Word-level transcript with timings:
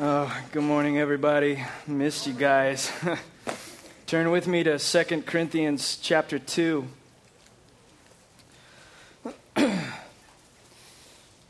Oh, 0.00 0.34
good 0.52 0.62
morning, 0.62 0.98
everybody. 0.98 1.62
Missed 1.86 2.26
you 2.26 2.32
guys. 2.32 2.90
Turn 4.06 4.30
with 4.30 4.46
me 4.46 4.62
to 4.64 4.78
2 4.78 5.22
Corinthians 5.22 5.98
chapter 6.00 6.38
2. 6.38 6.88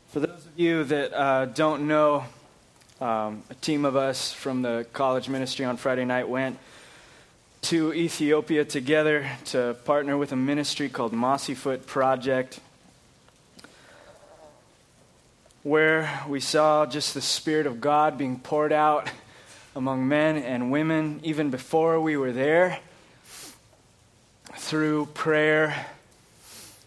For 0.09 0.19
those 0.19 0.45
of 0.45 0.51
you 0.57 0.83
that 0.83 1.13
uh, 1.13 1.45
don't 1.45 1.87
know, 1.87 2.25
um, 2.99 3.43
a 3.49 3.55
team 3.61 3.85
of 3.85 3.95
us 3.95 4.33
from 4.33 4.61
the 4.61 4.85
college 4.91 5.29
ministry 5.29 5.63
on 5.63 5.77
Friday 5.77 6.03
night 6.03 6.27
went 6.27 6.59
to 7.61 7.93
Ethiopia 7.93 8.65
together 8.65 9.25
to 9.45 9.77
partner 9.85 10.17
with 10.17 10.33
a 10.33 10.37
ministry 10.37 10.89
called 10.89 11.13
Mossy 11.13 11.55
Foot 11.55 11.87
Project 11.87 12.59
where 15.63 16.21
we 16.27 16.41
saw 16.41 16.85
just 16.85 17.13
the 17.13 17.21
Spirit 17.21 17.65
of 17.65 17.79
God 17.79 18.17
being 18.17 18.37
poured 18.37 18.73
out 18.73 19.09
among 19.75 20.07
men 20.09 20.35
and 20.35 20.71
women 20.71 21.21
even 21.23 21.49
before 21.49 22.01
we 22.01 22.17
were 22.17 22.33
there 22.33 22.79
through 24.55 25.05
prayer, 25.07 25.87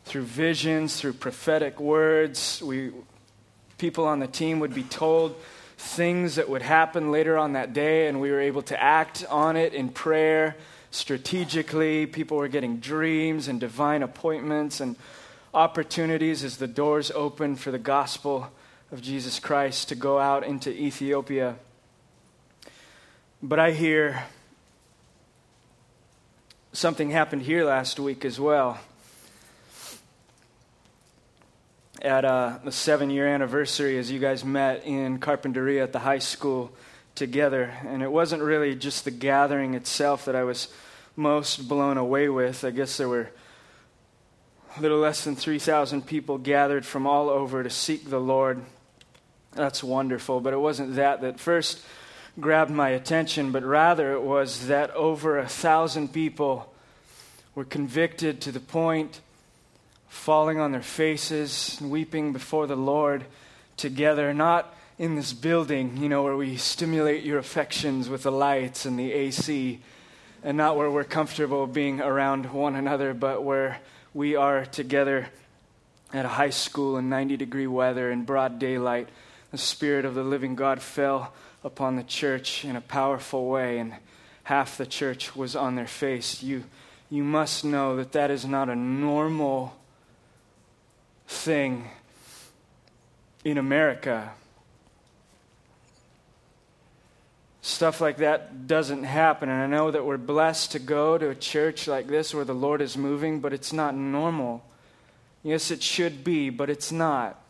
through 0.04 0.22
visions, 0.22 1.00
through 1.00 1.14
prophetic 1.14 1.80
words. 1.80 2.62
We, 2.62 2.92
people 3.78 4.04
on 4.04 4.18
the 4.18 4.26
team 4.26 4.60
would 4.60 4.74
be 4.74 4.82
told 4.82 5.36
things 5.78 6.34
that 6.34 6.50
would 6.50 6.62
happen 6.62 7.10
later 7.10 7.38
on 7.38 7.54
that 7.54 7.72
day, 7.72 8.08
and 8.08 8.20
we 8.20 8.30
were 8.30 8.40
able 8.40 8.62
to 8.62 8.82
act 8.82 9.24
on 9.30 9.56
it 9.56 9.72
in 9.72 9.88
prayer 9.88 10.54
strategically. 10.90 12.04
People 12.04 12.36
were 12.36 12.48
getting 12.48 12.76
dreams 12.76 13.48
and 13.48 13.58
divine 13.58 14.02
appointments 14.02 14.80
and 14.80 14.96
opportunities 15.54 16.44
as 16.44 16.58
the 16.58 16.66
doors 16.66 17.10
opened 17.12 17.58
for 17.58 17.70
the 17.70 17.78
gospel 17.78 18.50
of 18.92 19.02
Jesus 19.02 19.40
Christ 19.40 19.88
to 19.88 19.94
go 19.94 20.18
out 20.18 20.44
into 20.44 20.70
Ethiopia. 20.70 21.56
But 23.42 23.58
I 23.58 23.72
hear 23.72 24.24
something 26.72 27.10
happened 27.10 27.42
here 27.42 27.64
last 27.64 27.98
week 27.98 28.24
as 28.24 28.38
well. 28.38 28.78
At 32.00 32.24
uh, 32.24 32.58
the 32.62 32.70
seven 32.70 33.10
year 33.10 33.26
anniversary, 33.26 33.98
as 33.98 34.10
you 34.10 34.20
guys 34.20 34.44
met 34.44 34.84
in 34.84 35.18
Carpinteria 35.18 35.82
at 35.82 35.92
the 35.92 35.98
high 35.98 36.18
school 36.18 36.70
together. 37.16 37.72
And 37.86 38.02
it 38.02 38.12
wasn't 38.12 38.42
really 38.42 38.76
just 38.76 39.04
the 39.04 39.10
gathering 39.10 39.74
itself 39.74 40.26
that 40.26 40.36
I 40.36 40.44
was 40.44 40.68
most 41.16 41.66
blown 41.66 41.96
away 41.96 42.28
with. 42.28 42.62
I 42.62 42.70
guess 42.70 42.98
there 42.98 43.08
were 43.08 43.30
a 44.76 44.80
little 44.80 44.98
less 44.98 45.24
than 45.24 45.34
3,000 45.34 46.06
people 46.06 46.38
gathered 46.38 46.84
from 46.84 47.06
all 47.06 47.30
over 47.30 47.62
to 47.62 47.70
seek 47.70 48.10
the 48.10 48.20
Lord 48.20 48.62
that's 49.56 49.82
wonderful. 49.82 50.40
But 50.40 50.52
it 50.52 50.58
wasn't 50.58 50.94
that 50.96 51.20
that 51.22 51.40
first 51.40 51.80
grabbed 52.38 52.70
my 52.70 52.90
attention, 52.90 53.50
but 53.50 53.64
rather 53.64 54.12
it 54.12 54.22
was 54.22 54.66
that 54.66 54.90
over 54.90 55.38
a 55.38 55.48
thousand 55.48 56.12
people 56.12 56.72
were 57.54 57.64
convicted 57.64 58.40
to 58.42 58.52
the 58.52 58.60
point 58.60 59.20
falling 60.08 60.58
on 60.58 60.72
their 60.72 60.82
faces, 60.82 61.78
and 61.80 61.90
weeping 61.90 62.32
before 62.32 62.66
the 62.66 62.76
Lord 62.76 63.24
together, 63.76 64.32
not 64.32 64.74
in 64.98 65.14
this 65.14 65.32
building, 65.32 65.96
you 65.98 66.08
know, 66.08 66.22
where 66.22 66.36
we 66.36 66.56
stimulate 66.56 67.22
your 67.22 67.38
affections 67.38 68.08
with 68.08 68.22
the 68.22 68.32
lights 68.32 68.86
and 68.86 68.98
the 68.98 69.12
AC, 69.12 69.78
and 70.42 70.56
not 70.56 70.76
where 70.76 70.90
we're 70.90 71.04
comfortable 71.04 71.66
being 71.66 72.00
around 72.00 72.52
one 72.52 72.76
another, 72.76 73.12
but 73.12 73.42
where 73.42 73.78
we 74.14 74.36
are 74.36 74.64
together 74.64 75.28
at 76.12 76.24
a 76.24 76.28
high 76.28 76.50
school 76.50 76.96
in 76.96 77.08
90 77.08 77.36
degree 77.36 77.66
weather 77.66 78.10
in 78.10 78.24
broad 78.24 78.58
daylight 78.58 79.08
the 79.56 79.62
Spirit 79.62 80.04
of 80.04 80.14
the 80.14 80.22
living 80.22 80.54
God 80.54 80.82
fell 80.82 81.32
upon 81.64 81.96
the 81.96 82.02
church 82.02 82.62
in 82.62 82.76
a 82.76 82.80
powerful 82.82 83.48
way, 83.48 83.78
and 83.78 83.94
half 84.42 84.76
the 84.76 84.84
church 84.84 85.34
was 85.34 85.56
on 85.56 85.76
their 85.76 85.86
face. 85.86 86.42
You, 86.42 86.64
you 87.08 87.24
must 87.24 87.64
know 87.64 87.96
that 87.96 88.12
that 88.12 88.30
is 88.30 88.44
not 88.44 88.68
a 88.68 88.76
normal 88.76 89.74
thing 91.26 91.88
in 93.46 93.56
America. 93.56 94.30
Stuff 97.62 98.02
like 98.02 98.18
that 98.18 98.66
doesn't 98.66 99.04
happen. 99.04 99.48
And 99.48 99.62
I 99.62 99.74
know 99.74 99.90
that 99.90 100.04
we're 100.04 100.18
blessed 100.18 100.72
to 100.72 100.78
go 100.78 101.16
to 101.16 101.30
a 101.30 101.34
church 101.34 101.88
like 101.88 102.08
this 102.08 102.34
where 102.34 102.44
the 102.44 102.54
Lord 102.54 102.82
is 102.82 102.98
moving, 102.98 103.40
but 103.40 103.54
it's 103.54 103.72
not 103.72 103.94
normal. 103.94 104.62
Yes, 105.42 105.70
it 105.70 105.82
should 105.82 106.24
be, 106.24 106.50
but 106.50 106.68
it's 106.68 106.92
not. 106.92 107.40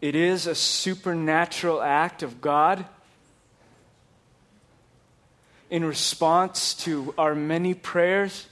It 0.00 0.14
is 0.14 0.46
a 0.46 0.54
supernatural 0.54 1.82
act 1.82 2.22
of 2.22 2.40
God 2.40 2.84
in 5.70 5.84
response 5.84 6.72
to 6.74 7.12
our 7.18 7.34
many 7.34 7.74
prayers, 7.74 8.46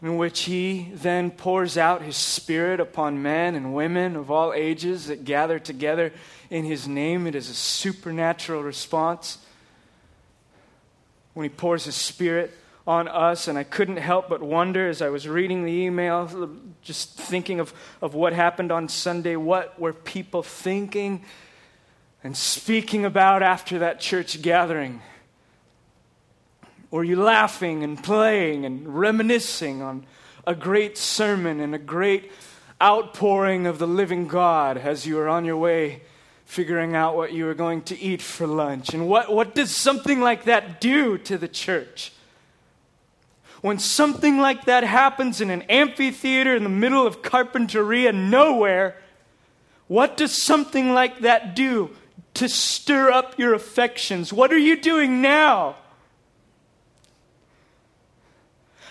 in 0.00 0.16
which 0.16 0.42
He 0.42 0.90
then 0.94 1.30
pours 1.30 1.76
out 1.76 2.02
His 2.02 2.16
Spirit 2.16 2.78
upon 2.78 3.22
men 3.22 3.54
and 3.54 3.74
women 3.74 4.16
of 4.16 4.30
all 4.30 4.52
ages 4.52 5.08
that 5.08 5.24
gather 5.24 5.58
together 5.58 6.12
in 6.48 6.64
His 6.64 6.86
name. 6.86 7.26
It 7.26 7.34
is 7.34 7.50
a 7.50 7.54
supernatural 7.54 8.62
response. 8.62 9.38
When 11.34 11.44
He 11.44 11.50
pours 11.50 11.84
His 11.84 11.96
Spirit 11.96 12.56
on 12.90 13.06
us, 13.06 13.46
and 13.46 13.56
I 13.56 13.62
couldn't 13.62 13.98
help 13.98 14.28
but 14.28 14.42
wonder 14.42 14.88
as 14.88 15.00
I 15.00 15.10
was 15.10 15.28
reading 15.28 15.64
the 15.64 15.70
email, 15.70 16.50
just 16.82 17.16
thinking 17.16 17.60
of, 17.60 17.72
of 18.02 18.14
what 18.14 18.32
happened 18.32 18.72
on 18.72 18.88
Sunday, 18.88 19.36
what 19.36 19.78
were 19.78 19.92
people 19.92 20.42
thinking 20.42 21.24
and 22.24 22.36
speaking 22.36 23.04
about 23.04 23.44
after 23.44 23.78
that 23.78 24.00
church 24.00 24.42
gathering? 24.42 25.02
Were 26.90 27.04
you 27.04 27.14
laughing 27.14 27.84
and 27.84 28.02
playing 28.02 28.64
and 28.64 28.88
reminiscing 28.88 29.82
on 29.82 30.04
a 30.44 30.56
great 30.56 30.98
sermon 30.98 31.60
and 31.60 31.76
a 31.76 31.78
great 31.78 32.32
outpouring 32.82 33.68
of 33.68 33.78
the 33.78 33.86
living 33.86 34.26
God 34.26 34.76
as 34.76 35.06
you 35.06 35.14
were 35.14 35.28
on 35.28 35.44
your 35.44 35.58
way 35.58 36.02
figuring 36.44 36.96
out 36.96 37.14
what 37.14 37.32
you 37.32 37.44
were 37.44 37.54
going 37.54 37.82
to 37.82 38.00
eat 38.00 38.20
for 38.20 38.48
lunch? 38.48 38.92
And 38.92 39.08
what, 39.08 39.32
what 39.32 39.54
does 39.54 39.70
something 39.70 40.20
like 40.20 40.46
that 40.46 40.80
do 40.80 41.18
to 41.18 41.38
the 41.38 41.46
church? 41.46 42.12
When 43.60 43.78
something 43.78 44.38
like 44.38 44.64
that 44.64 44.84
happens 44.84 45.40
in 45.40 45.50
an 45.50 45.62
amphitheater 45.62 46.54
in 46.56 46.62
the 46.62 46.70
middle 46.70 47.06
of 47.06 47.22
Carpinteria, 47.22 48.14
nowhere, 48.14 48.96
what 49.86 50.16
does 50.16 50.42
something 50.42 50.94
like 50.94 51.20
that 51.20 51.54
do 51.54 51.90
to 52.34 52.48
stir 52.48 53.10
up 53.10 53.38
your 53.38 53.54
affections? 53.54 54.32
What 54.32 54.52
are 54.52 54.58
you 54.58 54.80
doing 54.80 55.20
now? 55.20 55.76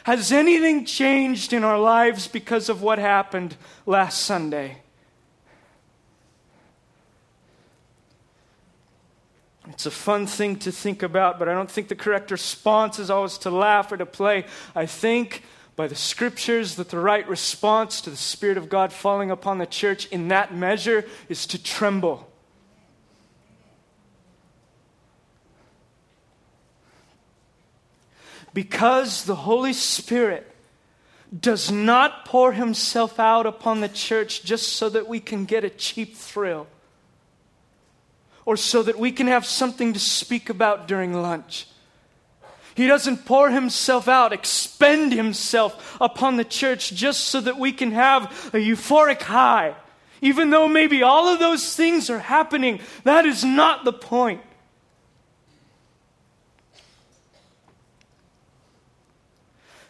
Has 0.03 0.31
anything 0.31 0.85
changed 0.85 1.53
in 1.53 1.63
our 1.63 1.79
lives 1.79 2.27
because 2.27 2.69
of 2.69 2.81
what 2.81 2.99
happened 2.99 3.55
last 3.85 4.21
Sunday? 4.21 4.79
It's 9.69 9.85
a 9.85 9.91
fun 9.91 10.25
thing 10.25 10.57
to 10.57 10.71
think 10.71 11.03
about, 11.03 11.37
but 11.37 11.47
I 11.47 11.53
don't 11.53 11.69
think 11.69 11.87
the 11.87 11.95
correct 11.95 12.31
response 12.31 12.97
is 12.97 13.09
always 13.09 13.37
to 13.39 13.51
laugh 13.51 13.91
or 13.91 13.97
to 13.97 14.05
play. 14.05 14.45
I 14.75 14.85
think 14.85 15.43
by 15.75 15.87
the 15.87 15.95
scriptures 15.95 16.75
that 16.75 16.89
the 16.89 16.99
right 16.99 17.27
response 17.29 18.01
to 18.01 18.09
the 18.09 18.17
Spirit 18.17 18.57
of 18.57 18.67
God 18.67 18.91
falling 18.91 19.31
upon 19.31 19.59
the 19.59 19.67
church 19.67 20.07
in 20.07 20.27
that 20.29 20.53
measure 20.53 21.05
is 21.29 21.45
to 21.47 21.61
tremble. 21.61 22.27
Because 28.53 29.25
the 29.25 29.35
Holy 29.35 29.73
Spirit 29.73 30.51
does 31.39 31.71
not 31.71 32.25
pour 32.25 32.53
himself 32.53 33.19
out 33.19 33.45
upon 33.45 33.81
the 33.81 33.87
church 33.87 34.43
just 34.43 34.73
so 34.73 34.89
that 34.89 35.07
we 35.07 35.19
can 35.19 35.45
get 35.45 35.63
a 35.63 35.69
cheap 35.69 36.15
thrill 36.15 36.65
or 38.49 38.57
so 38.57 38.81
that 38.81 38.97
we 38.97 39.11
can 39.11 39.27
have 39.27 39.45
something 39.45 39.93
to 39.93 39.99
speak 39.99 40.49
about 40.49 40.87
during 40.87 41.13
lunch. 41.13 41.67
He 42.73 42.87
doesn't 42.87 43.23
pour 43.23 43.51
himself 43.51 44.07
out, 44.07 44.33
expend 44.33 45.13
himself 45.13 45.95
upon 46.01 46.37
the 46.37 46.43
church 46.43 46.91
just 46.91 47.25
so 47.25 47.41
that 47.41 47.59
we 47.59 47.71
can 47.71 47.91
have 47.91 48.23
a 48.51 48.57
euphoric 48.57 49.21
high. 49.21 49.75
Even 50.23 50.49
though 50.49 50.67
maybe 50.67 51.03
all 51.03 51.27
of 51.27 51.37
those 51.37 51.75
things 51.75 52.09
are 52.09 52.17
happening, 52.17 52.79
that 53.03 53.23
is 53.23 53.43
not 53.43 53.85
the 53.85 53.93
point. 53.93 54.41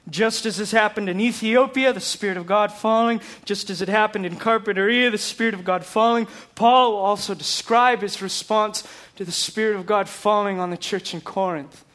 Just 0.09 0.45
as 0.45 0.57
has 0.57 0.71
happened 0.71 1.09
in 1.09 1.19
Ethiopia, 1.19 1.94
the 1.94 2.00
Spirit 2.00 2.38
of 2.38 2.45
God 2.45 2.71
falling, 2.71 3.21
just 3.45 3.69
as 3.69 3.81
it 3.81 3.89
happened 3.89 4.25
in 4.25 4.38
Carpinteria, 4.38 5.11
the 5.11 5.17
Spirit 5.17 5.53
of 5.53 5.63
God 5.63 5.85
falling, 5.85 6.27
Paul 6.56 6.94
will 6.94 7.00
also 7.00 7.35
describe 7.35 8.01
his 8.01 8.21
response 8.21 8.83
to 9.17 9.25
the 9.25 9.31
Spirit 9.31 9.75
of 9.75 9.85
God 9.85 10.09
falling 10.09 10.59
on 10.59 10.69
the 10.69 10.77
church 10.77 11.13
in 11.13 11.21
Corinth. 11.21 11.85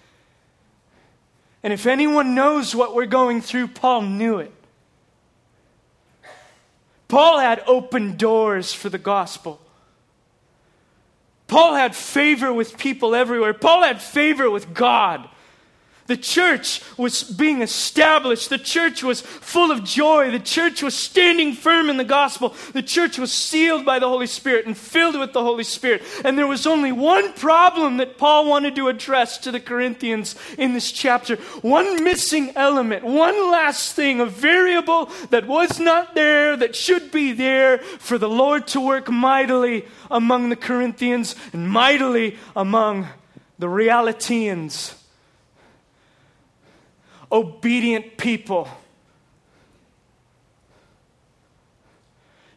And 1.62 1.72
if 1.72 1.86
anyone 1.86 2.34
knows 2.34 2.74
what 2.74 2.94
we're 2.94 3.06
going 3.06 3.40
through, 3.40 3.68
Paul 3.68 4.02
knew 4.02 4.38
it. 4.38 4.52
Paul 7.08 7.38
had 7.38 7.62
open 7.66 8.16
doors 8.16 8.72
for 8.72 8.90
the 8.90 8.98
gospel. 8.98 9.60
Paul 11.46 11.74
had 11.74 11.94
favor 11.94 12.52
with 12.52 12.76
people 12.76 13.14
everywhere. 13.14 13.54
Paul 13.54 13.82
had 13.82 14.02
favor 14.02 14.50
with 14.50 14.74
God. 14.74 15.28
The 16.06 16.16
church 16.18 16.82
was 16.98 17.22
being 17.22 17.62
established. 17.62 18.50
The 18.50 18.58
church 18.58 19.02
was 19.02 19.22
full 19.22 19.70
of 19.70 19.84
joy. 19.84 20.30
The 20.30 20.38
church 20.38 20.82
was 20.82 20.94
standing 20.94 21.54
firm 21.54 21.88
in 21.88 21.96
the 21.96 22.04
gospel. 22.04 22.54
The 22.74 22.82
church 22.82 23.18
was 23.18 23.32
sealed 23.32 23.86
by 23.86 23.98
the 23.98 24.08
Holy 24.08 24.26
Spirit 24.26 24.66
and 24.66 24.76
filled 24.76 25.18
with 25.18 25.32
the 25.32 25.42
Holy 25.42 25.64
Spirit. 25.64 26.02
And 26.22 26.36
there 26.36 26.46
was 26.46 26.66
only 26.66 26.92
one 26.92 27.32
problem 27.32 27.96
that 27.96 28.18
Paul 28.18 28.46
wanted 28.46 28.76
to 28.76 28.88
address 28.88 29.38
to 29.38 29.50
the 29.50 29.60
Corinthians 29.60 30.36
in 30.58 30.74
this 30.74 30.92
chapter. 30.92 31.36
One 31.62 32.04
missing 32.04 32.52
element, 32.54 33.04
one 33.04 33.50
last 33.50 33.94
thing, 33.94 34.20
a 34.20 34.26
variable 34.26 35.06
that 35.30 35.46
was 35.46 35.80
not 35.80 36.14
there, 36.14 36.54
that 36.54 36.76
should 36.76 37.12
be 37.12 37.32
there 37.32 37.78
for 37.78 38.18
the 38.18 38.28
Lord 38.28 38.66
to 38.68 38.80
work 38.80 39.10
mightily 39.10 39.86
among 40.10 40.50
the 40.50 40.56
Corinthians 40.56 41.34
and 41.54 41.70
mightily 41.70 42.36
among 42.54 43.08
the 43.58 43.68
Realitians 43.68 44.96
obedient 47.34 48.16
people. 48.16 48.68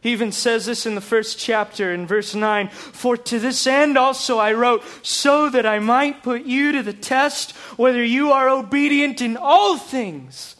He 0.00 0.12
even 0.12 0.30
says 0.30 0.66
this 0.66 0.86
in 0.86 0.94
the 0.94 1.00
first 1.00 1.38
chapter 1.38 1.92
in 1.92 2.06
verse 2.06 2.34
9 2.34 2.68
For 2.68 3.16
to 3.16 3.40
this 3.40 3.66
end 3.66 3.98
also 3.98 4.38
I 4.38 4.52
wrote, 4.52 4.84
so 5.02 5.50
that 5.50 5.66
I 5.66 5.80
might 5.80 6.22
put 6.22 6.44
you 6.44 6.72
to 6.72 6.82
the 6.82 6.92
test 6.92 7.50
whether 7.76 8.02
you 8.02 8.30
are 8.30 8.48
obedient 8.48 9.20
in 9.20 9.36
all 9.36 9.76
things. 9.76 10.54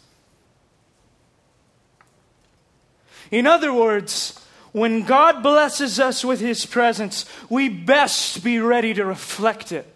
In 3.31 3.47
other 3.47 3.73
words, 3.73 4.37
when 4.73 5.03
God 5.03 5.41
blesses 5.41 5.99
us 5.99 6.25
with 6.25 6.41
His 6.41 6.65
presence, 6.65 7.25
we 7.49 7.69
best 7.69 8.43
be 8.43 8.59
ready 8.59 8.93
to 8.93 9.05
reflect 9.05 9.71
it. 9.71 9.87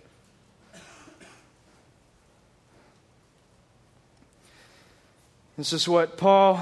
This 5.55 5.71
is 5.71 5.87
what 5.87 6.17
Paul 6.17 6.59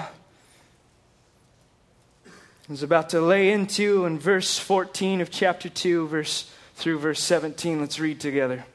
is 2.69 2.83
about 2.83 3.09
to 3.09 3.21
lay 3.21 3.51
into 3.51 4.05
in 4.05 4.19
verse 4.19 4.59
14 4.59 5.21
of 5.21 5.31
chapter 5.31 5.69
2, 5.69 6.09
verse 6.09 6.51
through 6.75 6.99
verse 6.99 7.23
17. 7.23 7.79
Let's 7.79 7.99
read 7.99 8.19
together. 8.19 8.65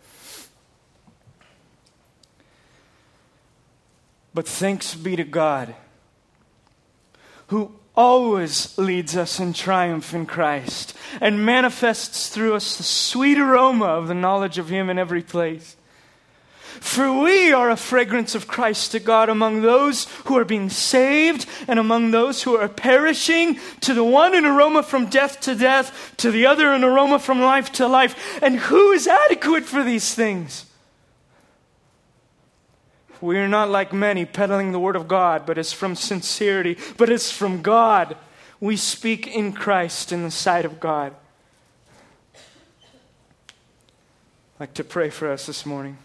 But 4.33 4.49
thanks 4.49 4.95
be 4.95 5.17
to 5.17 5.25
God, 5.25 5.75
who 7.49 7.73
always 7.95 8.77
leads 8.79 9.19
us 9.19 9.39
in 9.39 9.53
triumph 9.53 10.15
in 10.15 10.25
Christ 10.25 10.97
and 11.21 11.45
manifests 11.45 12.31
through 12.31 12.55
us 12.55 12.77
the 12.79 12.83
sweet 12.83 13.39
aroma 13.39 13.87
of 13.87 14.09
the 14.09 14.15
knowledge 14.15 14.57
of 14.57 14.71
Him 14.71 14.89
in 14.89 14.99
every 14.99 15.23
place. 15.23 15.77
For 16.81 17.13
we 17.13 17.53
are 17.53 17.71
a 17.71 17.77
fragrance 17.77 18.35
of 18.35 18.47
Christ 18.47 18.93
to 18.93 19.01
God 19.01 19.29
among 19.29 19.63
those 19.63 20.07
who 20.25 20.37
are 20.39 20.45
being 20.45 20.71
saved 20.71 21.47
and 21.67 21.79
among 21.79 22.11
those 22.11 22.43
who 22.43 22.57
are 22.57 22.69
perishing. 22.69 23.59
To 23.81 23.95
the 23.95 24.05
one, 24.05 24.35
an 24.35 24.45
aroma 24.45 24.83
from 24.83 25.07
death 25.07 25.41
to 25.41 25.55
death, 25.55 26.15
to 26.19 26.31
the 26.31 26.47
other, 26.47 26.73
an 26.73 26.85
aroma 26.85 27.19
from 27.19 27.41
life 27.41 27.73
to 27.73 27.87
life. 27.89 28.41
And 28.43 28.57
who 28.57 28.93
is 28.93 29.07
adequate 29.07 29.65
for 29.65 29.83
these 29.83 30.15
things? 30.15 30.67
We 33.21 33.39
are 33.39 33.49
not 33.49 33.71
like 33.71 33.93
many 33.93 34.25
peddling 34.25 34.73
the 34.73 34.79
word 34.79 34.97
of 34.97 35.09
God, 35.09 35.47
but 35.47 35.59
it's 35.59 35.73
from 35.73 35.97
sincerity, 35.97 36.77
but 36.97 37.09
it's 37.09 37.31
from 37.31 37.63
God. 37.63 38.17
We 38.61 38.77
speak 38.77 39.27
in 39.27 39.53
Christ 39.53 40.13
in 40.13 40.23
the 40.23 40.31
sight 40.31 40.65
of 40.65 40.81
God. 40.81 41.15
I'd 44.57 44.61
like 44.61 44.75
to 44.75 44.85
pray 44.85 45.11
for 45.11 45.31
us 45.31 45.47
this 45.47 45.67
morning. 45.67 45.99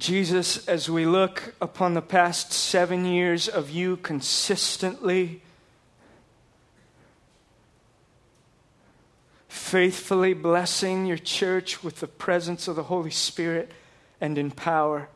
Jesus, 0.00 0.66
as 0.66 0.88
we 0.88 1.04
look 1.04 1.54
upon 1.60 1.92
the 1.92 2.00
past 2.00 2.54
seven 2.54 3.04
years 3.04 3.48
of 3.48 3.68
you 3.68 3.98
consistently, 3.98 5.42
faithfully 9.46 10.32
blessing 10.32 11.04
your 11.04 11.18
church 11.18 11.84
with 11.84 12.00
the 12.00 12.06
presence 12.06 12.66
of 12.66 12.76
the 12.76 12.84
Holy 12.84 13.10
Spirit 13.10 13.72
and 14.22 14.38
in 14.38 14.50
power. 14.50 15.10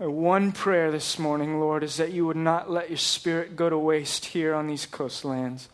Our 0.00 0.08
one 0.08 0.50
prayer 0.52 0.90
this 0.90 1.18
morning, 1.18 1.60
Lord, 1.60 1.82
is 1.82 1.98
that 1.98 2.12
you 2.12 2.24
would 2.24 2.36
not 2.36 2.70
let 2.70 2.88
your 2.88 2.96
spirit 2.96 3.56
go 3.56 3.68
to 3.68 3.76
waste 3.76 4.24
here 4.24 4.54
on 4.54 4.68
these 4.68 4.86
coastlands. 4.86 5.68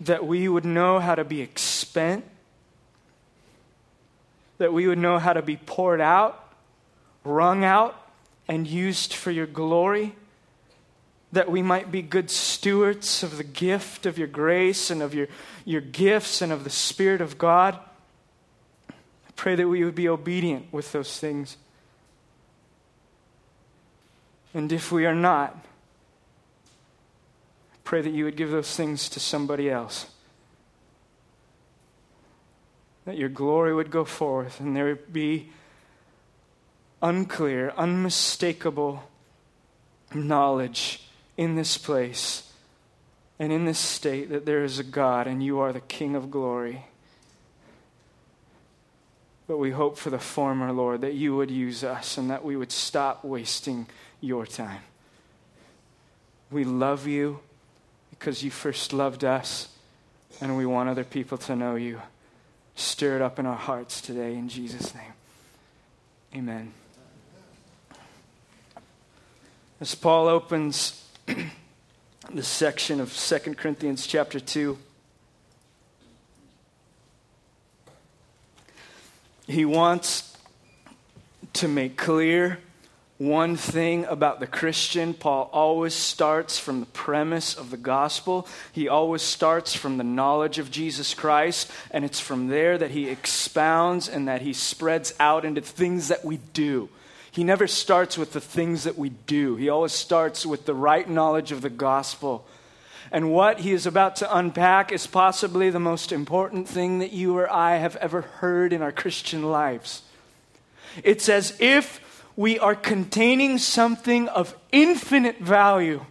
That 0.00 0.26
we 0.26 0.48
would 0.48 0.64
know 0.64 1.00
how 1.00 1.16
to 1.16 1.24
be 1.24 1.42
expent 1.42 2.24
that 4.58 4.72
we 4.72 4.86
would 4.86 4.98
know 4.98 5.18
how 5.18 5.32
to 5.32 5.42
be 5.42 5.56
poured 5.56 6.00
out, 6.00 6.52
wrung 7.24 7.64
out, 7.64 7.96
and 8.48 8.66
used 8.66 9.14
for 9.14 9.30
your 9.30 9.46
glory, 9.46 10.14
that 11.32 11.50
we 11.50 11.62
might 11.62 11.92
be 11.92 12.02
good 12.02 12.30
stewards 12.30 13.22
of 13.22 13.36
the 13.36 13.44
gift 13.44 14.06
of 14.06 14.18
your 14.18 14.28
grace 14.28 14.90
and 14.90 15.02
of 15.02 15.14
your, 15.14 15.28
your 15.64 15.80
gifts 15.80 16.42
and 16.42 16.52
of 16.52 16.64
the 16.64 16.70
Spirit 16.70 17.20
of 17.20 17.38
God. 17.38 17.78
I 18.88 19.32
pray 19.36 19.54
that 19.54 19.68
we 19.68 19.84
would 19.84 19.94
be 19.94 20.08
obedient 20.08 20.72
with 20.72 20.92
those 20.92 21.18
things. 21.18 21.56
And 24.54 24.72
if 24.72 24.90
we 24.90 25.04
are 25.06 25.14
not, 25.14 25.52
I 27.72 27.76
pray 27.84 28.00
that 28.00 28.10
you 28.10 28.24
would 28.24 28.36
give 28.36 28.50
those 28.50 28.74
things 28.74 29.08
to 29.10 29.20
somebody 29.20 29.70
else 29.70 30.06
that 33.08 33.16
your 33.16 33.30
glory 33.30 33.74
would 33.74 33.90
go 33.90 34.04
forth 34.04 34.60
and 34.60 34.76
there 34.76 34.84
would 34.84 35.10
be 35.10 35.48
unclear, 37.00 37.72
unmistakable 37.74 39.02
knowledge 40.12 41.08
in 41.34 41.54
this 41.54 41.78
place 41.78 42.52
and 43.38 43.50
in 43.50 43.64
this 43.64 43.78
state 43.78 44.28
that 44.28 44.44
there 44.44 44.62
is 44.62 44.78
a 44.78 44.84
God 44.84 45.26
and 45.26 45.42
you 45.42 45.58
are 45.58 45.72
the 45.72 45.80
King 45.80 46.16
of 46.16 46.30
glory. 46.30 46.84
But 49.46 49.56
we 49.56 49.70
hope 49.70 49.96
for 49.96 50.10
the 50.10 50.18
former, 50.18 50.70
Lord, 50.70 51.00
that 51.00 51.14
you 51.14 51.34
would 51.34 51.50
use 51.50 51.82
us 51.82 52.18
and 52.18 52.28
that 52.28 52.44
we 52.44 52.56
would 52.56 52.70
stop 52.70 53.24
wasting 53.24 53.86
your 54.20 54.44
time. 54.44 54.82
We 56.50 56.64
love 56.64 57.06
you 57.06 57.40
because 58.10 58.42
you 58.42 58.50
first 58.50 58.92
loved 58.92 59.24
us, 59.24 59.68
and 60.42 60.58
we 60.58 60.66
want 60.66 60.90
other 60.90 61.04
people 61.04 61.38
to 61.38 61.56
know 61.56 61.76
you 61.76 62.02
stir 62.78 63.16
it 63.16 63.22
up 63.22 63.38
in 63.38 63.46
our 63.46 63.56
hearts 63.56 64.00
today 64.00 64.34
in 64.34 64.48
Jesus' 64.48 64.94
name. 64.94 65.12
Amen. 66.34 66.72
As 69.80 69.94
Paul 69.94 70.28
opens 70.28 71.04
the 72.32 72.42
section 72.42 73.00
of 73.00 73.14
2 73.14 73.54
Corinthians 73.54 74.06
chapter 74.06 74.38
2, 74.38 74.78
he 79.46 79.64
wants 79.64 80.36
to 81.54 81.68
make 81.68 81.96
clear 81.96 82.58
one 83.18 83.56
thing 83.56 84.04
about 84.04 84.38
the 84.38 84.46
Christian, 84.46 85.12
Paul 85.12 85.50
always 85.52 85.92
starts 85.92 86.56
from 86.56 86.78
the 86.78 86.86
premise 86.86 87.56
of 87.56 87.70
the 87.70 87.76
gospel. 87.76 88.46
He 88.72 88.88
always 88.88 89.22
starts 89.22 89.74
from 89.74 89.98
the 89.98 90.04
knowledge 90.04 90.60
of 90.60 90.70
Jesus 90.70 91.14
Christ, 91.14 91.68
and 91.90 92.04
it's 92.04 92.20
from 92.20 92.46
there 92.46 92.78
that 92.78 92.92
he 92.92 93.08
expounds 93.08 94.08
and 94.08 94.28
that 94.28 94.42
he 94.42 94.52
spreads 94.52 95.14
out 95.18 95.44
into 95.44 95.60
things 95.60 96.08
that 96.08 96.24
we 96.24 96.36
do. 96.52 96.88
He 97.32 97.42
never 97.42 97.66
starts 97.66 98.16
with 98.16 98.32
the 98.32 98.40
things 98.40 98.84
that 98.84 98.96
we 98.96 99.08
do, 99.10 99.56
he 99.56 99.68
always 99.68 99.92
starts 99.92 100.46
with 100.46 100.64
the 100.64 100.74
right 100.74 101.08
knowledge 101.08 101.50
of 101.50 101.60
the 101.60 101.70
gospel. 101.70 102.46
And 103.10 103.32
what 103.32 103.60
he 103.60 103.72
is 103.72 103.86
about 103.86 104.16
to 104.16 104.36
unpack 104.36 104.92
is 104.92 105.06
possibly 105.06 105.70
the 105.70 105.80
most 105.80 106.12
important 106.12 106.68
thing 106.68 106.98
that 106.98 107.12
you 107.12 107.36
or 107.36 107.50
I 107.50 107.76
have 107.76 107.96
ever 107.96 108.20
heard 108.20 108.72
in 108.72 108.82
our 108.82 108.92
Christian 108.92 109.44
lives. 109.50 110.02
It's 111.02 111.28
as 111.28 111.58
if 111.58 112.00
we 112.38 112.58
are 112.60 112.76
containing 112.76 113.58
something 113.58 114.28
of 114.28 114.54
infinite 114.70 115.40
value. 115.40 116.06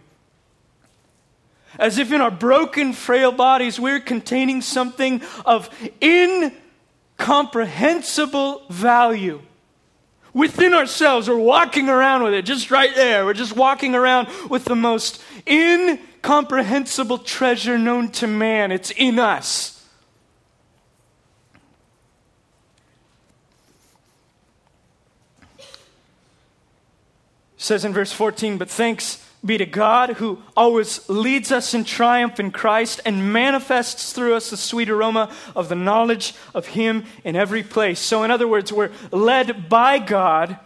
As 1.78 1.96
if 1.96 2.12
in 2.12 2.20
our 2.20 2.30
broken, 2.30 2.92
frail 2.92 3.32
bodies, 3.32 3.80
we're 3.80 3.98
containing 3.98 4.60
something 4.60 5.22
of 5.46 5.70
incomprehensible 6.02 8.62
value. 8.68 9.40
Within 10.34 10.74
ourselves, 10.74 11.30
we're 11.30 11.38
walking 11.38 11.88
around 11.88 12.24
with 12.24 12.34
it 12.34 12.44
just 12.44 12.70
right 12.70 12.94
there. 12.94 13.24
We're 13.24 13.32
just 13.32 13.56
walking 13.56 13.94
around 13.94 14.28
with 14.50 14.66
the 14.66 14.76
most 14.76 15.22
incomprehensible 15.48 17.16
treasure 17.18 17.78
known 17.78 18.10
to 18.10 18.26
man. 18.26 18.70
It's 18.70 18.90
in 18.90 19.18
us. 19.18 19.77
Says 27.58 27.84
in 27.84 27.92
verse 27.92 28.12
14, 28.12 28.56
But 28.56 28.70
thanks 28.70 29.24
be 29.44 29.58
to 29.58 29.66
God 29.66 30.10
who 30.14 30.42
always 30.56 31.08
leads 31.08 31.52
us 31.52 31.72
in 31.74 31.84
triumph 31.84 32.40
in 32.40 32.50
Christ 32.50 33.00
and 33.04 33.32
manifests 33.32 34.12
through 34.12 34.34
us 34.34 34.50
the 34.50 34.56
sweet 34.56 34.88
aroma 34.88 35.32
of 35.54 35.68
the 35.68 35.76
knowledge 35.76 36.34
of 36.54 36.68
Him 36.68 37.04
in 37.22 37.36
every 37.36 37.62
place. 37.62 38.00
So, 38.00 38.24
in 38.24 38.30
other 38.30 38.48
words, 38.48 38.72
we're 38.72 38.90
led 39.12 39.68
by 39.68 39.98
God 39.98 40.58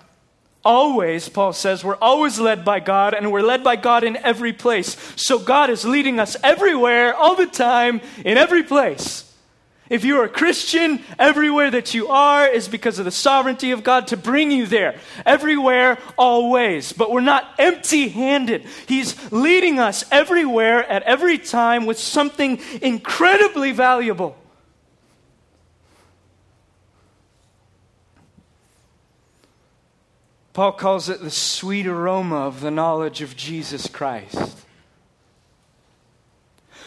always, 0.64 1.28
Paul 1.28 1.52
says, 1.52 1.84
we're 1.84 1.96
always 1.96 2.38
led 2.38 2.64
by 2.64 2.80
God 2.80 3.14
and 3.14 3.32
we're 3.32 3.42
led 3.42 3.64
by 3.64 3.76
God 3.76 4.04
in 4.04 4.16
every 4.16 4.52
place. 4.52 4.96
So, 5.16 5.38
God 5.38 5.68
is 5.68 5.84
leading 5.84 6.18
us 6.18 6.36
everywhere, 6.42 7.14
all 7.14 7.34
the 7.34 7.46
time, 7.46 8.00
in 8.24 8.38
every 8.38 8.62
place. 8.62 9.31
If 9.92 10.06
you 10.06 10.20
are 10.20 10.24
a 10.24 10.28
Christian, 10.30 11.04
everywhere 11.18 11.70
that 11.70 11.92
you 11.92 12.08
are 12.08 12.48
is 12.48 12.66
because 12.66 12.98
of 12.98 13.04
the 13.04 13.10
sovereignty 13.10 13.72
of 13.72 13.84
God 13.84 14.06
to 14.06 14.16
bring 14.16 14.50
you 14.50 14.64
there. 14.64 14.98
Everywhere, 15.26 15.98
always. 16.16 16.94
But 16.94 17.10
we're 17.10 17.20
not 17.20 17.44
empty 17.58 18.08
handed. 18.08 18.64
He's 18.88 19.30
leading 19.30 19.78
us 19.78 20.02
everywhere 20.10 20.82
at 20.90 21.02
every 21.02 21.36
time 21.36 21.84
with 21.84 21.98
something 21.98 22.58
incredibly 22.80 23.72
valuable. 23.72 24.34
Paul 30.54 30.72
calls 30.72 31.10
it 31.10 31.20
the 31.20 31.30
sweet 31.30 31.86
aroma 31.86 32.36
of 32.46 32.62
the 32.62 32.70
knowledge 32.70 33.20
of 33.20 33.36
Jesus 33.36 33.88
Christ. 33.88 34.61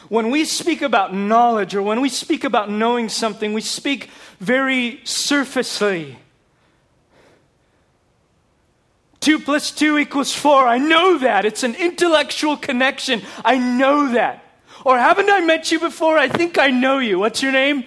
When 0.09 0.29
we 0.29 0.45
speak 0.45 0.81
about 0.81 1.13
knowledge 1.13 1.75
or 1.75 1.81
when 1.81 2.01
we 2.01 2.09
speak 2.09 2.43
about 2.43 2.69
knowing 2.69 3.09
something, 3.09 3.53
we 3.53 3.61
speak 3.61 4.09
very 4.39 5.01
surfacely. 5.03 6.19
Two 9.19 9.39
plus 9.39 9.71
two 9.71 9.97
equals 9.97 10.33
four. 10.33 10.67
I 10.67 10.77
know 10.77 11.17
that. 11.17 11.45
It's 11.45 11.63
an 11.63 11.73
intellectual 11.75 12.57
connection. 12.57 13.23
I 13.43 13.57
know 13.57 14.11
that. 14.13 14.43
Or 14.83 14.99
haven't 14.99 15.31
I 15.31 15.41
met 15.41 15.71
you 15.71 15.79
before? 15.79 16.17
I 16.17 16.29
think 16.29 16.59
I 16.59 16.67
know 16.69 16.99
you. 16.99 17.17
What's 17.17 17.41
your 17.41 17.51
name? 17.51 17.85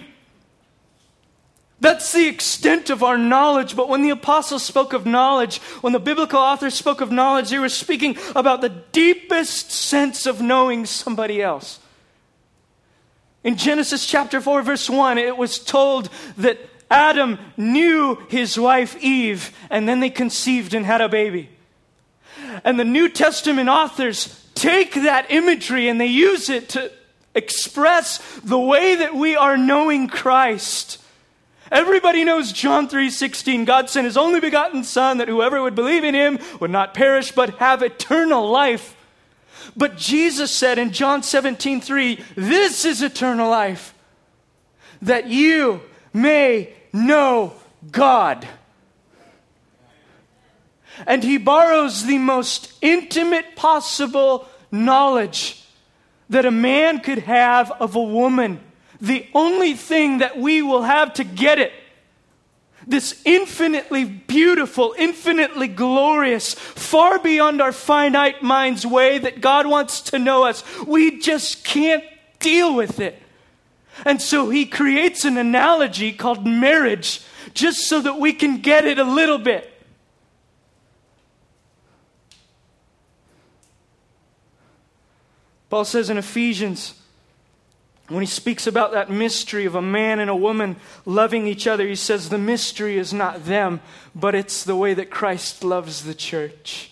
That's 1.79 2.11
the 2.11 2.27
extent 2.27 2.89
of 2.89 3.03
our 3.03 3.17
knowledge. 3.17 3.77
But 3.77 3.87
when 3.87 4.01
the 4.01 4.09
apostles 4.09 4.63
spoke 4.63 4.91
of 4.91 5.05
knowledge, 5.05 5.59
when 5.79 5.93
the 5.93 5.99
biblical 5.99 6.39
authors 6.39 6.73
spoke 6.73 6.99
of 6.99 7.09
knowledge, 7.09 7.51
they 7.51 7.59
were 7.59 7.69
speaking 7.69 8.17
about 8.35 8.59
the 8.59 8.67
deepest 8.91 9.71
sense 9.71 10.25
of 10.25 10.41
knowing 10.41 10.85
somebody 10.85 11.41
else. 11.41 11.79
In 13.49 13.57
Genesis 13.57 14.05
chapter 14.05 14.41
4, 14.41 14.61
verse 14.61 14.87
1, 14.87 15.17
it 15.17 15.35
was 15.35 15.57
told 15.57 16.11
that 16.37 16.59
Adam 16.91 17.39
knew 17.57 18.13
his 18.29 18.59
wife 18.59 18.95
Eve, 19.01 19.57
and 19.71 19.89
then 19.89 20.01
they 20.01 20.11
conceived 20.11 20.75
and 20.75 20.85
had 20.85 21.01
a 21.01 21.09
baby. 21.09 21.49
And 22.63 22.79
the 22.79 22.85
New 22.85 23.09
Testament 23.09 23.67
authors 23.67 24.45
take 24.53 24.93
that 24.93 25.31
imagery 25.31 25.89
and 25.89 25.99
they 25.99 26.05
use 26.05 26.47
it 26.47 26.69
to 26.69 26.91
express 27.33 28.19
the 28.43 28.59
way 28.59 28.93
that 28.93 29.15
we 29.15 29.35
are 29.35 29.57
knowing 29.57 30.09
Christ. 30.09 30.99
Everybody 31.71 32.23
knows 32.23 32.51
John 32.51 32.87
3:16. 32.87 33.65
God 33.65 33.89
sent 33.89 34.05
his 34.05 34.15
only 34.15 34.39
begotten 34.39 34.83
son 34.83 35.17
that 35.17 35.27
whoever 35.27 35.59
would 35.59 35.73
believe 35.73 36.03
in 36.03 36.13
him 36.13 36.37
would 36.59 36.69
not 36.69 36.93
perish 36.93 37.31
but 37.31 37.57
have 37.57 37.81
eternal 37.81 38.47
life. 38.47 38.95
But 39.79 39.95
Jesus 39.95 40.51
said 40.51 40.77
in 40.77 40.91
John 40.91 41.23
17, 41.23 41.79
3, 41.79 42.21
This 42.35 42.83
is 42.83 43.01
eternal 43.01 43.49
life, 43.49 43.93
that 45.01 45.27
you 45.27 45.79
may 46.11 46.73
know 46.91 47.53
God. 47.89 48.45
And 51.07 51.23
he 51.23 51.37
borrows 51.37 52.03
the 52.03 52.17
most 52.17 52.73
intimate 52.81 53.55
possible 53.55 54.49
knowledge 54.69 55.63
that 56.27 56.45
a 56.45 56.51
man 56.51 56.99
could 56.99 57.19
have 57.19 57.71
of 57.71 57.95
a 57.95 58.03
woman. 58.03 58.59
The 58.99 59.29
only 59.33 59.75
thing 59.75 60.17
that 60.17 60.37
we 60.37 60.61
will 60.61 60.83
have 60.83 61.13
to 61.13 61.23
get 61.23 61.57
it 61.57 61.71
this 62.89 63.21
infinitely 63.23 64.03
beautiful, 64.03 64.95
infinitely 64.97 65.67
glorious, 65.67 66.53
far 66.53 67.19
beyond 67.19 67.61
our 67.61 67.71
finite 67.71 68.41
mind's 68.41 68.85
way 68.85 69.19
that 69.19 69.41
God 69.41 69.67
wants 69.67 70.01
to 70.01 70.19
know 70.19 70.43
us. 70.43 70.63
We 70.85 71.19
just 71.19 71.63
can't 71.63 72.03
deal 72.39 72.75
with 72.75 72.99
it. 72.99 73.21
And 74.05 74.21
so 74.21 74.49
he 74.49 74.65
creates 74.65 75.23
an 75.23 75.37
analogy 75.37 76.11
called 76.11 76.45
marriage 76.45 77.21
just 77.53 77.81
so 77.87 78.01
that 78.01 78.19
we 78.19 78.33
can 78.33 78.61
get 78.61 78.85
it 78.85 78.97
a 78.97 79.03
little 79.03 79.37
bit. 79.37 79.71
Paul 85.69 85.85
says 85.85 86.09
in 86.09 86.17
Ephesians 86.17 86.98
when 88.09 88.21
he 88.21 88.27
speaks 88.27 88.65
about 88.65 88.91
that 88.93 89.11
mystery 89.11 89.65
of 89.65 89.75
a 89.75 89.81
man 89.81 90.19
and 90.19 90.29
a 90.29 90.35
woman 90.35 90.77
loving 91.05 91.45
each 91.45 91.67
other, 91.67 91.87
he 91.87 91.95
says 91.95 92.29
the 92.29 92.39
mystery 92.39 92.97
is 92.97 93.13
not 93.13 93.45
them, 93.45 93.81
but 94.15 94.33
it's 94.33 94.63
the 94.63 94.75
way 94.75 94.95
that 94.95 95.11
Christ 95.11 95.63
loves 95.63 96.03
the 96.03 96.15
church. 96.15 96.91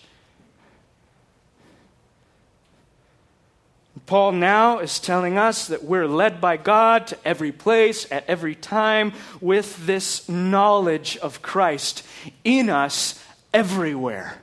Paul 4.06 4.32
now 4.32 4.78
is 4.78 5.00
telling 5.00 5.36
us 5.36 5.66
that 5.66 5.84
we're 5.84 6.06
led 6.06 6.40
by 6.40 6.56
God 6.56 7.08
to 7.08 7.18
every 7.26 7.52
place, 7.52 8.10
at 8.10 8.24
every 8.26 8.54
time, 8.54 9.12
with 9.40 9.86
this 9.86 10.26
knowledge 10.28 11.18
of 11.18 11.42
Christ 11.42 12.06
in 12.42 12.70
us 12.70 13.22
everywhere. 13.52 14.40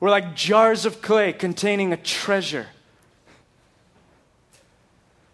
We're 0.00 0.10
like 0.10 0.34
jars 0.34 0.86
of 0.86 1.02
clay 1.02 1.32
containing 1.32 1.92
a 1.92 1.96
treasure 1.96 2.68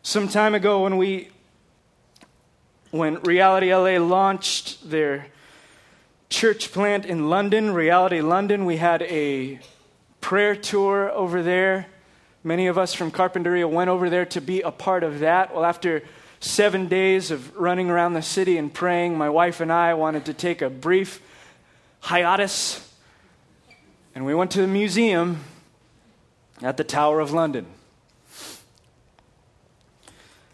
some 0.08 0.26
time 0.26 0.54
ago 0.54 0.84
when 0.84 0.96
we 0.96 1.28
when 2.90 3.20
Reality 3.24 3.74
LA 3.74 4.02
launched 4.02 4.88
their 4.88 5.26
church 6.30 6.72
plant 6.72 7.04
in 7.04 7.28
London, 7.28 7.74
Reality 7.74 8.22
London, 8.22 8.64
we 8.64 8.78
had 8.78 9.02
a 9.02 9.60
prayer 10.22 10.56
tour 10.56 11.10
over 11.10 11.42
there. 11.42 11.88
Many 12.42 12.68
of 12.68 12.78
us 12.78 12.94
from 12.94 13.10
Carpinteria 13.10 13.70
went 13.70 13.90
over 13.90 14.08
there 14.08 14.24
to 14.24 14.40
be 14.40 14.62
a 14.62 14.70
part 14.70 15.04
of 15.04 15.18
that. 15.18 15.54
Well, 15.54 15.66
after 15.66 16.02
seven 16.40 16.88
days 16.88 17.30
of 17.30 17.54
running 17.54 17.90
around 17.90 18.14
the 18.14 18.22
city 18.22 18.56
and 18.56 18.72
praying, 18.72 19.18
my 19.18 19.28
wife 19.28 19.60
and 19.60 19.70
I 19.70 19.92
wanted 19.92 20.24
to 20.24 20.32
take 20.32 20.62
a 20.62 20.70
brief 20.70 21.20
hiatus. 22.00 22.94
And 24.14 24.24
we 24.24 24.34
went 24.34 24.52
to 24.52 24.62
the 24.62 24.68
museum 24.68 25.44
at 26.62 26.78
the 26.78 26.84
Tower 26.84 27.20
of 27.20 27.32
London. 27.32 27.66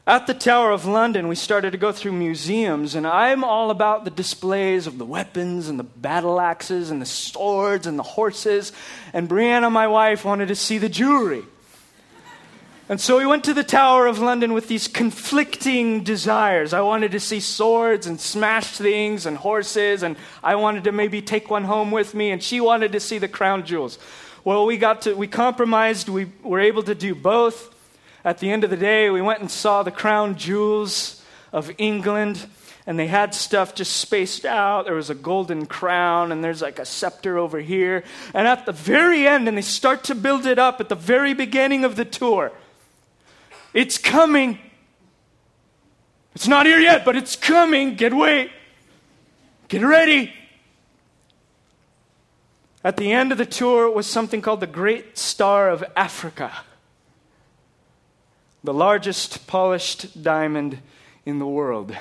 At 0.07 0.27
the 0.27 0.35
Tower 0.35 0.71
of 0.71 0.85
London, 0.85 1.29
we 1.29 1.35
started 1.35 1.71
to 1.71 1.79
go 1.79 1.91
through 1.91 2.13
museums, 2.13 2.95
and 2.95 3.07
I'm 3.07 3.43
all 3.43 3.71
about 3.71 4.05
the 4.05 4.11
displays 4.11 4.87
of 4.87 4.99
the 4.99 5.05
weapons 5.07 5.71
and 5.71 5.79
the 5.79 5.85
battle 5.85 6.39
axes 6.39 6.91
and 6.91 7.01
the 7.01 7.07
swords 7.07 7.87
and 7.87 7.99
the 7.99 8.03
horses. 8.03 8.71
And 9.15 9.31
Brianna, 9.31 9.73
my 9.73 9.89
wife, 9.89 10.23
wanted 10.23 10.49
to 10.49 10.57
see 10.57 10.77
the 10.77 10.91
jewelry. 10.91 11.43
And 12.87 13.01
so 13.01 13.17
we 13.17 13.25
went 13.25 13.45
to 13.45 13.55
the 13.55 13.65
Tower 13.65 14.07
of 14.07 14.19
London 14.19 14.53
with 14.53 14.69
these 14.69 14.89
conflicting 14.89 16.05
desires. 16.05 16.75
I 16.75 16.83
wanted 16.83 17.13
to 17.13 17.21
see 17.21 17.41
swords 17.41 18.07
and 18.07 18.21
smashed 18.21 18.75
things 18.75 19.25
and 19.25 19.39
horses, 19.39 20.03
and 20.03 20.17
I 20.43 20.57
wanted 20.57 20.85
to 20.85 20.93
maybe 20.93 21.23
take 21.23 21.49
one 21.49 21.65
home 21.65 21.91
with 21.91 22.13
me, 22.15 22.31
and 22.31 22.43
she 22.43 22.61
wanted 22.61 22.93
to 22.93 23.01
see 23.01 23.17
the 23.17 23.27
crown 23.27 23.65
jewels. 23.65 23.99
Well, 24.45 24.67
we 24.67 24.77
got 24.77 25.01
to, 25.03 25.15
we 25.15 25.29
compromised, 25.29 26.11
we 26.11 26.27
were 26.43 26.61
able 26.61 26.83
to 26.83 26.95
do 26.95 27.15
both. 27.15 27.74
At 28.25 28.39
the 28.39 28.51
end 28.51 28.65
of 28.65 28.71
the 28.71 28.77
day, 28.77 29.11
we 29.11 29.21
went 29.21 29.41
and 29.41 29.51
saw 29.51 29.83
the 29.83 29.91
crown 29.91 30.37
jewels 30.37 31.23
of 31.53 31.71
England, 31.77 32.47
and 32.87 32.99
they 32.99 33.07
had 33.07 33.35
stuff 33.35 33.75
just 33.75 33.99
spaced 33.99 34.47
out. 34.47 34.87
There 34.87 34.95
was 34.95 35.11
a 35.11 35.15
golden 35.15 35.67
crown, 35.67 36.33
and 36.33 36.43
there's 36.43 36.63
like 36.63 36.79
a 36.79 36.87
scepter 36.87 37.37
over 37.37 37.61
here. 37.61 38.03
And 38.33 38.49
at 38.49 38.65
the 38.65 38.73
very 38.73 39.29
end, 39.29 39.47
and 39.47 39.59
they 39.59 39.63
start 39.63 40.05
to 40.05 40.15
build 40.15 40.47
it 40.47 40.59
up 40.59 40.81
at 40.81 40.89
the 40.89 40.95
very 40.95 41.35
beginning 41.35 41.85
of 41.85 41.97
the 41.97 42.05
tour, 42.07 42.51
it's 43.75 43.99
coming. 43.99 44.59
It's 46.35 46.49
not 46.49 46.65
here 46.65 46.79
yet, 46.81 47.05
but 47.05 47.17
it's 47.17 47.37
coming. 47.37 47.95
Get 47.95 48.15
wait. 48.15 48.51
Get 49.69 49.83
ready. 49.83 50.33
At 52.83 52.97
the 52.97 53.13
end 53.13 53.33
of 53.33 53.39
the 53.39 53.47
tour 53.47 53.91
was 53.91 54.07
something 54.07 54.41
called 54.41 54.61
the 54.61 54.67
Great 54.67 55.19
Star 55.19 55.69
of 55.69 55.85
Africa 55.95 56.53
the 58.65 58.75
largest 58.75 59.47
polished 59.47 60.23
diamond 60.23 60.79
in 61.27 61.39
the 61.39 61.47
world. 61.47 61.95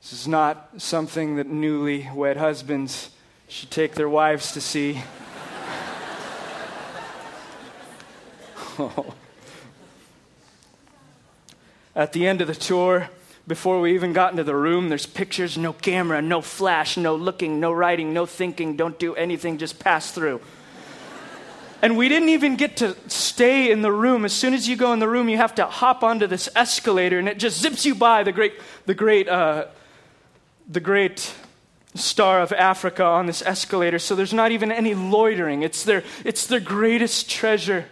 This 0.00 0.14
is 0.14 0.26
not 0.26 0.70
something 0.78 1.36
that 1.36 1.46
newly 1.46 2.08
wed 2.14 2.38
husbands 2.38 3.10
should 3.46 3.70
take 3.70 3.94
their 3.96 4.08
wives 4.08 4.52
to 4.52 4.62
see. 4.62 5.02
At 11.94 12.14
the 12.14 12.26
end 12.26 12.40
of 12.40 12.46
the 12.48 12.54
tour, 12.54 13.10
before 13.46 13.78
we 13.78 13.92
even 13.92 14.14
got 14.14 14.30
into 14.30 14.44
the 14.44 14.56
room, 14.56 14.88
there's 14.88 15.04
pictures, 15.04 15.58
no 15.58 15.74
camera, 15.74 16.22
no 16.22 16.40
flash, 16.40 16.96
no 16.96 17.14
looking, 17.14 17.60
no 17.60 17.72
writing, 17.72 18.14
no 18.14 18.24
thinking, 18.24 18.74
don't 18.74 18.98
do 18.98 19.14
anything, 19.16 19.58
just 19.58 19.78
pass 19.78 20.12
through. 20.12 20.40
And 21.82 21.96
we 21.96 22.08
didn't 22.08 22.28
even 22.30 22.56
get 22.56 22.76
to 22.78 22.96
stay 23.08 23.70
in 23.70 23.82
the 23.82 23.92
room. 23.92 24.24
As 24.24 24.32
soon 24.32 24.54
as 24.54 24.68
you 24.68 24.76
go 24.76 24.92
in 24.92 24.98
the 24.98 25.08
room, 25.08 25.28
you 25.28 25.36
have 25.36 25.54
to 25.56 25.66
hop 25.66 26.02
onto 26.02 26.26
this 26.26 26.48
escalator, 26.54 27.18
and 27.18 27.28
it 27.28 27.38
just 27.38 27.60
zips 27.60 27.84
you 27.84 27.94
by 27.94 28.22
the 28.22 28.32
great, 28.32 28.54
the 28.86 28.94
great, 28.94 29.28
uh, 29.28 29.66
the 30.68 30.80
great 30.80 31.34
star 31.94 32.40
of 32.40 32.52
Africa 32.52 33.04
on 33.04 33.26
this 33.26 33.42
escalator. 33.42 33.98
So 33.98 34.14
there's 34.14 34.34
not 34.34 34.52
even 34.52 34.70
any 34.70 34.94
loitering. 34.94 35.62
It's 35.62 35.84
their, 35.84 36.04
it's 36.24 36.46
their 36.46 36.60
greatest 36.60 37.28
treasure 37.28 37.86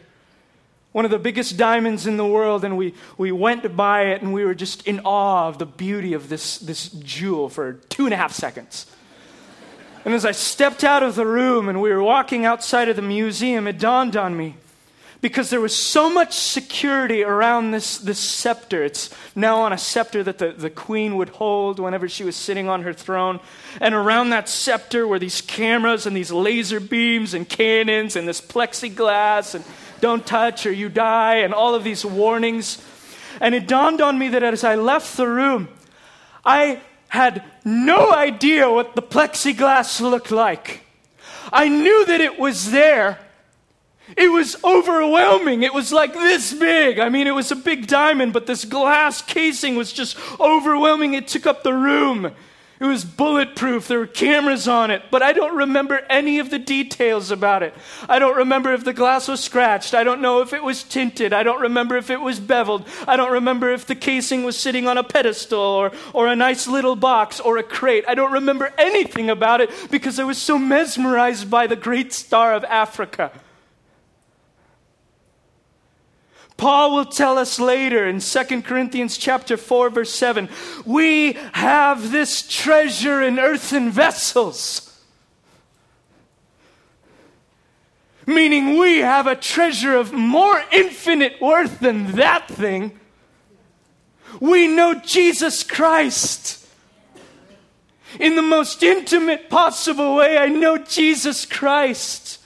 one 0.92 1.04
of 1.04 1.10
the 1.10 1.18
biggest 1.18 1.56
diamonds 1.56 2.06
in 2.06 2.16
the 2.16 2.26
world, 2.26 2.64
and 2.64 2.76
we, 2.76 2.94
we 3.18 3.30
went 3.30 3.76
by 3.76 4.06
it 4.06 4.22
and 4.22 4.32
we 4.32 4.44
were 4.44 4.54
just 4.54 4.86
in 4.86 5.00
awe 5.04 5.46
of 5.46 5.58
the 5.58 5.66
beauty 5.66 6.14
of 6.14 6.28
this, 6.28 6.58
this 6.58 6.88
jewel 6.88 7.48
for 7.48 7.74
two 7.74 8.06
and 8.06 8.14
a 8.14 8.16
half 8.16 8.32
seconds. 8.32 8.86
And 10.04 10.14
as 10.14 10.24
I 10.24 10.32
stepped 10.32 10.84
out 10.84 11.02
of 11.02 11.14
the 11.14 11.26
room 11.26 11.68
and 11.68 11.80
we 11.80 11.90
were 11.90 12.02
walking 12.02 12.44
outside 12.44 12.88
of 12.88 12.96
the 12.96 13.02
museum, 13.02 13.66
it 13.66 13.78
dawned 13.78 14.16
on 14.16 14.36
me 14.36 14.56
because 15.20 15.50
there 15.50 15.60
was 15.60 15.76
so 15.76 16.08
much 16.08 16.32
security 16.32 17.24
around 17.24 17.72
this, 17.72 17.98
this 17.98 18.18
scepter. 18.18 18.84
It's 18.84 19.10
now 19.34 19.60
on 19.62 19.72
a 19.72 19.78
scepter 19.78 20.22
that 20.22 20.38
the, 20.38 20.52
the 20.52 20.70
queen 20.70 21.16
would 21.16 21.30
hold 21.30 21.80
whenever 21.80 22.08
she 22.08 22.22
was 22.22 22.36
sitting 22.36 22.68
on 22.68 22.82
her 22.82 22.92
throne. 22.92 23.40
And 23.80 23.94
around 23.94 24.30
that 24.30 24.48
scepter 24.48 25.06
were 25.06 25.18
these 25.18 25.40
cameras 25.40 26.06
and 26.06 26.16
these 26.16 26.30
laser 26.30 26.78
beams 26.78 27.34
and 27.34 27.48
cannons 27.48 28.14
and 28.14 28.28
this 28.28 28.40
plexiglass 28.40 29.56
and 29.56 29.64
don't 30.00 30.24
touch 30.24 30.64
or 30.64 30.72
you 30.72 30.88
die, 30.88 31.36
and 31.36 31.52
all 31.52 31.74
of 31.74 31.82
these 31.82 32.04
warnings. 32.04 32.80
And 33.40 33.54
it 33.54 33.66
dawned 33.66 34.00
on 34.00 34.16
me 34.16 34.28
that 34.28 34.44
as 34.44 34.62
I 34.62 34.76
left 34.76 35.16
the 35.16 35.26
room, 35.26 35.68
I 36.44 36.80
had 37.08 37.42
no 37.64 38.12
idea 38.12 38.70
what 38.70 38.94
the 38.94 39.02
plexiglass 39.02 40.00
looked 40.00 40.30
like. 40.30 40.84
I 41.52 41.68
knew 41.68 42.04
that 42.06 42.20
it 42.20 42.38
was 42.38 42.70
there. 42.70 43.18
It 44.16 44.28
was 44.30 44.62
overwhelming. 44.64 45.62
It 45.62 45.74
was 45.74 45.92
like 45.92 46.14
this 46.14 46.54
big. 46.54 46.98
I 46.98 47.08
mean, 47.08 47.26
it 47.26 47.34
was 47.34 47.50
a 47.50 47.56
big 47.56 47.86
diamond, 47.86 48.32
but 48.32 48.46
this 48.46 48.64
glass 48.64 49.20
casing 49.20 49.76
was 49.76 49.92
just 49.92 50.16
overwhelming. 50.40 51.14
It 51.14 51.28
took 51.28 51.46
up 51.46 51.62
the 51.62 51.74
room. 51.74 52.32
It 52.80 52.84
was 52.84 53.04
bulletproof. 53.04 53.88
There 53.88 53.98
were 53.98 54.06
cameras 54.06 54.68
on 54.68 54.92
it, 54.92 55.02
but 55.10 55.20
I 55.20 55.32
don't 55.32 55.56
remember 55.56 56.00
any 56.08 56.38
of 56.38 56.50
the 56.50 56.60
details 56.60 57.32
about 57.32 57.64
it. 57.64 57.74
I 58.08 58.20
don't 58.20 58.36
remember 58.36 58.72
if 58.72 58.84
the 58.84 58.92
glass 58.92 59.26
was 59.26 59.42
scratched. 59.42 59.94
I 59.94 60.04
don't 60.04 60.20
know 60.20 60.42
if 60.42 60.52
it 60.52 60.62
was 60.62 60.84
tinted. 60.84 61.32
I 61.32 61.42
don't 61.42 61.60
remember 61.60 61.96
if 61.96 62.08
it 62.08 62.20
was 62.20 62.38
beveled. 62.38 62.86
I 63.08 63.16
don't 63.16 63.32
remember 63.32 63.72
if 63.72 63.86
the 63.86 63.96
casing 63.96 64.44
was 64.44 64.56
sitting 64.56 64.86
on 64.86 64.96
a 64.96 65.02
pedestal 65.02 65.58
or, 65.58 65.90
or 66.14 66.28
a 66.28 66.36
nice 66.36 66.68
little 66.68 66.94
box 66.94 67.40
or 67.40 67.58
a 67.58 67.64
crate. 67.64 68.04
I 68.06 68.14
don't 68.14 68.32
remember 68.32 68.72
anything 68.78 69.28
about 69.28 69.60
it 69.60 69.70
because 69.90 70.20
I 70.20 70.24
was 70.24 70.38
so 70.38 70.56
mesmerized 70.56 71.50
by 71.50 71.66
the 71.66 71.76
great 71.76 72.12
star 72.12 72.54
of 72.54 72.62
Africa. 72.64 73.32
Paul 76.58 76.96
will 76.96 77.04
tell 77.06 77.38
us 77.38 77.60
later 77.60 78.06
in 78.08 78.18
2 78.18 78.62
Corinthians 78.62 79.16
chapter 79.16 79.56
4 79.56 79.90
verse 79.90 80.12
7, 80.12 80.48
we 80.84 81.34
have 81.52 82.10
this 82.10 82.46
treasure 82.46 83.22
in 83.22 83.38
earthen 83.38 83.90
vessels. 83.90 84.84
Meaning 88.26 88.76
we 88.76 88.98
have 88.98 89.28
a 89.28 89.36
treasure 89.36 89.96
of 89.96 90.12
more 90.12 90.60
infinite 90.72 91.40
worth 91.40 91.78
than 91.78 92.12
that 92.16 92.48
thing. 92.48 92.98
We 94.40 94.66
know 94.66 94.94
Jesus 94.94 95.62
Christ. 95.62 96.66
In 98.18 98.34
the 98.34 98.42
most 98.42 98.82
intimate 98.82 99.48
possible 99.48 100.16
way, 100.16 100.36
I 100.36 100.48
know 100.48 100.76
Jesus 100.76 101.46
Christ. 101.46 102.38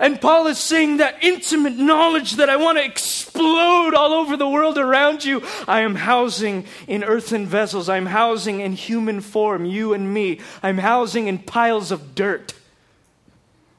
And 0.00 0.20
Paul 0.20 0.46
is 0.48 0.58
saying 0.58 0.96
that 0.96 1.22
intimate 1.22 1.76
knowledge 1.76 2.32
that 2.32 2.50
I 2.50 2.56
want 2.56 2.78
to 2.78 2.84
explode 2.84 3.94
all 3.94 4.12
over 4.12 4.36
the 4.36 4.48
world 4.48 4.76
around 4.76 5.24
you, 5.24 5.42
I 5.68 5.80
am 5.80 5.94
housing 5.94 6.66
in 6.86 7.04
earthen 7.04 7.46
vessels. 7.46 7.88
I'm 7.88 8.06
housing 8.06 8.60
in 8.60 8.72
human 8.72 9.20
form, 9.20 9.64
you 9.64 9.94
and 9.94 10.12
me. 10.12 10.40
I'm 10.62 10.78
housing 10.78 11.28
in 11.28 11.38
piles 11.38 11.90
of 11.90 12.14
dirt. 12.14 12.54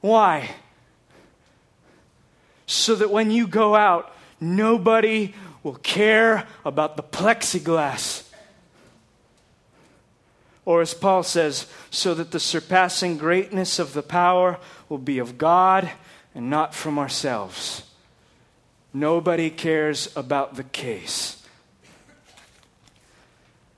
Why? 0.01 0.51
So 2.65 2.95
that 2.95 3.12
when 3.12 3.32
you 3.32 3.47
go 3.47 3.75
out, 3.75 4.15
nobody 4.39 5.34
will 5.63 5.75
care 5.75 6.47
about 6.63 6.95
the 6.95 7.04
plexiglass. 7.04 8.23
Or, 10.63 10.82
as 10.82 10.95
Paul 10.95 11.21
says, 11.21 11.67
so 11.91 12.15
that 12.15 12.32
the 12.32 12.39
surpassing 12.39 13.17
greatness 13.17 13.78
of 13.78 13.93
the 13.93 14.01
power 14.01 14.60
will 14.89 14.97
be 14.97 15.19
of 15.19 15.38
God 15.38 15.91
and 16.35 16.49
not 16.49 16.75
from 16.75 16.99
ourselves. 16.99 17.83
Nobody 18.93 19.49
cares 19.49 20.15
about 20.15 20.55
the 20.55 20.63
case. 20.65 21.41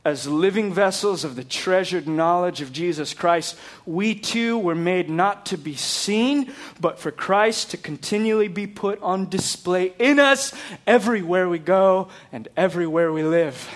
As 0.03 0.27
living 0.27 0.73
vessels 0.73 1.23
of 1.23 1.35
the 1.35 1.43
treasured 1.43 2.07
knowledge 2.07 2.61
of 2.61 2.71
Jesus 2.71 3.13
Christ, 3.13 3.57
we 3.85 4.15
too 4.15 4.57
were 4.57 4.75
made 4.75 5.09
not 5.09 5.47
to 5.47 5.57
be 5.57 5.75
seen, 5.75 6.53
but 6.79 6.97
for 6.97 7.11
Christ 7.11 7.71
to 7.71 7.77
continually 7.77 8.47
be 8.47 8.67
put 8.67 9.01
on 9.01 9.29
display 9.29 9.93
in 9.99 10.17
us 10.17 10.53
everywhere 10.87 11.49
we 11.49 11.59
go 11.59 12.07
and 12.31 12.47
everywhere 12.55 13.11
we 13.11 13.21
live. 13.23 13.69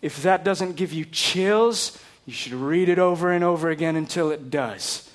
If 0.00 0.22
that 0.22 0.44
doesn't 0.44 0.76
give 0.76 0.92
you 0.92 1.04
chills, 1.06 1.98
you 2.24 2.32
should 2.32 2.52
read 2.52 2.88
it 2.88 3.00
over 3.00 3.32
and 3.32 3.42
over 3.42 3.70
again 3.70 3.96
until 3.96 4.30
it 4.30 4.48
does 4.48 5.10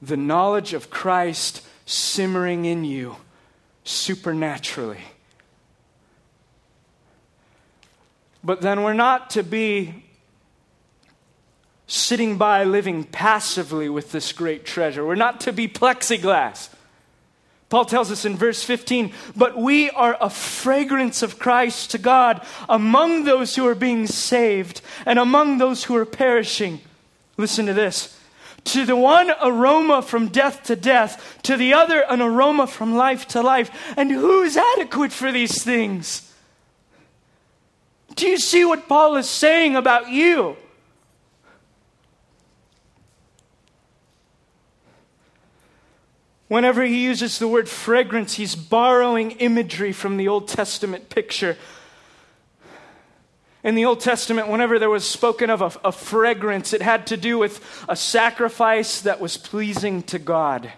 the 0.00 0.16
knowledge 0.16 0.74
of 0.74 0.90
Christ 0.90 1.66
simmering 1.86 2.64
in 2.64 2.84
you 2.84 3.16
supernaturally. 3.84 5.00
But 8.42 8.60
then 8.60 8.82
we're 8.82 8.92
not 8.92 9.30
to 9.30 9.42
be 9.42 10.04
sitting 11.86 12.36
by 12.36 12.64
living 12.64 13.04
passively 13.04 13.88
with 13.88 14.12
this 14.12 14.32
great 14.32 14.64
treasure. 14.64 15.04
We're 15.04 15.14
not 15.14 15.40
to 15.42 15.52
be 15.52 15.68
plexiglass. 15.68 16.68
Paul 17.68 17.84
tells 17.84 18.12
us 18.12 18.24
in 18.24 18.36
verse 18.36 18.62
15, 18.62 19.12
but 19.34 19.56
we 19.56 19.90
are 19.90 20.16
a 20.20 20.30
fragrance 20.30 21.22
of 21.22 21.38
Christ 21.38 21.90
to 21.90 21.98
God 21.98 22.44
among 22.68 23.24
those 23.24 23.56
who 23.56 23.66
are 23.66 23.74
being 23.74 24.06
saved 24.06 24.80
and 25.04 25.18
among 25.18 25.58
those 25.58 25.84
who 25.84 25.96
are 25.96 26.06
perishing. 26.06 26.80
Listen 27.36 27.66
to 27.66 27.74
this. 27.74 28.15
To 28.66 28.84
the 28.84 28.96
one, 28.96 29.30
aroma 29.40 30.02
from 30.02 30.26
death 30.28 30.64
to 30.64 30.74
death. 30.74 31.38
To 31.44 31.56
the 31.56 31.72
other, 31.72 32.00
an 32.00 32.20
aroma 32.20 32.66
from 32.66 32.96
life 32.96 33.28
to 33.28 33.40
life. 33.40 33.70
And 33.96 34.10
who 34.10 34.42
is 34.42 34.56
adequate 34.56 35.12
for 35.12 35.30
these 35.30 35.62
things? 35.62 36.32
Do 38.16 38.26
you 38.26 38.38
see 38.38 38.64
what 38.64 38.88
Paul 38.88 39.16
is 39.16 39.30
saying 39.30 39.76
about 39.76 40.10
you? 40.10 40.56
Whenever 46.48 46.84
he 46.84 47.04
uses 47.04 47.38
the 47.38 47.48
word 47.48 47.68
fragrance, 47.68 48.34
he's 48.34 48.56
borrowing 48.56 49.32
imagery 49.32 49.92
from 49.92 50.16
the 50.16 50.26
Old 50.26 50.48
Testament 50.48 51.08
picture 51.08 51.56
in 53.66 53.74
the 53.74 53.84
Old 53.84 53.98
Testament, 53.98 54.46
whenever 54.46 54.78
there 54.78 54.88
was 54.88 55.04
spoken 55.04 55.50
of 55.50 55.60
a, 55.60 55.88
a, 55.88 55.90
fragrance, 55.90 56.72
it 56.72 56.82
had 56.82 57.04
to 57.08 57.16
do 57.16 57.36
with 57.36 57.60
a 57.88 57.96
sacrifice 57.96 59.00
that 59.00 59.20
was 59.20 59.36
pleasing 59.36 60.04
to 60.04 60.20
God 60.20 60.72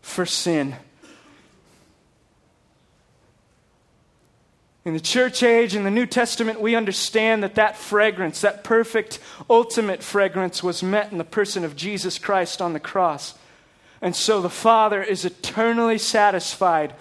for 0.00 0.24
sin. 0.24 0.76
In 4.84 4.94
the 4.94 5.00
church 5.00 5.42
age, 5.42 5.74
in 5.74 5.82
the 5.82 5.90
New 5.90 6.06
Testament, 6.06 6.60
we 6.60 6.76
understand 6.76 7.42
that 7.42 7.56
that 7.56 7.76
fragrance, 7.76 8.40
that 8.42 8.62
perfect, 8.62 9.18
ultimate 9.50 10.04
fragrance, 10.04 10.62
was 10.62 10.84
met 10.84 11.10
in 11.10 11.18
the 11.18 11.24
person 11.24 11.64
of 11.64 11.74
Jesus 11.74 12.16
Christ 12.16 12.62
on 12.62 12.74
the 12.74 12.80
cross. 12.80 13.34
And 14.00 14.14
so 14.14 14.40
the 14.40 14.48
Father 14.48 15.02
is 15.02 15.24
eternally 15.24 15.98
satisfied 15.98 16.94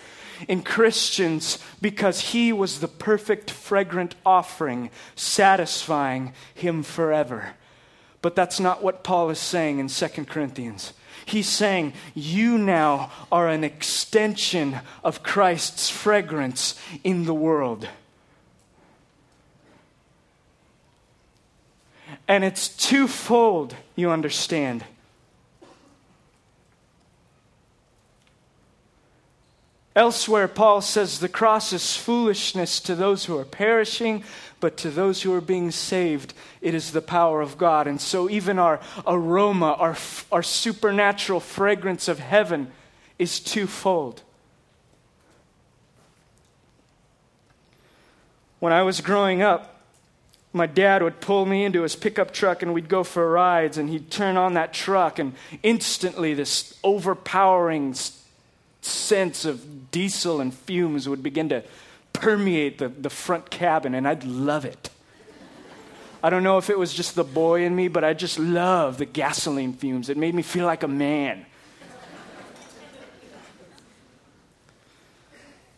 in 0.48 0.64
Christians 0.64 1.60
because 1.82 2.32
he 2.32 2.52
was 2.54 2.80
the 2.80 2.88
perfect, 2.88 3.52
fragrant 3.52 4.16
offering, 4.26 4.90
satisfying 5.16 6.34
him 6.54 6.84
forever. 6.84 7.54
But 8.22 8.36
that's 8.36 8.60
not 8.60 8.84
what 8.84 9.04
Paul 9.04 9.30
is 9.30 9.40
saying 9.40 9.80
in 9.80 9.88
2 9.88 10.26
Corinthians. 10.26 10.94
He's 11.26 11.50
saying, 11.50 11.94
You 12.14 12.58
now 12.58 13.12
are 13.32 13.48
an 13.48 13.64
extension 13.64 14.80
of 15.04 15.24
Christ's 15.24 15.90
fragrance 15.90 16.80
in 17.04 17.26
the 17.26 17.34
world. 17.34 17.88
And 22.28 22.44
it's 22.44 22.70
twofold, 22.70 23.76
you 23.96 24.10
understand. 24.10 24.86
Elsewhere, 29.96 30.48
Paul 30.48 30.80
says 30.80 31.20
the 31.20 31.28
cross 31.28 31.74
is 31.74 31.98
foolishness 31.98 32.80
to 32.82 32.96
those 32.96 33.26
who 33.26 33.38
are 33.38 33.46
perishing, 33.46 34.24
but 34.62 34.78
to 34.78 34.90
those 34.90 35.24
who 35.24 35.34
are 35.34 35.42
being 35.42 35.70
saved, 35.70 36.34
it 36.62 36.74
is 36.74 36.92
the 36.92 37.02
power 37.02 37.42
of 37.42 37.58
God. 37.58 37.88
And 37.88 38.00
so, 38.00 38.30
even 38.30 38.58
our 38.58 38.80
aroma, 39.06 39.74
our, 39.74 39.98
our 40.32 40.44
supernatural 40.44 41.42
fragrance 41.42 42.08
of 42.08 42.20
heaven, 42.20 42.72
is 43.20 43.42
twofold. 43.42 44.22
When 48.60 48.72
I 48.72 48.84
was 48.84 49.02
growing 49.02 49.42
up, 49.42 49.82
my 50.54 50.68
dad 50.68 51.04
would 51.04 51.20
pull 51.20 51.46
me 51.46 51.66
into 51.66 51.82
his 51.82 51.96
pickup 51.96 52.32
truck 52.32 52.62
and 52.62 52.74
we'd 52.74 52.88
go 52.88 53.04
for 53.04 53.30
rides, 53.30 53.78
and 53.78 53.90
he'd 53.90 54.10
turn 54.10 54.38
on 54.38 54.54
that 54.54 54.72
truck, 54.72 55.20
and 55.20 55.34
instantly 55.64 56.34
this 56.34 56.78
overpowering 56.82 57.94
sense 58.82 59.46
of 59.46 59.92
diesel 59.92 60.42
and 60.42 60.54
fumes 60.54 61.08
would 61.08 61.24
begin 61.24 61.50
to 61.50 61.64
permeate 62.14 62.78
the, 62.78 62.90
the 62.90 63.10
front 63.10 63.50
cabin, 63.50 63.96
and 63.96 64.08
I'd 64.08 64.24
love 64.24 64.66
it. 64.66 64.90
I 66.24 66.30
don't 66.30 66.44
know 66.44 66.58
if 66.58 66.70
it 66.70 66.78
was 66.78 66.94
just 66.94 67.16
the 67.16 67.24
boy 67.24 67.64
in 67.64 67.76
me, 67.76 67.88
but 67.88 68.04
I 68.04 68.14
just 68.14 68.38
love 68.38 68.98
the 68.98 69.06
gasoline 69.06 69.74
fumes. 69.74 70.10
It 70.10 70.18
made 70.18 70.36
me 70.36 70.44
feel 70.44 70.66
like 70.66 70.84
a 70.84 70.88
man. 70.88 71.46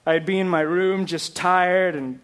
I'd 0.06 0.26
be 0.26 0.38
in 0.38 0.50
my 0.50 0.60
room 0.60 1.06
just 1.06 1.34
tired 1.34 1.96
and 1.96 2.20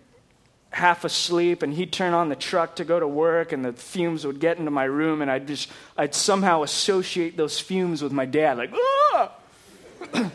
half 0.71 1.05
asleep 1.05 1.63
and 1.63 1.73
he'd 1.73 1.91
turn 1.91 2.13
on 2.13 2.29
the 2.29 2.35
truck 2.35 2.75
to 2.75 2.83
go 2.83 2.99
to 2.99 3.07
work 3.07 3.51
and 3.53 3.63
the 3.65 3.73
fumes 3.73 4.25
would 4.25 4.39
get 4.39 4.59
into 4.59 4.69
my 4.69 4.83
room 4.83 5.21
and 5.21 5.31
I'd 5.31 5.47
just 5.47 5.69
I'd 5.97 6.13
somehow 6.13 6.61
associate 6.61 7.37
those 7.37 7.59
fumes 7.59 8.03
with 8.03 8.11
my 8.11 8.25
dad 8.25 8.57
like 8.57 8.71
ah! 8.73 9.31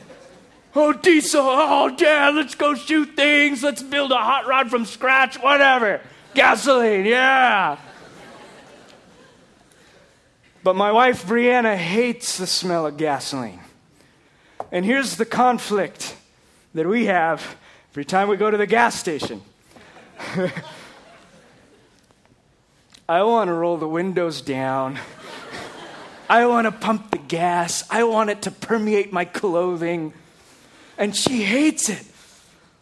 oh 0.74 0.92
diesel. 0.92 1.42
Oh 1.44 1.94
dad 1.94 2.34
let's 2.34 2.54
go 2.54 2.74
shoot 2.74 3.16
things. 3.16 3.62
Let's 3.62 3.82
build 3.82 4.12
a 4.12 4.16
hot 4.16 4.46
rod 4.46 4.70
from 4.70 4.84
scratch. 4.84 5.36
Whatever. 5.36 6.00
Gasoline 6.34 7.06
yeah. 7.06 7.78
But 10.62 10.76
my 10.76 10.92
wife 10.92 11.26
Brianna 11.26 11.76
hates 11.76 12.38
the 12.38 12.46
smell 12.46 12.86
of 12.86 12.96
gasoline. 12.96 13.60
And 14.72 14.84
here's 14.84 15.16
the 15.16 15.26
conflict 15.26 16.16
that 16.74 16.86
we 16.86 17.04
have 17.06 17.56
every 17.92 18.04
time 18.04 18.28
we 18.28 18.36
go 18.36 18.50
to 18.50 18.56
the 18.56 18.66
gas 18.66 18.94
station. 18.94 19.42
I 23.08 23.22
want 23.22 23.48
to 23.48 23.52
roll 23.52 23.76
the 23.76 23.86
windows 23.86 24.40
down. 24.40 24.98
I 26.28 26.46
want 26.46 26.66
to 26.66 26.72
pump 26.72 27.10
the 27.10 27.18
gas. 27.18 27.84
I 27.90 28.04
want 28.04 28.30
it 28.30 28.42
to 28.42 28.50
permeate 28.50 29.12
my 29.12 29.26
clothing. 29.26 30.14
And 30.98 31.14
she 31.14 31.42
hates 31.42 31.88
it. 31.88 32.04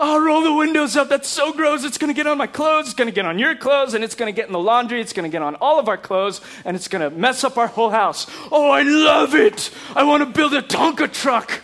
I'll 0.00 0.20
roll 0.20 0.42
the 0.42 0.52
windows 0.52 0.96
up. 0.96 1.08
That's 1.08 1.28
so 1.28 1.52
gross. 1.52 1.84
It's 1.84 1.98
going 1.98 2.08
to 2.08 2.14
get 2.14 2.26
on 2.26 2.36
my 2.36 2.48
clothes. 2.48 2.86
It's 2.86 2.94
going 2.94 3.06
to 3.06 3.14
get 3.14 3.24
on 3.24 3.38
your 3.38 3.54
clothes. 3.54 3.94
And 3.94 4.02
it's 4.02 4.14
going 4.14 4.32
to 4.32 4.36
get 4.36 4.46
in 4.46 4.52
the 4.52 4.58
laundry. 4.58 5.00
It's 5.00 5.12
going 5.12 5.30
to 5.30 5.32
get 5.32 5.42
on 5.42 5.54
all 5.56 5.78
of 5.78 5.88
our 5.88 5.96
clothes. 5.96 6.40
And 6.64 6.76
it's 6.76 6.88
going 6.88 7.08
to 7.08 7.16
mess 7.16 7.44
up 7.44 7.56
our 7.56 7.68
whole 7.68 7.90
house. 7.90 8.26
Oh, 8.50 8.70
I 8.70 8.82
love 8.82 9.34
it. 9.34 9.70
I 9.94 10.04
want 10.04 10.22
to 10.22 10.26
build 10.26 10.54
a 10.54 10.62
Tonka 10.62 11.12
truck. 11.12 11.62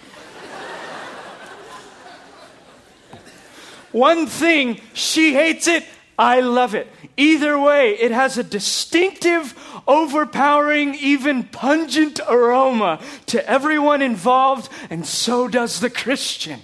One 3.93 4.27
thing, 4.27 4.81
she 4.93 5.33
hates 5.33 5.67
it, 5.67 5.85
I 6.19 6.41
love 6.41 6.75
it. 6.75 6.89
Either 7.19 7.59
way, 7.59 7.99
it 7.99 8.13
has 8.13 8.39
a 8.39 8.45
distinctive, 8.45 9.53
overpowering, 9.89 10.95
even 10.95 11.43
pungent 11.43 12.21
aroma 12.29 13.01
to 13.27 13.45
everyone 13.51 14.01
involved, 14.01 14.71
and 14.89 15.05
so 15.05 15.49
does 15.49 15.81
the 15.81 15.91
Christian. 15.91 16.61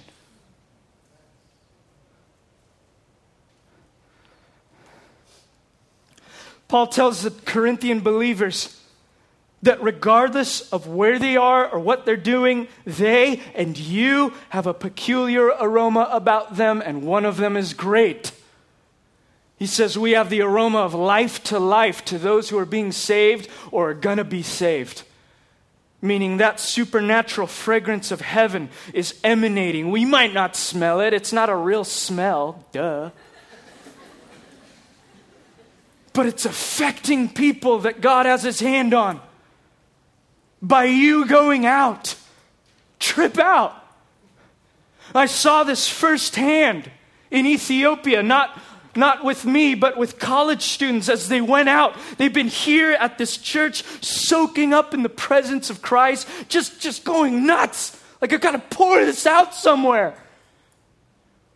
Paul 6.69 6.87
tells 6.87 7.21
the 7.21 7.31
Corinthian 7.31 7.99
believers 7.99 8.79
that 9.61 9.83
regardless 9.83 10.71
of 10.71 10.87
where 10.87 11.19
they 11.19 11.35
are 11.35 11.67
or 11.67 11.79
what 11.79 12.05
they're 12.05 12.15
doing, 12.15 12.69
they 12.85 13.41
and 13.55 13.77
you 13.77 14.31
have 14.49 14.67
a 14.67 14.73
peculiar 14.73 15.47
aroma 15.47 16.07
about 16.13 16.55
them, 16.55 16.81
and 16.85 17.03
one 17.03 17.25
of 17.25 17.35
them 17.35 17.57
is 17.57 17.73
great. 17.73 18.31
He 19.57 19.65
says 19.65 19.97
we 19.97 20.11
have 20.11 20.29
the 20.29 20.41
aroma 20.41 20.79
of 20.79 20.93
life 20.93 21.43
to 21.45 21.59
life 21.59 22.03
to 22.05 22.17
those 22.17 22.49
who 22.49 22.57
are 22.57 22.65
being 22.65 22.91
saved 22.91 23.49
or 23.71 23.91
are 23.91 23.93
going 23.93 24.17
to 24.17 24.25
be 24.25 24.41
saved. 24.41 25.03
Meaning 26.01 26.37
that 26.37 26.59
supernatural 26.59 27.47
fragrance 27.47 28.11
of 28.11 28.21
heaven 28.21 28.69
is 28.93 29.19
emanating. 29.23 29.91
We 29.91 30.03
might 30.03 30.33
not 30.33 30.55
smell 30.55 30.99
it, 30.99 31.13
it's 31.13 31.33
not 31.33 31.49
a 31.49 31.55
real 31.55 31.83
smell, 31.83 32.65
duh. 32.71 33.11
But 36.11 36.27
it's 36.27 36.45
affecting 36.45 37.29
people 37.29 37.79
that 37.79 38.01
God 38.01 38.25
has 38.25 38.43
his 38.43 38.59
hand 38.59 38.93
on 38.93 39.19
by 40.61 40.85
you 40.85 41.25
going 41.25 41.65
out. 41.65 42.15
Trip 42.99 43.37
out. 43.37 43.75
I 45.13 45.27
saw 45.27 45.63
this 45.63 45.87
firsthand 45.87 46.89
in 47.29 47.45
Ethiopia, 47.45 48.23
not, 48.23 48.57
not 48.97 49.23
with 49.23 49.45
me, 49.45 49.75
but 49.75 49.97
with 49.97 50.19
college 50.19 50.61
students 50.61 51.09
as 51.09 51.27
they 51.29 51.41
went 51.41 51.69
out. 51.69 51.95
They've 52.17 52.33
been 52.33 52.47
here 52.47 52.93
at 52.93 53.17
this 53.17 53.37
church, 53.37 53.83
soaking 54.01 54.73
up 54.73 54.93
in 54.93 55.03
the 55.03 55.09
presence 55.09 55.69
of 55.69 55.81
Christ, 55.81 56.27
just, 56.47 56.79
just 56.81 57.03
going 57.03 57.45
nuts. 57.45 58.01
Like, 58.21 58.33
I've 58.33 58.41
got 58.41 58.51
to 58.51 58.75
pour 58.75 59.03
this 59.03 59.25
out 59.25 59.53
somewhere. 59.53 60.15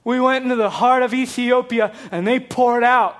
We 0.03 0.19
went 0.19 0.43
into 0.43 0.55
the 0.55 0.69
heart 0.69 1.03
of 1.03 1.13
Ethiopia 1.13 1.93
and 2.11 2.25
they 2.25 2.39
poured 2.39 2.83
out. 2.83 3.15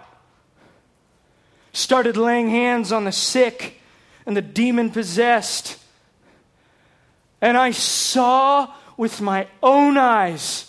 Started 1.71 2.17
laying 2.17 2.49
hands 2.49 2.91
on 2.91 3.03
the 3.03 3.11
sick 3.11 3.79
and 4.25 4.35
the 4.35 4.41
demon 4.41 4.89
possessed. 4.89 5.77
And 7.41 7.57
I 7.57 7.71
saw 7.71 8.73
with 8.97 9.21
my 9.21 9.47
own 9.63 9.97
eyes 9.97 10.68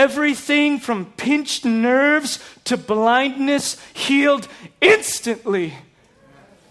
everything 0.00 0.78
from 0.78 1.04
pinched 1.18 1.66
nerves 1.66 2.38
to 2.64 2.74
blindness 2.74 3.76
healed 3.92 4.48
instantly. 4.80 5.74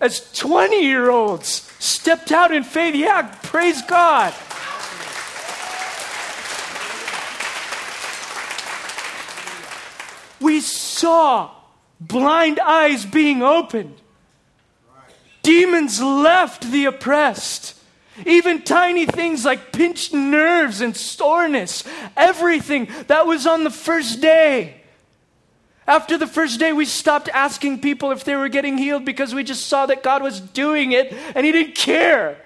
As 0.01 0.31
20 0.33 0.83
year 0.83 1.11
olds 1.11 1.71
stepped 1.77 2.31
out 2.31 2.51
in 2.51 2.63
faith, 2.63 2.95
yeah, 2.95 3.21
praise 3.43 3.83
God. 3.83 4.33
We 10.41 10.59
saw 10.61 11.51
blind 11.99 12.59
eyes 12.59 13.05
being 13.05 13.43
opened. 13.43 14.01
Demons 15.43 16.01
left 16.01 16.71
the 16.71 16.85
oppressed. 16.85 17.75
Even 18.25 18.61
tiny 18.61 19.05
things 19.05 19.45
like 19.45 19.71
pinched 19.71 20.13
nerves 20.13 20.81
and 20.81 20.95
soreness, 20.95 21.83
everything 22.17 22.87
that 23.07 23.25
was 23.25 23.47
on 23.47 23.63
the 23.63 23.69
first 23.69 24.21
day. 24.21 24.81
After 25.87 26.17
the 26.17 26.27
first 26.27 26.59
day, 26.59 26.71
we 26.71 26.85
stopped 26.85 27.29
asking 27.29 27.81
people 27.81 28.11
if 28.11 28.23
they 28.23 28.35
were 28.35 28.49
getting 28.49 28.77
healed 28.77 29.05
because 29.05 29.33
we 29.33 29.43
just 29.43 29.65
saw 29.67 29.87
that 29.87 30.03
God 30.03 30.21
was 30.21 30.39
doing 30.39 30.91
it 30.91 31.11
and 31.33 31.45
He 31.45 31.51
didn't 31.51 31.75
care 31.75 32.37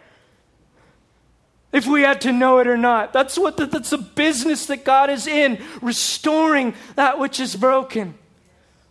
if 1.73 1.87
we 1.87 2.03
had 2.03 2.21
to 2.21 2.31
know 2.31 2.59
it 2.59 2.67
or 2.67 2.77
not. 2.77 3.11
That's 3.11 3.37
what 3.37 3.57
the, 3.57 3.65
that's 3.65 3.89
the 3.89 3.97
business 3.97 4.67
that 4.67 4.85
God 4.85 5.09
is 5.09 5.27
in, 5.27 5.61
restoring 5.81 6.75
that 6.95 7.19
which 7.19 7.39
is 7.39 7.55
broken, 7.55 8.13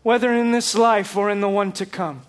whether 0.02 0.30
in 0.34 0.50
this 0.50 0.74
life 0.74 1.16
or 1.16 1.30
in 1.30 1.40
the 1.40 1.48
one 1.48 1.72
to 1.72 1.86
come. 1.86 2.22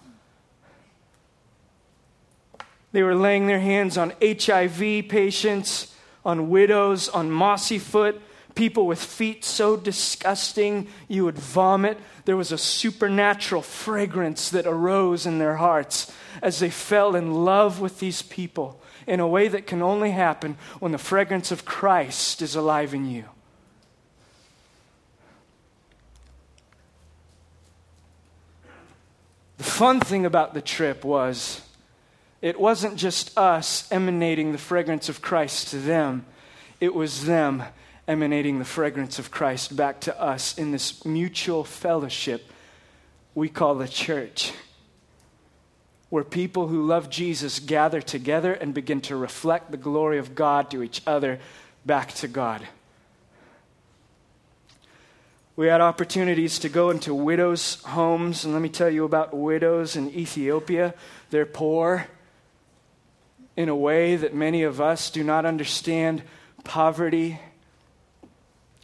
They 2.94 3.04
were 3.04 3.16
laying 3.16 3.48
their 3.48 3.60
hands 3.60 3.98
on 3.98 4.14
HIV 4.22 5.10
patients, 5.10 5.94
on 6.24 6.50
widows, 6.50 7.10
on 7.10 7.30
mossy 7.30 7.80
foot, 7.80 8.22
people 8.56 8.86
with 8.86 9.04
feet 9.04 9.44
so 9.44 9.76
disgusting 9.76 10.88
you 11.08 11.26
would 11.26 11.38
vomit. 11.38 11.98
There 12.26 12.38
was 12.38 12.52
a 12.52 12.58
supernatural 12.58 13.64
fragrance 13.64 14.50
that 14.52 14.68
arose 14.68 15.26
in 15.26 15.40
their 15.40 15.56
hearts 15.56 16.14
as 16.42 16.60
they 16.60 16.70
fell 16.70 17.16
in 17.16 17.44
love 17.44 17.80
with 17.80 18.00
these 18.00 18.22
people 18.22 18.80
in 19.08 19.20
a 19.20 19.28
way 19.28 19.48
that 19.48 19.66
can 19.66 19.82
only 19.82 20.12
happen 20.12 20.56
when 20.80 20.92
the 20.92 20.98
fragrance 21.00 21.52
of 21.52 21.66
Christ 21.66 22.44
is 22.44 22.56
alive 22.56 22.94
in 22.94 23.10
you. 23.10 23.26
The 29.58 29.64
fun 29.64 30.00
thing 30.00 30.26
about 30.28 30.54
the 30.54 30.62
trip 30.62 31.04
was 31.04 31.62
it 32.44 32.60
wasn't 32.60 32.98
just 32.98 33.36
us 33.38 33.90
emanating 33.90 34.52
the 34.52 34.58
fragrance 34.58 35.08
of 35.08 35.22
Christ 35.22 35.70
to 35.70 35.78
them, 35.78 36.26
it 36.82 36.94
was 36.94 37.24
them 37.24 37.64
emanating 38.06 38.60
the 38.60 38.66
fragrance 38.66 39.18
of 39.18 39.32
Christ 39.32 39.78
back 39.78 40.02
to 40.02 40.22
us 40.22 40.58
in 40.58 40.72
this 40.72 41.06
mutual 41.06 41.64
fellowship 41.64 42.52
we 43.34 43.48
call 43.48 43.76
the 43.76 43.88
church, 43.88 44.52
where 46.10 46.26
people 46.26 46.68
who 46.68 46.86
love 46.86 47.10
Jesus 47.10 47.62
gather 47.62 48.02
together 48.02 48.52
and 48.52 48.74
begin 48.74 49.00
to 49.04 49.16
reflect 49.16 49.72
the 49.72 49.78
glory 49.78 50.18
of 50.18 50.36
God 50.36 50.70
to 50.72 50.84
each 50.84 51.02
other 51.08 51.40
back 51.86 52.14
to 52.16 52.28
God. 52.28 52.62
We 55.56 55.68
had 55.68 55.80
opportunities 55.80 56.60
to 56.60 56.68
go 56.68 56.90
into 56.90 57.16
widows' 57.16 57.82
homes, 57.84 58.44
and 58.44 58.52
let 58.52 58.62
me 58.62 58.68
tell 58.68 58.90
you 58.90 59.06
about 59.06 59.34
widows 59.34 59.96
in 59.96 60.10
Ethiopia. 60.10 60.94
They're 61.30 61.46
poor 61.46 62.08
in 63.56 63.70
a 63.70 63.76
way 63.76 64.16
that 64.16 64.34
many 64.34 64.64
of 64.64 64.82
us 64.82 65.10
do 65.10 65.24
not 65.24 65.46
understand 65.46 66.24
poverty. 66.64 67.40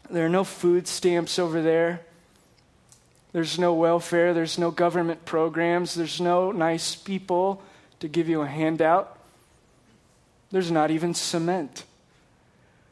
There 0.09 0.25
are 0.25 0.29
no 0.29 0.43
food 0.43 0.87
stamps 0.87 1.39
over 1.39 1.61
there. 1.61 2.01
There's 3.31 3.59
no 3.59 3.73
welfare. 3.73 4.33
There's 4.33 4.57
no 4.57 4.71
government 4.71 5.25
programs. 5.25 5.93
There's 5.93 6.19
no 6.19 6.51
nice 6.51 6.95
people 6.95 7.61
to 7.99 8.07
give 8.07 8.29
you 8.29 8.41
a 8.41 8.47
handout. 8.47 9.17
There's 10.51 10.71
not 10.71 10.89
even 10.91 11.13
cement. 11.13 11.83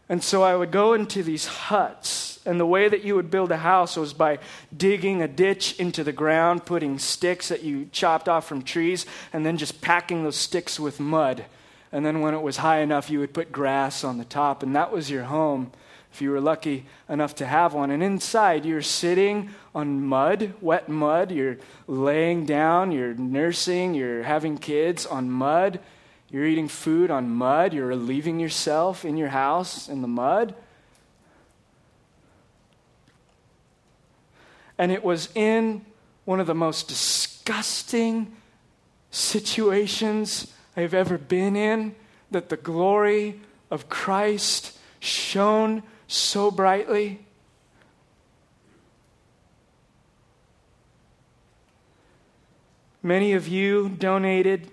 And 0.09 0.23
so 0.23 0.43
I 0.43 0.55
would 0.55 0.71
go 0.71 0.93
into 0.93 1.21
these 1.21 1.47
huts, 1.47 2.39
and 2.45 2.59
the 2.59 2.65
way 2.65 2.87
that 2.87 3.03
you 3.03 3.15
would 3.15 3.29
build 3.29 3.51
a 3.51 3.57
house 3.57 3.97
was 3.97 4.13
by 4.13 4.39
digging 4.75 5.21
a 5.21 5.27
ditch 5.27 5.77
into 5.79 6.01
the 6.03 6.13
ground, 6.13 6.65
putting 6.65 6.97
sticks 6.97 7.49
that 7.49 7.63
you 7.63 7.89
chopped 7.91 8.29
off 8.29 8.47
from 8.47 8.61
trees, 8.61 9.05
and 9.33 9.45
then 9.45 9.57
just 9.57 9.81
packing 9.81 10.23
those 10.23 10.37
sticks 10.37 10.79
with 10.79 11.01
mud. 11.01 11.43
And 11.97 12.05
then 12.05 12.21
when 12.21 12.35
it 12.35 12.43
was 12.43 12.57
high 12.57 12.81
enough, 12.81 13.09
you 13.09 13.17
would 13.21 13.33
put 13.33 13.51
grass 13.51 14.03
on 14.03 14.19
the 14.19 14.23
top, 14.23 14.61
and 14.61 14.75
that 14.75 14.91
was 14.91 15.09
your 15.09 15.23
home 15.23 15.71
if 16.13 16.21
you 16.21 16.29
were 16.29 16.39
lucky 16.39 16.85
enough 17.09 17.33
to 17.37 17.45
have 17.47 17.73
one. 17.73 17.89
And 17.89 18.03
inside, 18.03 18.67
you're 18.67 18.83
sitting 18.83 19.49
on 19.73 20.05
mud, 20.05 20.53
wet 20.61 20.87
mud. 20.89 21.31
You're 21.31 21.57
laying 21.87 22.45
down, 22.45 22.91
you're 22.91 23.15
nursing, 23.15 23.95
you're 23.95 24.21
having 24.21 24.59
kids 24.59 25.07
on 25.07 25.31
mud. 25.31 25.79
You're 26.29 26.45
eating 26.45 26.67
food 26.67 27.09
on 27.09 27.31
mud. 27.31 27.73
You're 27.73 27.87
relieving 27.87 28.39
yourself 28.39 29.03
in 29.03 29.17
your 29.17 29.29
house 29.29 29.89
in 29.89 30.03
the 30.03 30.07
mud. 30.07 30.53
And 34.77 34.91
it 34.91 35.03
was 35.03 35.29
in 35.33 35.83
one 36.25 36.39
of 36.39 36.45
the 36.45 36.53
most 36.53 36.87
disgusting 36.87 38.35
situations 39.09 40.53
I've 40.77 40.93
ever 40.93 41.17
been 41.17 41.55
in 41.55 41.95
that 42.29 42.49
the 42.49 42.55
glory 42.55 43.41
of 43.71 43.89
Christ 43.89 44.77
shone 44.99 45.81
so 46.07 46.51
brightly. 46.51 47.19
Many 53.01 53.33
of 53.33 53.47
you 53.47 53.89
donated 53.89 54.69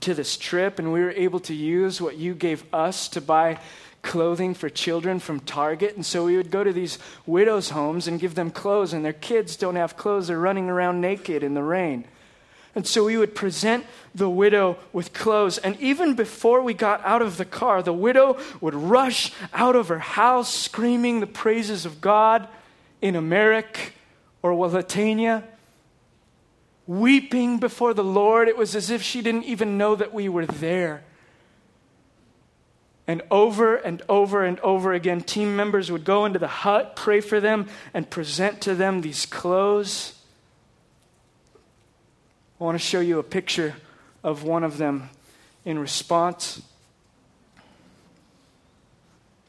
to 0.00 0.14
this 0.14 0.36
trip, 0.36 0.78
and 0.78 0.92
we 0.92 1.00
were 1.00 1.10
able 1.10 1.40
to 1.40 1.54
use 1.54 2.00
what 2.00 2.16
you 2.16 2.32
gave 2.32 2.64
us 2.72 3.08
to 3.08 3.20
buy 3.20 3.58
clothing 4.02 4.54
for 4.54 4.68
children 4.68 5.18
from 5.18 5.40
Target. 5.40 5.96
And 5.96 6.06
so 6.06 6.26
we 6.26 6.36
would 6.36 6.50
go 6.52 6.62
to 6.62 6.72
these 6.72 6.98
widows' 7.26 7.70
homes 7.70 8.06
and 8.06 8.20
give 8.20 8.36
them 8.36 8.52
clothes, 8.52 8.92
and 8.92 9.04
their 9.04 9.12
kids 9.12 9.56
don't 9.56 9.76
have 9.76 9.96
clothes. 9.96 10.28
They're 10.28 10.38
running 10.38 10.70
around 10.70 11.00
naked 11.00 11.42
in 11.42 11.54
the 11.54 11.62
rain. 11.62 12.04
And 12.74 12.86
so 12.86 13.04
we 13.04 13.16
would 13.16 13.34
present 13.34 13.84
the 14.14 14.30
widow 14.30 14.78
with 14.92 15.12
clothes. 15.12 15.58
And 15.58 15.78
even 15.80 16.14
before 16.14 16.62
we 16.62 16.72
got 16.74 17.04
out 17.04 17.20
of 17.20 17.36
the 17.36 17.44
car, 17.44 17.82
the 17.82 17.92
widow 17.92 18.38
would 18.60 18.74
rush 18.74 19.32
out 19.52 19.76
of 19.76 19.88
her 19.88 19.98
house 19.98 20.52
screaming 20.52 21.20
the 21.20 21.26
praises 21.26 21.84
of 21.84 22.00
God 22.00 22.48
in 23.02 23.14
Amharic 23.14 23.92
or 24.42 24.52
Walatania 24.52 25.44
weeping 26.86 27.58
before 27.58 27.94
the 27.94 28.04
Lord. 28.04 28.48
It 28.48 28.56
was 28.56 28.74
as 28.74 28.90
if 28.90 29.02
she 29.02 29.22
didn't 29.22 29.44
even 29.44 29.78
know 29.78 29.94
that 29.94 30.12
we 30.12 30.28
were 30.28 30.46
there. 30.46 31.04
And 33.06 33.22
over 33.30 33.76
and 33.76 34.02
over 34.08 34.44
and 34.44 34.60
over 34.60 34.92
again, 34.92 35.22
team 35.22 35.56
members 35.56 35.90
would 35.90 36.04
go 36.04 36.24
into 36.24 36.38
the 36.38 36.48
hut, 36.48 36.94
pray 36.96 37.20
for 37.20 37.40
them, 37.40 37.68
and 37.92 38.08
present 38.08 38.60
to 38.62 38.74
them 38.74 39.00
these 39.00 39.26
clothes. 39.26 40.21
I 42.62 42.64
want 42.64 42.76
to 42.76 42.86
show 42.86 43.00
you 43.00 43.18
a 43.18 43.24
picture 43.24 43.74
of 44.22 44.44
one 44.44 44.62
of 44.62 44.78
them 44.78 45.10
in 45.64 45.80
response. 45.80 46.62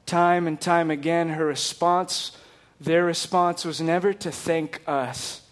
Time 0.07 0.47
and 0.47 0.59
time 0.59 0.89
again, 0.89 1.29
her 1.29 1.45
response, 1.45 2.35
their 2.81 3.05
response 3.05 3.65
was 3.65 3.79
never 3.79 4.13
to 4.13 4.31
thank 4.31 4.81
us 4.87 5.43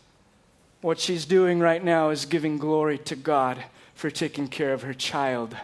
what 0.81 0.99
she's 0.99 1.23
doing 1.23 1.59
right 1.59 1.83
now 1.83 2.09
is 2.09 2.25
giving 2.25 2.57
glory 2.57 2.97
to 2.97 3.15
God 3.15 3.63
for 3.93 4.09
taking 4.09 4.47
care 4.47 4.73
of 4.73 4.81
her 4.81 4.95
child. 4.95 5.55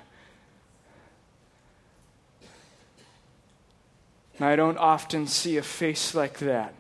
And 4.38 4.46
I 4.46 4.56
don't 4.56 4.78
often 4.78 5.26
see 5.26 5.58
a 5.58 5.64
face 5.64 6.14
like 6.14 6.38
that. 6.38 6.76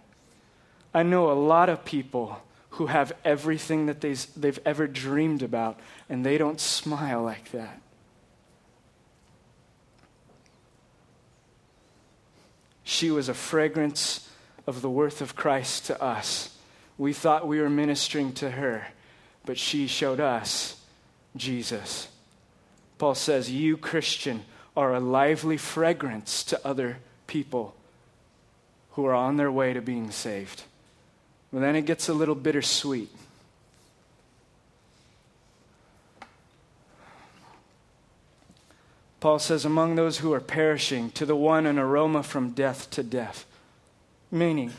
I 0.94 1.02
know 1.02 1.32
a 1.32 1.34
lot 1.34 1.70
of 1.70 1.86
people 1.86 2.44
who 2.78 2.86
have 2.86 3.12
everything 3.26 3.88
that 3.88 4.02
they've 4.02 4.60
ever 4.64 4.86
dreamed 4.86 5.42
about, 5.42 5.80
and 6.10 6.24
they 6.24 6.38
don't 6.38 6.60
smile 6.60 7.24
like 7.24 7.52
that. 7.52 7.82
She 12.84 13.10
was 13.10 13.30
a 13.30 13.34
fragrance 13.34 14.30
of 14.68 14.84
the 14.84 14.92
worth 14.92 15.22
of 15.22 15.36
Christ 15.36 15.88
to 15.88 16.00
us. 16.00 16.56
We 17.00 17.14
thought 17.14 17.48
we 17.48 17.60
were 17.60 17.70
ministering 17.70 18.32
to 18.34 18.52
her, 18.52 18.88
but 19.44 19.58
she 19.58 19.88
showed 19.88 20.20
us 20.20 20.80
Jesus. 21.36 22.10
Paul 23.00 23.16
says, 23.16 23.50
You, 23.50 23.76
Christian, 23.76 24.46
are 24.76 24.94
a 24.94 25.00
lively 25.00 25.58
fragrance 25.58 26.44
to 26.44 26.68
other 26.68 26.98
people 27.26 27.76
who 28.92 29.08
are 29.08 29.16
on 29.16 29.38
their 29.38 29.52
way 29.52 29.74
to 29.74 29.82
being 29.82 30.12
saved. 30.12 30.62
But 31.52 31.62
then 31.62 31.76
it 31.76 31.86
gets 31.86 32.10
a 32.10 32.14
little 32.14 32.36
bittersweet. 32.36 33.10
Paul 39.20 39.40
says, 39.40 39.66
Among 39.66 39.96
those 39.96 40.20
who 40.20 40.34
are 40.34 40.40
perishing, 40.40 41.10
to 41.12 41.26
the 41.26 41.36
one 41.36 41.66
an 41.66 41.80
aroma 41.80 42.24
from 42.24 42.52
death 42.52 42.90
to 42.92 43.04
death. 43.04 43.46
Meaning, 44.30 44.74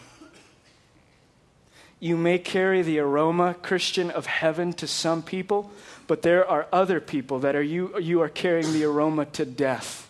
you 2.01 2.17
may 2.17 2.39
carry 2.39 2.83
the 2.83 3.01
aroma, 3.01 3.55
Christian, 3.61 4.11
of 4.11 4.27
heaven 4.27 4.73
to 4.75 4.87
some 4.87 5.23
people, 5.23 5.71
but 6.07 6.23
there 6.23 6.49
are 6.49 6.67
other 6.73 7.01
people 7.01 7.41
that 7.41 7.57
are 7.57 7.63
you, 7.63 7.99
you 7.99 8.21
are 8.23 8.29
carrying 8.29 8.73
the 8.73 8.85
aroma 8.85 9.25
to 9.27 9.45
death. 9.45 10.08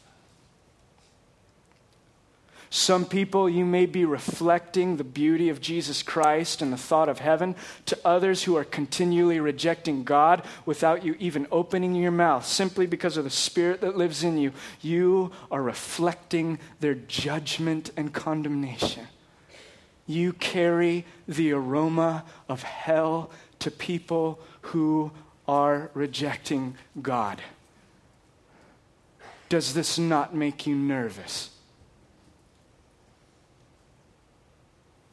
Some 2.71 3.07
people, 3.07 3.49
you 3.49 3.65
may 3.65 3.87
be 3.87 4.05
reflecting 4.05 4.97
the 4.97 5.05
beauty 5.05 5.49
of 5.49 5.61
Jesus 5.61 6.03
Christ 6.03 6.61
and 6.61 6.73
the 6.73 6.77
thought 6.77 7.09
of 7.09 7.21
heaven 7.21 7.57
to 7.87 7.99
others 8.05 8.45
who 8.45 8.57
are 8.57 8.65
continually 8.65 9.41
rejecting 9.41 10.05
God 10.05 10.45
without 10.67 11.05
you 11.05 11.17
even 11.19 11.47
opening 11.51 11.95
your 11.95 12.11
mouth, 12.11 12.47
simply 12.47 12.87
because 12.87 13.17
of 13.17 13.25
the 13.25 13.31
Spirit 13.31 13.81
that 13.81 13.97
lives 13.97 14.23
in 14.23 14.37
you. 14.37 14.53
You 14.83 15.33
are 15.51 15.63
reflecting 15.63 16.59
their 16.81 16.95
judgment 16.95 17.91
and 17.97 18.13
condemnation 18.13 19.09
you 20.09 20.33
carry 20.33 21.05
the 21.29 21.53
aroma 21.53 22.25
of 22.49 22.63
hell 22.63 23.31
to 23.61 23.71
people 23.71 24.41
who 24.63 25.13
are 25.47 25.91
rejecting 25.95 26.75
God. 27.01 27.41
Does 29.49 29.75
this 29.75 29.99
not 29.99 30.35
make 30.35 30.67
you 30.67 30.75
nervous? 30.75 31.51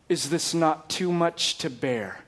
Is 0.08 0.30
this 0.30 0.54
not 0.54 0.90
too 0.90 1.12
much 1.12 1.58
to 1.60 1.70
bear? 1.70 2.20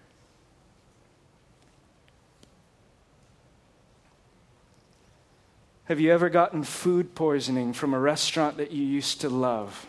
Have 5.85 5.99
you 5.99 6.11
ever 6.11 6.29
gotten 6.29 6.63
food 6.63 7.15
poisoning 7.15 7.71
from 7.73 7.93
a 7.93 7.99
restaurant 7.99 8.57
that 8.57 8.71
you 8.71 8.83
used 8.85 9.21
to 9.21 9.29
love? 9.29 9.87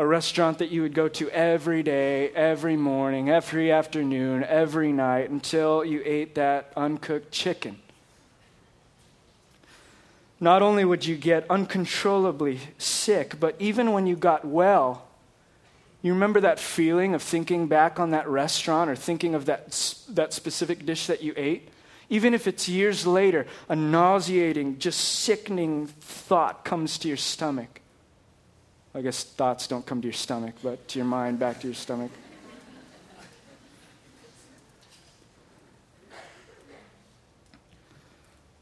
a 0.00 0.06
restaurant 0.06 0.56
that 0.60 0.70
you 0.70 0.80
would 0.80 0.94
go 0.94 1.08
to 1.08 1.28
every 1.28 1.82
day, 1.82 2.30
every 2.30 2.74
morning, 2.74 3.28
every 3.28 3.70
afternoon, 3.70 4.42
every 4.42 4.92
night 4.92 5.28
until 5.28 5.84
you 5.84 6.00
ate 6.06 6.34
that 6.36 6.72
uncooked 6.74 7.30
chicken. 7.30 7.78
Not 10.40 10.62
only 10.62 10.86
would 10.86 11.04
you 11.04 11.16
get 11.16 11.44
uncontrollably 11.50 12.60
sick, 12.78 13.38
but 13.38 13.54
even 13.58 13.92
when 13.92 14.06
you 14.06 14.16
got 14.16 14.42
well, 14.42 15.06
you 16.02 16.14
remember 16.14 16.40
that 16.40 16.58
feeling 16.58 17.14
of 17.14 17.22
thinking 17.22 17.66
back 17.66 18.00
on 18.00 18.10
that 18.10 18.26
restaurant 18.28 18.90
or 18.90 18.96
thinking 18.96 19.34
of 19.34 19.46
that, 19.46 19.70
that 20.08 20.32
specific 20.32 20.86
dish 20.86 21.06
that 21.06 21.22
you 21.22 21.34
ate? 21.36 21.68
Even 22.08 22.34
if 22.34 22.46
it's 22.46 22.68
years 22.68 23.06
later, 23.06 23.46
a 23.68 23.76
nauseating, 23.76 24.78
just 24.78 25.00
sickening 25.00 25.86
thought 25.86 26.64
comes 26.64 26.98
to 26.98 27.08
your 27.08 27.16
stomach. 27.16 27.80
I 28.94 29.02
guess 29.02 29.22
thoughts 29.22 29.68
don't 29.68 29.86
come 29.86 30.00
to 30.00 30.08
your 30.08 30.12
stomach, 30.12 30.54
but 30.62 30.88
to 30.88 30.98
your 30.98 31.06
mind, 31.06 31.38
back 31.38 31.60
to 31.60 31.68
your 31.68 31.74
stomach. 31.74 32.10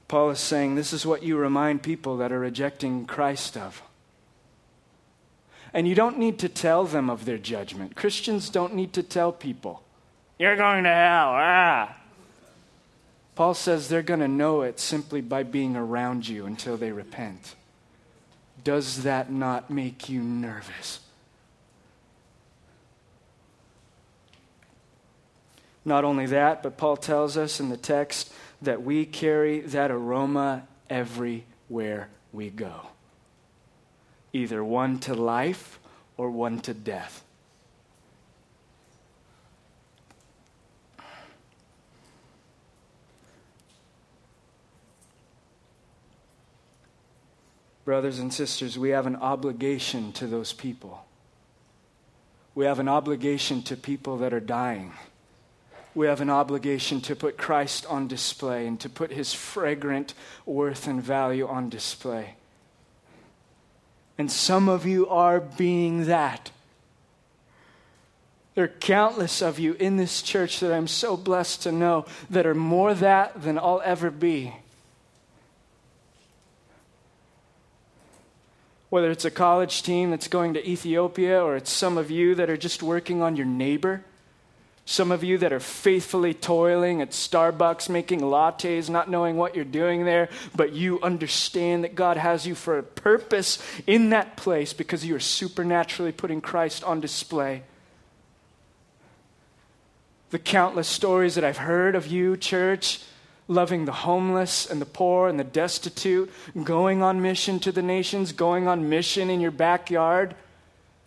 Paul 0.09 0.31
is 0.31 0.41
saying 0.41 0.75
this 0.75 0.93
is 0.93 1.05
what 1.07 1.23
you 1.23 1.37
remind 1.37 1.83
people 1.83 2.17
that 2.19 2.33
are 2.33 2.41
rejecting 2.41 3.05
Christ 3.05 3.57
of. 3.57 3.83
And 5.73 5.87
you 5.87 5.95
don't 5.95 6.19
need 6.19 6.39
to 6.41 6.49
tell 6.49 6.85
them 6.85 7.11
of 7.11 7.25
their 7.25 7.39
judgment. 7.39 7.95
Christians 7.95 8.51
don't 8.51 8.75
need 8.75 8.93
to 8.95 9.03
tell 9.03 9.33
people, 9.33 9.83
you're 10.39 10.57
going 10.57 10.85
to 10.85 10.91
hell. 10.91 11.33
Ah. 11.35 11.97
Paul 13.35 13.55
says 13.55 13.89
they're 13.89 14.03
going 14.03 14.21
to 14.21 14.29
know 14.29 14.63
it 14.63 14.81
simply 14.81 15.21
by 15.21 15.43
being 15.43 15.77
around 15.77 16.27
you 16.27 16.47
until 16.47 16.77
they 16.77 16.93
repent. 16.93 17.55
Does 18.65 19.03
that 19.03 19.31
not 19.31 19.71
make 19.71 20.09
you 20.09 20.23
nervous? 20.23 21.01
Not 25.85 26.05
only 26.05 26.27
that, 26.27 26.63
but 26.63 26.77
Paul 26.77 26.97
tells 26.97 27.37
us 27.37 27.61
in 27.61 27.69
the 27.69 27.77
text 27.77 28.33
that 28.61 28.83
we 28.83 29.07
carry 29.07 29.61
that 29.61 29.91
aroma 29.91 30.67
everywhere 30.91 32.09
we 32.33 32.51
go 32.51 32.89
either 34.33 34.63
one 34.63 34.99
to 35.01 35.15
life 35.15 35.79
or 36.17 36.31
one 36.31 36.61
to 36.61 36.75
death. 36.75 37.25
Brothers 47.85 48.19
and 48.19 48.31
sisters, 48.35 48.79
we 48.79 48.91
have 48.91 49.07
an 49.07 49.17
obligation 49.17 50.13
to 50.13 50.27
those 50.27 50.53
people. 50.53 51.07
We 52.55 52.67
have 52.67 52.81
an 52.81 52.89
obligation 52.89 53.63
to 53.63 53.79
people 53.79 54.19
that 54.19 54.35
are 54.35 54.41
dying. 54.41 54.93
We 55.95 56.07
have 56.07 56.21
an 56.21 56.29
obligation 56.29 57.01
to 57.01 57.17
put 57.17 57.39
Christ 57.39 57.87
on 57.87 58.07
display 58.07 58.67
and 58.67 58.79
to 58.81 58.91
put 58.91 59.11
his 59.11 59.33
fragrant 59.33 60.13
worth 60.45 60.87
and 60.87 61.03
value 61.03 61.49
on 61.49 61.71
display. 61.71 62.35
And 64.19 64.31
some 64.31 64.69
of 64.69 64.85
you 64.85 65.09
are 65.09 65.41
being 65.41 66.07
that. 66.07 66.51
There 68.57 68.65
are 68.65 68.69
countless 68.69 69.41
of 69.41 69.61
you 69.61 69.75
in 69.75 69.97
this 69.97 70.21
church 70.21 70.59
that 70.59 70.75
I'm 70.75 70.89
so 70.89 71.17
blessed 71.17 71.63
to 71.63 71.71
know 71.71 72.07
that 72.29 72.45
are 72.45 72.57
more 72.57 72.93
that 72.93 73.41
than 73.43 73.57
I'll 73.57 73.81
ever 73.85 74.11
be. 74.11 74.53
Whether 78.91 79.13
it's 79.13 79.25
a 79.25 79.31
college 79.31 79.85
team 79.85 80.11
that's 80.11 80.27
going 80.27 80.55
to 80.55 80.69
Ethiopia 80.69 81.41
or 81.41 81.55
it's 81.55 81.71
some 81.71 81.97
of 81.97 82.11
you 82.11 82.35
that 82.35 82.51
are 82.51 82.57
just 82.57 82.83
working 82.83 83.23
on 83.23 83.37
your 83.37 83.47
neighbor 83.47 84.03
some 84.91 85.13
of 85.13 85.23
you 85.23 85.37
that 85.37 85.53
are 85.53 85.61
faithfully 85.61 86.33
toiling 86.33 87.03
at 87.03 87.11
Starbucks, 87.11 87.91
making 87.91 88.21
lattes, 88.21 88.89
not 88.89 89.11
knowing 89.11 89.37
what 89.37 89.55
you're 89.55 89.63
doing 89.67 90.07
there, 90.07 90.31
but 90.57 90.73
you 90.73 90.99
understand 91.03 91.85
that 91.85 91.95
God 91.95 92.17
has 92.17 92.47
you 92.47 92.55
for 92.55 92.79
a 92.79 92.83
purpose 92.83 93.63
in 93.87 94.09
that 94.11 94.39
place 94.39 94.73
because 94.73 95.05
you 95.05 95.15
are 95.15 95.21
supernaturally 95.21 96.11
putting 96.11 96.41
Christ 96.41 96.83
on 96.85 97.03
display. 97.03 97.65
The 100.31 100.39
countless 100.39 100.89
stories 100.89 101.35
that 101.35 101.45
I've 101.45 101.59
heard 101.59 101.95
of 101.95 102.07
you, 102.07 102.39
church, 102.39 103.03
loving 103.47 103.85
the 103.85 103.93
homeless 103.93 104.65
and 104.65 104.81
the 104.81 104.87
poor 104.87 105.29
and 105.29 105.39
the 105.39 105.45
destitute, 105.45 106.33
going 106.65 107.03
on 107.03 107.21
mission 107.21 107.61
to 107.61 107.73
the 107.73 107.83
nations, 107.83 108.33
going 108.33 108.67
on 108.67 108.89
mission 108.89 109.29
in 109.29 109.41
your 109.41 109.51
backyard, 109.51 110.35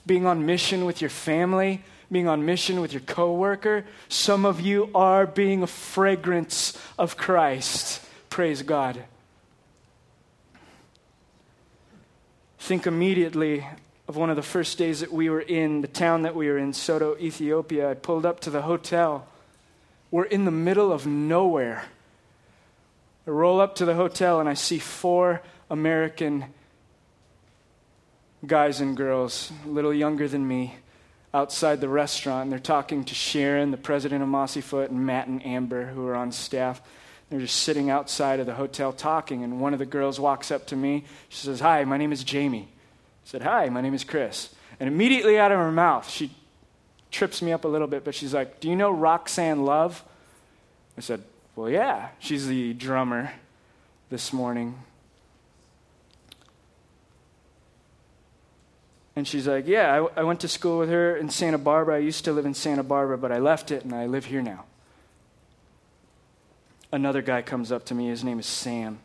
being 0.05 0.27
on 0.27 0.45
mission 0.45 0.85
with 0.85 1.01
your 1.01 1.09
family 1.09 1.81
being 2.11 2.27
on 2.27 2.45
mission 2.45 2.81
with 2.81 2.91
your 2.91 3.01
coworker. 3.01 3.85
Some 4.09 4.45
of 4.45 4.59
you 4.59 4.89
are 4.93 5.25
being 5.25 5.63
a 5.63 5.67
fragrance 5.67 6.77
of 6.99 7.15
Christ. 7.15 8.05
Praise 8.29 8.61
God. 8.63 9.03
Think 12.59 12.85
immediately 12.85 13.65
of 14.07 14.17
one 14.17 14.29
of 14.29 14.35
the 14.35 14.41
first 14.41 14.77
days 14.77 14.99
that 14.99 15.11
we 15.11 15.29
were 15.29 15.39
in 15.39 15.81
the 15.81 15.87
town 15.87 16.23
that 16.23 16.35
we 16.35 16.47
were 16.47 16.57
in, 16.57 16.73
Sodo, 16.73 17.17
Ethiopia. 17.19 17.91
I 17.91 17.93
pulled 17.93 18.25
up 18.25 18.41
to 18.41 18.49
the 18.49 18.63
hotel. 18.63 19.25
We're 20.11 20.25
in 20.25 20.43
the 20.43 20.51
middle 20.51 20.91
of 20.91 21.07
nowhere. 21.07 21.85
I 23.25 23.29
roll 23.29 23.61
up 23.61 23.75
to 23.75 23.85
the 23.85 23.95
hotel 23.95 24.39
and 24.39 24.49
I 24.49 24.53
see 24.55 24.79
four 24.79 25.41
American 25.69 26.45
guys 28.45 28.81
and 28.81 28.97
girls, 28.97 29.51
a 29.65 29.69
little 29.69 29.93
younger 29.93 30.27
than 30.27 30.45
me, 30.47 30.75
outside 31.33 31.81
the 31.81 31.89
restaurant. 31.89 32.43
And 32.43 32.51
they're 32.51 32.59
talking 32.59 33.03
to 33.05 33.15
Sharon, 33.15 33.71
the 33.71 33.77
president 33.77 34.21
of 34.21 34.29
Mossy 34.29 34.61
Foot, 34.61 34.91
and 34.91 35.05
Matt 35.05 35.27
and 35.27 35.45
Amber, 35.45 35.87
who 35.87 36.07
are 36.07 36.15
on 36.15 36.31
staff. 36.31 36.81
They're 37.29 37.39
just 37.39 37.61
sitting 37.63 37.89
outside 37.89 38.39
of 38.39 38.45
the 38.45 38.55
hotel 38.55 38.91
talking. 38.91 39.43
And 39.43 39.61
one 39.61 39.73
of 39.73 39.79
the 39.79 39.85
girls 39.85 40.19
walks 40.19 40.51
up 40.51 40.67
to 40.67 40.75
me. 40.75 41.05
She 41.29 41.45
says, 41.45 41.59
Hi, 41.61 41.83
my 41.85 41.97
name 41.97 42.11
is 42.11 42.23
Jamie. 42.23 42.67
I 42.69 43.25
said, 43.25 43.41
Hi, 43.43 43.69
my 43.69 43.81
name 43.81 43.93
is 43.93 44.03
Chris. 44.03 44.53
And 44.79 44.87
immediately 44.87 45.37
out 45.39 45.51
of 45.51 45.57
her 45.57 45.71
mouth, 45.71 46.09
she 46.09 46.31
trips 47.11 47.41
me 47.41 47.51
up 47.51 47.65
a 47.65 47.67
little 47.67 47.87
bit, 47.87 48.03
but 48.03 48.15
she's 48.15 48.33
like, 48.33 48.59
Do 48.59 48.69
you 48.69 48.75
know 48.75 48.91
Roxanne 48.91 49.63
Love? 49.63 50.03
I 50.97 51.01
said, 51.01 51.23
Well, 51.55 51.69
yeah. 51.69 52.09
She's 52.19 52.47
the 52.47 52.73
drummer 52.73 53.31
this 54.09 54.33
morning 54.33 54.77
And 59.15 59.27
she's 59.27 59.47
like, 59.47 59.67
Yeah, 59.67 60.07
I, 60.15 60.21
I, 60.21 60.23
went 60.23 60.39
to 60.41 60.47
school 60.47 60.79
with 60.79 60.89
her 60.89 61.15
in 61.15 61.29
Santa 61.29 61.57
Barbara. 61.57 61.95
I 61.95 61.99
used 61.99 62.25
to 62.25 62.33
live 62.33 62.45
in 62.45 62.53
Santa 62.53 62.83
Barbara, 62.83 63.17
but 63.17 63.31
I 63.31 63.39
left 63.39 63.71
it 63.71 63.83
and 63.83 63.93
I 63.93 64.05
live 64.05 64.25
here 64.25 64.41
now. 64.41 64.65
Another 66.91 67.21
guy 67.21 67.41
comes 67.41 67.71
up 67.71 67.85
to 67.85 67.95
me. 67.95 68.07
His 68.07 68.23
name 68.23 68.39
is 68.39 68.45
Sam. 68.45 68.99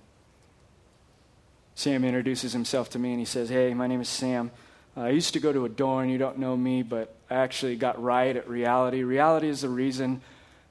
Sam 1.75 2.05
introduces 2.05 2.53
himself 2.53 2.91
to 2.91 2.99
me 2.99 3.11
and 3.11 3.19
he 3.19 3.25
says, 3.25 3.49
Hey, 3.49 3.75
my 3.75 3.87
name 3.87 4.01
is 4.01 4.09
Sam. 4.09 4.51
Uh, 4.97 5.03
I 5.03 5.09
used 5.11 5.35
to 5.35 5.41
go 5.41 5.53
to 5.53 5.65
Adorn. 5.65 6.09
You 6.09 6.19
don't 6.19 6.39
know 6.39 6.57
me, 6.57 6.83
but 6.83 7.15
I 7.29 7.35
actually 7.35 7.77
got 7.77 8.03
right 8.03 8.35
at 8.35 8.49
reality. 8.49 9.03
Reality 9.03 9.49
is 9.49 9.61
the 9.61 9.69
reason 9.69 10.23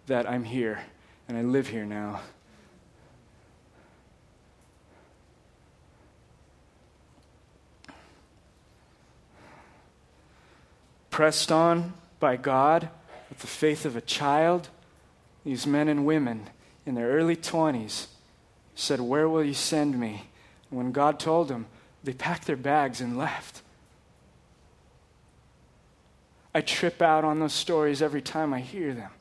that 0.07 0.29
I'm 0.29 0.43
here 0.43 0.81
and 1.27 1.37
I 1.37 1.41
live 1.41 1.67
here 1.67 1.85
now. 1.85 2.21
Pressed 11.15 11.49
on 11.49 11.93
by 12.19 12.35
God 12.35 12.89
with 13.29 13.39
the 13.39 13.47
faith 13.47 13.85
of 13.85 13.95
a 13.95 14.01
child, 14.01 14.67
these 15.45 15.65
men 15.65 15.87
and 15.87 16.05
women 16.05 16.49
in 16.85 16.93
their 16.93 17.07
early 17.07 17.37
20s 17.37 18.07
said, 18.75 18.99
Where 18.99 19.29
will 19.29 19.41
you 19.41 19.53
send 19.53 19.97
me? 19.97 20.27
And 20.69 20.77
when 20.77 20.91
God 20.91 21.17
told 21.17 21.47
them, 21.47 21.67
they 22.03 22.11
packed 22.11 22.47
their 22.47 22.57
bags 22.57 22.99
and 22.99 23.17
left. 23.17 23.61
I 26.53 26.59
trip 26.59 27.01
out 27.01 27.23
on 27.23 27.39
those 27.39 27.53
stories 27.53 28.01
every 28.01 28.21
time 28.21 28.53
I 28.53 28.59
hear 28.59 28.93
them. 28.93 29.11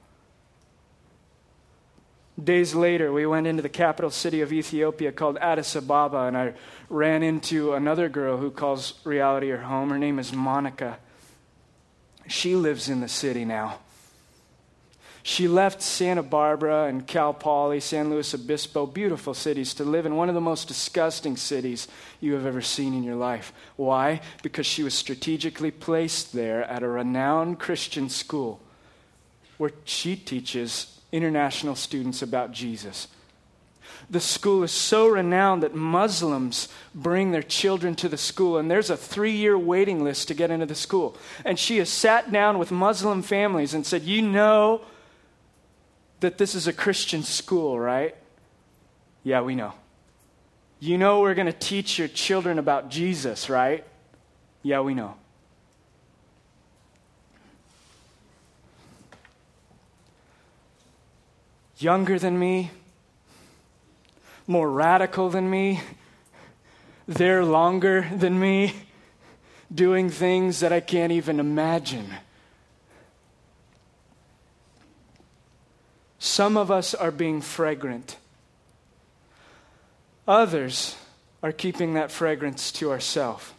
Days 2.43 2.75
later, 2.75 3.13
we 3.13 3.25
went 3.25 3.47
into 3.47 3.63
the 3.63 3.69
capital 3.69 4.11
city 4.11 4.41
of 4.41 4.53
Ethiopia 4.53 5.13
called 5.13 5.39
Addis 5.39 5.77
Ababa, 5.77 6.23
and 6.23 6.37
I 6.37 6.55
ran 6.89 7.23
into 7.23 7.75
another 7.75 8.09
girl 8.09 8.39
who 8.39 8.51
calls 8.51 8.95
reality 9.05 9.51
her 9.51 9.63
home. 9.63 9.91
Her 9.91 9.99
name 9.99 10.19
is 10.19 10.33
Monica. 10.33 10.99
She 12.27 12.57
lives 12.57 12.89
in 12.89 13.01
the 13.01 13.09
city 13.09 13.45
now. 13.45 13.79
She 15.27 15.49
left 15.49 15.81
Santa 15.81 16.23
Barbara 16.23 16.85
and 16.85 17.07
Cal 17.07 17.33
Poly, 17.33 17.81
San 17.81 18.11
Luis 18.11 18.35
Obispo, 18.35 18.85
beautiful 18.85 19.33
cities, 19.33 19.73
to 19.75 19.85
live 19.85 20.05
in 20.05 20.17
one 20.17 20.29
of 20.29 20.35
the 20.35 20.41
most 20.41 20.69
disgusting 20.69 21.39
cities 21.39 21.89
you 22.21 22.35
have 22.35 22.45
ever 22.45 22.61
seen 22.61 22.93
in 22.93 23.03
your 23.03 23.17
life. 23.17 23.51
Why? 23.77 24.21
Because 24.43 24.67
she 24.67 24.83
was 24.83 24.93
strategically 24.93 25.71
placed 25.71 26.35
there 26.35 26.65
at 26.65 26.83
a 26.83 26.89
renowned 26.89 27.59
Christian 27.59 28.11
school 28.11 28.61
where 29.57 29.73
she 29.85 30.15
teaches 30.15 31.01
international 31.11 31.75
students 31.75 32.21
about 32.21 32.53
Jesus. 32.53 33.09
The 34.11 34.21
school 34.21 34.63
is 34.63 34.73
so 34.73 35.07
renowned 35.09 35.63
that 35.63 35.75
Muslims 35.75 36.69
bring 36.95 37.31
their 37.33 37.43
children 37.43 37.95
to 37.97 38.09
the 38.09 38.19
school, 38.19 38.59
and 38.59 38.71
there's 38.71 38.91
a 38.91 38.97
three 38.97 39.33
year 39.33 39.57
waiting 39.57 40.05
list 40.05 40.29
to 40.29 40.35
get 40.35 40.51
into 40.51 40.67
the 40.67 40.75
school. 40.75 41.17
And 41.45 41.59
she 41.59 41.79
has 41.79 41.89
sat 41.89 42.31
down 42.31 42.59
with 42.59 42.71
Muslim 42.71 43.23
families 43.23 43.75
and 43.75 43.87
said, 43.87 44.03
You 44.03 44.23
know 44.23 44.83
that 46.21 46.39
this 46.39 46.55
is 46.55 46.67
a 46.67 46.73
Christian 46.73 47.23
school, 47.23 47.79
right? 47.79 48.15
Yeah, 49.23 49.41
we 49.41 49.55
know. 49.55 49.73
You 50.81 50.99
know 50.99 51.21
we're 51.21 51.35
going 51.35 51.47
to 51.47 51.53
teach 51.53 51.99
your 51.99 52.09
children 52.09 52.59
about 52.59 52.91
Jesus, 52.91 53.49
right? 53.49 53.85
Yeah, 54.63 54.81
we 54.81 54.95
know. 54.95 55.15
Younger 61.79 62.19
than 62.19 62.39
me, 62.39 62.71
more 64.47 64.71
radical 64.71 65.31
than 65.31 65.49
me, 65.49 65.81
they're 67.07 67.45
longer 67.45 68.09
than 68.15 68.39
me, 68.39 68.75
doing 69.75 70.11
things 70.11 70.61
that 70.61 70.73
I 70.73 70.81
can't 70.81 71.13
even 71.13 71.41
imagine. 71.41 72.09
Some 76.19 76.57
of 76.57 76.71
us 76.71 76.95
are 76.95 77.11
being 77.11 77.41
fragrant. 77.41 78.17
Others 80.27 80.97
are 81.43 81.53
keeping 81.53 81.95
that 81.95 82.11
fragrance 82.11 82.73
to 82.73 82.91
ourselves. 82.91 83.53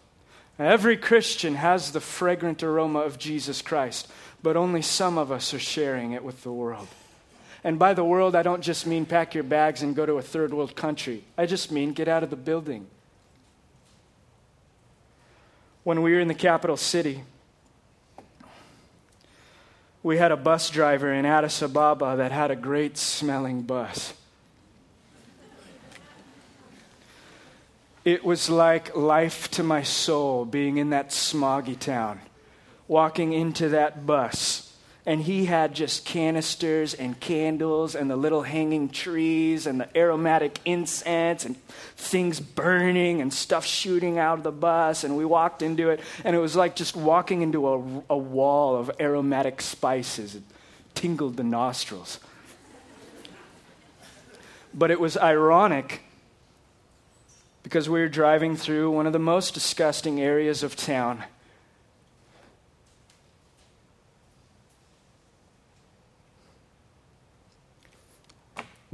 Every 0.57 0.97
Christian 0.97 1.55
has 1.55 1.91
the 1.91 1.99
fragrant 1.99 2.63
aroma 2.63 2.99
of 2.99 3.19
Jesus 3.19 3.61
Christ, 3.61 4.07
but 4.41 4.57
only 4.57 4.81
some 4.81 5.17
of 5.17 5.31
us 5.31 5.53
are 5.53 5.59
sharing 5.59 6.13
it 6.13 6.23
with 6.23 6.43
the 6.43 6.51
world. 6.51 6.87
And 7.65 7.79
by 7.79 7.95
the 7.95 8.03
world, 8.03 8.35
I 8.35 8.43
don't 8.43 8.61
just 8.61 8.85
mean 8.85 9.07
pack 9.07 9.33
your 9.33 9.43
bags 9.43 9.81
and 9.81 9.95
go 9.95 10.05
to 10.05 10.19
a 10.19 10.21
third 10.21 10.53
world 10.53 10.75
country. 10.75 11.23
I 11.35 11.47
just 11.47 11.71
mean 11.71 11.93
get 11.93 12.07
out 12.07 12.21
of 12.21 12.29
the 12.29 12.35
building. 12.35 12.85
When 15.83 16.03
we 16.03 16.13
were 16.13 16.19
in 16.19 16.27
the 16.27 16.35
capital 16.35 16.77
city, 16.77 17.23
we 20.03 20.17
had 20.17 20.31
a 20.31 20.37
bus 20.37 20.69
driver 20.69 21.11
in 21.11 21.25
Addis 21.25 21.63
Ababa 21.63 22.17
that 22.17 22.31
had 22.31 22.51
a 22.51 22.55
great 22.55 22.97
smelling 22.97 23.63
bus. 23.63 24.13
It 28.03 28.23
was 28.23 28.47
like 28.47 28.95
life 28.95 29.49
to 29.51 29.63
my 29.63 29.81
soul 29.81 30.45
being 30.45 30.77
in 30.77 30.91
that 30.91 31.09
smoggy 31.09 31.79
town, 31.79 32.19
walking 32.87 33.33
into 33.33 33.69
that 33.69 34.05
bus. 34.05 34.64
And 35.07 35.21
he 35.21 35.45
had 35.45 35.75
just 35.75 36.03
canisters 36.03 36.95
and 36.95 37.19
candles 37.19 37.93
and 37.93 38.09
the 38.09 38.15
little 38.15 38.41
hanging 38.41 38.89
trees 38.89 39.67
and 39.67 39.79
the 39.79 39.97
aromatic 39.97 40.59
incense 40.65 41.45
and 41.45 41.55
things 41.95 42.39
burning 42.39 43.21
and 43.21 43.31
stuff 43.31 43.65
shooting 43.65 44.17
out 44.17 44.39
of 44.39 44.43
the 44.43 44.51
bus. 44.51 45.03
And 45.03 45.15
we 45.15 45.23
walked 45.23 45.61
into 45.61 45.89
it, 45.89 45.99
and 46.23 46.35
it 46.35 46.39
was 46.39 46.55
like 46.55 46.75
just 46.75 46.95
walking 46.95 47.43
into 47.43 47.67
a, 47.67 48.03
a 48.09 48.17
wall 48.17 48.75
of 48.75 48.89
aromatic 48.99 49.61
spices. 49.61 50.33
It 50.35 50.43
tingled 50.95 51.37
the 51.37 51.43
nostrils. 51.43 52.19
But 54.73 54.89
it 54.89 54.99
was 54.99 55.17
ironic 55.17 56.01
because 57.61 57.89
we 57.89 57.99
were 57.99 58.07
driving 58.07 58.55
through 58.55 58.91
one 58.91 59.07
of 59.07 59.13
the 59.13 59.19
most 59.19 59.53
disgusting 59.53 60.19
areas 60.19 60.63
of 60.63 60.75
town. 60.75 61.23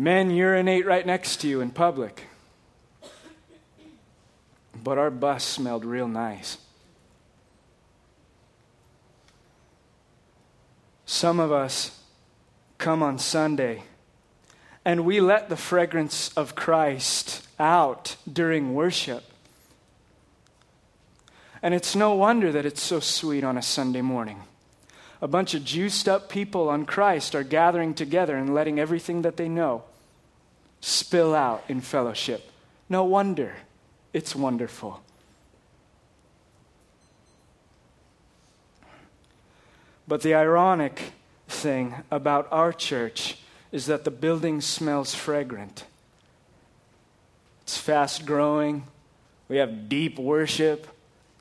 Men 0.02 0.32
urinate 0.32 0.88
right 0.88 1.06
next 1.06 1.42
to 1.42 1.48
you 1.48 1.62
in 1.62 1.70
public. 1.70 2.24
But 4.84 4.98
our 4.98 5.12
bus 5.12 5.44
smelled 5.44 5.86
real 5.86 6.08
nice. 6.08 6.58
Some 11.06 11.40
of 11.40 11.52
us 11.52 12.00
come 12.80 13.04
on 13.04 13.20
Sunday 13.20 13.84
and 14.84 15.06
we 15.06 15.22
let 15.22 15.50
the 15.50 15.56
fragrance 15.56 16.36
of 16.36 16.56
Christ 16.56 17.48
out 17.60 18.16
during 18.32 18.74
worship. 18.74 19.24
And 21.62 21.76
it's 21.76 21.96
no 21.96 22.16
wonder 22.16 22.52
that 22.52 22.66
it's 22.66 22.82
so 22.82 23.00
sweet 23.00 23.44
on 23.44 23.56
a 23.56 23.62
Sunday 23.62 24.02
morning. 24.02 24.42
A 25.22 25.28
bunch 25.28 25.54
of 25.54 25.64
juiced 25.64 26.10
up 26.10 26.28
people 26.28 26.70
on 26.70 26.88
Christ 26.88 27.36
are 27.36 27.44
gathering 27.44 27.94
together 27.94 28.36
and 28.36 28.56
letting 28.56 28.80
everything 28.80 29.22
that 29.22 29.38
they 29.38 29.48
know 29.48 29.84
spill 30.82 31.34
out 31.34 31.64
in 31.70 31.80
fellowship. 31.82 32.52
No 32.90 33.04
wonder 33.04 33.54
it's 34.14 34.36
wonderful. 34.36 35.02
But 40.08 40.22
the 40.22 40.34
ironic 40.34 41.14
thing 41.48 41.96
about 42.12 42.48
our 42.52 42.74
church 42.74 43.38
is 43.72 43.86
that 43.86 44.04
the 44.04 44.12
building 44.12 44.60
smells 44.60 45.16
fragrant. 45.16 45.86
It's 47.62 47.78
fast 47.78 48.26
growing. 48.26 48.84
We 49.48 49.58
have 49.58 49.88
deep 49.88 50.20
worship, 50.20 50.88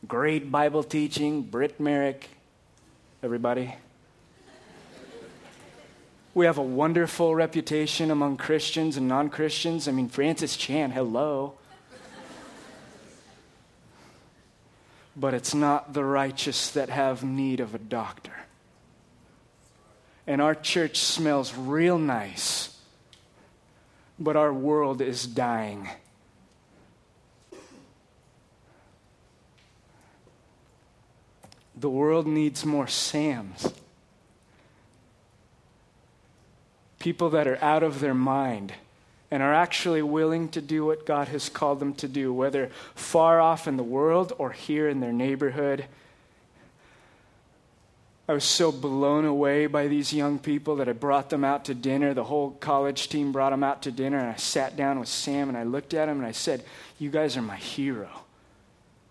great 0.07 0.53
Bible 0.53 0.85
teaching, 0.85 1.43
Britt 1.43 1.81
Merrick, 1.81 2.29
everybody. 3.23 3.75
We 6.33 6.47
have 6.47 6.59
a 6.59 6.63
wonderful 6.63 7.35
reputation 7.35 8.11
among 8.11 8.37
Christians 8.37 8.97
and 8.97 9.09
non 9.09 9.31
Christians. 9.31 9.89
I 9.89 9.93
mean, 9.93 10.09
Francis 10.09 10.57
Chan, 10.57 10.93
hello. 10.93 11.55
but 15.17 15.35
it's 15.35 15.55
not 15.55 15.93
the 15.93 16.05
righteous 16.05 16.71
that 16.71 16.89
have 16.89 17.23
need 17.23 17.61
of 17.61 17.75
a 17.75 17.79
doctor. 17.79 18.33
And 20.27 20.41
our 20.41 20.55
church 20.55 20.99
smells 20.99 21.55
real 21.55 21.99
nice, 21.99 22.79
but 24.19 24.37
our 24.37 24.53
world 24.53 25.01
is 25.03 25.27
dying. 25.27 25.89
The 31.77 31.91
world 31.91 32.27
needs 32.27 32.65
more 32.65 32.87
Sams. 32.87 33.73
People 37.01 37.31
that 37.31 37.49
are 37.49 37.59
out 37.61 37.83
of 37.83 37.99
their 37.99 38.15
mind 38.15 38.73
and 39.31 39.43
are 39.43 39.55
actually 39.55 40.03
willing 40.03 40.49
to 40.51 40.61
do 40.61 40.85
what 40.85 41.07
God 41.07 41.29
has 41.29 41.49
called 41.49 41.81
them 41.81 41.95
to 41.95 42.07
do, 42.07 42.33
whether 42.33 42.71
far 42.95 43.41
off 43.41 43.67
in 43.67 43.77
the 43.77 43.83
world 43.83 44.33
or 44.39 44.51
here 44.51 44.89
in 44.89 45.01
their 45.01 45.13
neighborhood. 45.13 45.87
I 48.29 48.33
was 48.33 48.45
so 48.45 48.71
blown 48.71 49.25
away 49.25 49.67
by 49.67 49.89
these 49.89 50.13
young 50.13 50.39
people 50.39 50.77
that 50.77 50.89
I 50.89 50.93
brought 50.93 51.31
them 51.31 51.45
out 51.45 51.65
to 51.65 51.75
dinner. 51.75 52.15
The 52.15 52.23
whole 52.23 52.53
college 52.53 53.09
team 53.09 53.33
brought 53.33 53.51
them 53.51 53.65
out 53.65 53.83
to 53.83 53.91
dinner, 53.91 54.19
and 54.19 54.29
I 54.29 54.37
sat 54.37 54.77
down 54.77 55.01
with 55.01 55.09
Sam 55.09 55.49
and 55.49 55.59
I 55.59 55.65
looked 55.65 55.95
at 55.95 56.09
him 56.09 56.19
and 56.19 56.27
I 56.27 56.31
said, 56.31 56.65
You 56.99 57.11
guys 57.11 57.37
are 57.37 57.43
my 57.43 57.57
hero. 57.57 58.09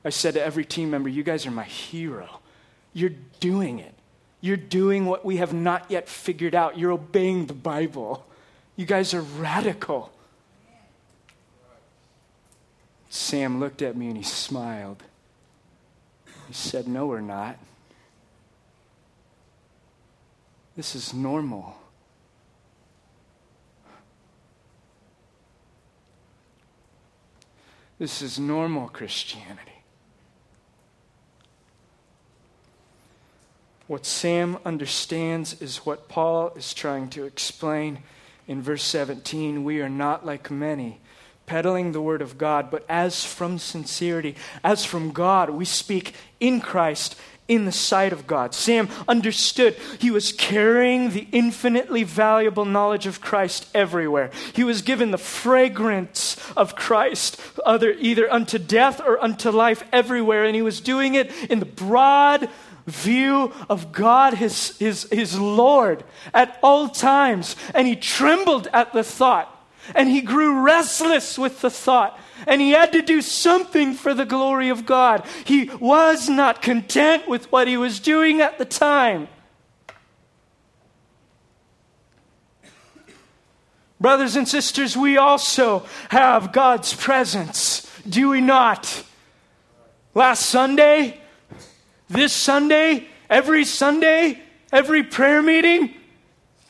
I 0.05 0.09
said 0.09 0.35
to 0.35 0.43
every 0.43 0.63
team 0.63 0.89
member, 0.89 1.09
You 1.09 1.23
guys 1.23 1.45
are 1.45 1.51
my 1.51 1.65
hero. 1.65 2.39
You're 2.93 3.11
doing 3.39 3.79
it. 3.79 3.93
You're 4.41 4.57
doing 4.57 5.05
what 5.05 5.25
we 5.25 5.37
have 5.37 5.53
not 5.53 5.89
yet 5.89 6.07
figured 6.07 6.55
out. 6.55 6.77
You're 6.77 6.91
obeying 6.91 7.47
the 7.47 7.53
Bible. 7.53 8.25
You 8.75 8.85
guys 8.85 9.13
are 9.13 9.21
radical. 9.21 10.11
Sam 13.09 13.59
looked 13.59 13.81
at 13.81 13.97
me 13.97 14.07
and 14.07 14.17
he 14.17 14.23
smiled. 14.23 15.03
He 16.47 16.53
said, 16.53 16.87
No, 16.87 17.07
we're 17.07 17.21
not. 17.21 17.57
This 20.77 20.95
is 20.95 21.13
normal. 21.13 21.75
This 27.97 28.21
is 28.21 28.39
normal 28.39 28.87
Christianity. 28.87 29.78
What 33.89 34.05
Sam 34.05 34.59
understands 34.65 35.59
is 35.63 35.77
what 35.77 36.07
Paul 36.07 36.53
is 36.55 36.75
trying 36.75 37.09
to 37.09 37.25
explain 37.25 38.03
in 38.47 38.61
verse 38.61 38.83
17. 38.83 39.63
We 39.63 39.81
are 39.81 39.89
not 39.89 40.23
like 40.23 40.51
many, 40.51 40.99
peddling 41.47 41.91
the 41.91 41.99
word 41.99 42.21
of 42.21 42.37
God, 42.37 42.69
but 42.69 42.85
as 42.87 43.25
from 43.25 43.57
sincerity, 43.57 44.35
as 44.63 44.85
from 44.85 45.09
God, 45.09 45.49
we 45.49 45.65
speak 45.65 46.13
in 46.39 46.61
Christ 46.61 47.15
in 47.47 47.65
the 47.65 47.71
sight 47.71 48.13
of 48.13 48.27
God. 48.27 48.53
Sam 48.53 48.87
understood 49.07 49.75
he 49.97 50.11
was 50.11 50.31
carrying 50.33 51.09
the 51.09 51.27
infinitely 51.31 52.03
valuable 52.03 52.65
knowledge 52.65 53.07
of 53.07 53.21
Christ 53.21 53.67
everywhere. 53.73 54.29
He 54.53 54.63
was 54.63 54.83
given 54.83 55.09
the 55.09 55.17
fragrance 55.17 56.37
of 56.55 56.75
Christ, 56.75 57.41
other, 57.65 57.89
either 57.93 58.31
unto 58.31 58.59
death 58.59 59.01
or 59.01 59.21
unto 59.21 59.49
life 59.49 59.83
everywhere, 59.91 60.45
and 60.45 60.55
he 60.55 60.61
was 60.61 60.79
doing 60.79 61.15
it 61.15 61.31
in 61.49 61.59
the 61.59 61.65
broad 61.65 62.49
view 62.89 63.53
of 63.69 63.91
God, 63.91 64.33
his, 64.33 64.77
his, 64.77 65.07
his 65.11 65.39
Lord, 65.39 66.03
at 66.33 66.59
all 66.61 66.89
times. 66.89 67.55
And 67.73 67.87
he 67.87 67.95
trembled 67.95 68.67
at 68.73 68.93
the 68.93 69.03
thought. 69.03 69.55
And 69.95 70.09
he 70.09 70.21
grew 70.21 70.61
restless 70.61 71.37
with 71.37 71.61
the 71.61 71.69
thought. 71.69 72.19
And 72.47 72.61
he 72.61 72.71
had 72.71 72.91
to 72.93 73.01
do 73.01 73.21
something 73.21 73.93
for 73.93 74.13
the 74.13 74.25
glory 74.25 74.69
of 74.69 74.85
God. 74.85 75.25
He 75.45 75.69
was 75.79 76.29
not 76.29 76.61
content 76.61 77.27
with 77.27 77.51
what 77.51 77.67
he 77.67 77.77
was 77.77 77.99
doing 77.99 78.41
at 78.41 78.57
the 78.57 78.65
time. 78.65 79.27
Brothers 83.99 84.37
and 84.37 84.47
sisters, 84.47 84.95
we 84.95 85.17
also 85.17 85.85
have 86.09 86.53
God's 86.53 86.93
presence, 86.93 87.85
do 88.07 88.29
we 88.29 88.39
not? 88.39 89.03
Last 90.13 90.45
Sunday, 90.45 91.19
this 92.09 92.33
Sunday, 92.33 93.07
every 93.29 93.65
Sunday, 93.65 94.41
every 94.71 95.03
prayer 95.03 95.41
meeting, 95.41 95.93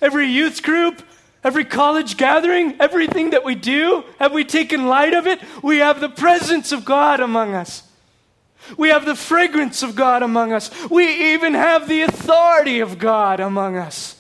every 0.01 0.27
youth 0.27 0.61
group, 0.61 1.01
every 1.43 1.65
college 1.65 2.17
gathering, 2.17 2.75
everything 2.79 3.31
that 3.31 3.45
we 3.45 3.55
do, 3.55 4.03
have 4.19 4.33
we 4.33 4.43
taken 4.43 4.87
light 4.87 5.13
of 5.13 5.27
it? 5.27 5.39
We 5.63 5.77
have 5.77 6.01
the 6.01 6.09
presence 6.09 6.71
of 6.71 6.85
God 6.85 7.19
among 7.19 7.53
us. 7.53 7.83
We 8.77 8.89
have 8.89 9.05
the 9.05 9.15
fragrance 9.15 9.81
of 9.81 9.95
God 9.95 10.21
among 10.21 10.51
us. 10.53 10.69
We 10.89 11.33
even 11.33 11.53
have 11.53 11.87
the 11.87 12.01
authority 12.01 12.81
of 12.81 12.99
God 12.99 13.39
among 13.39 13.77
us. 13.77 14.18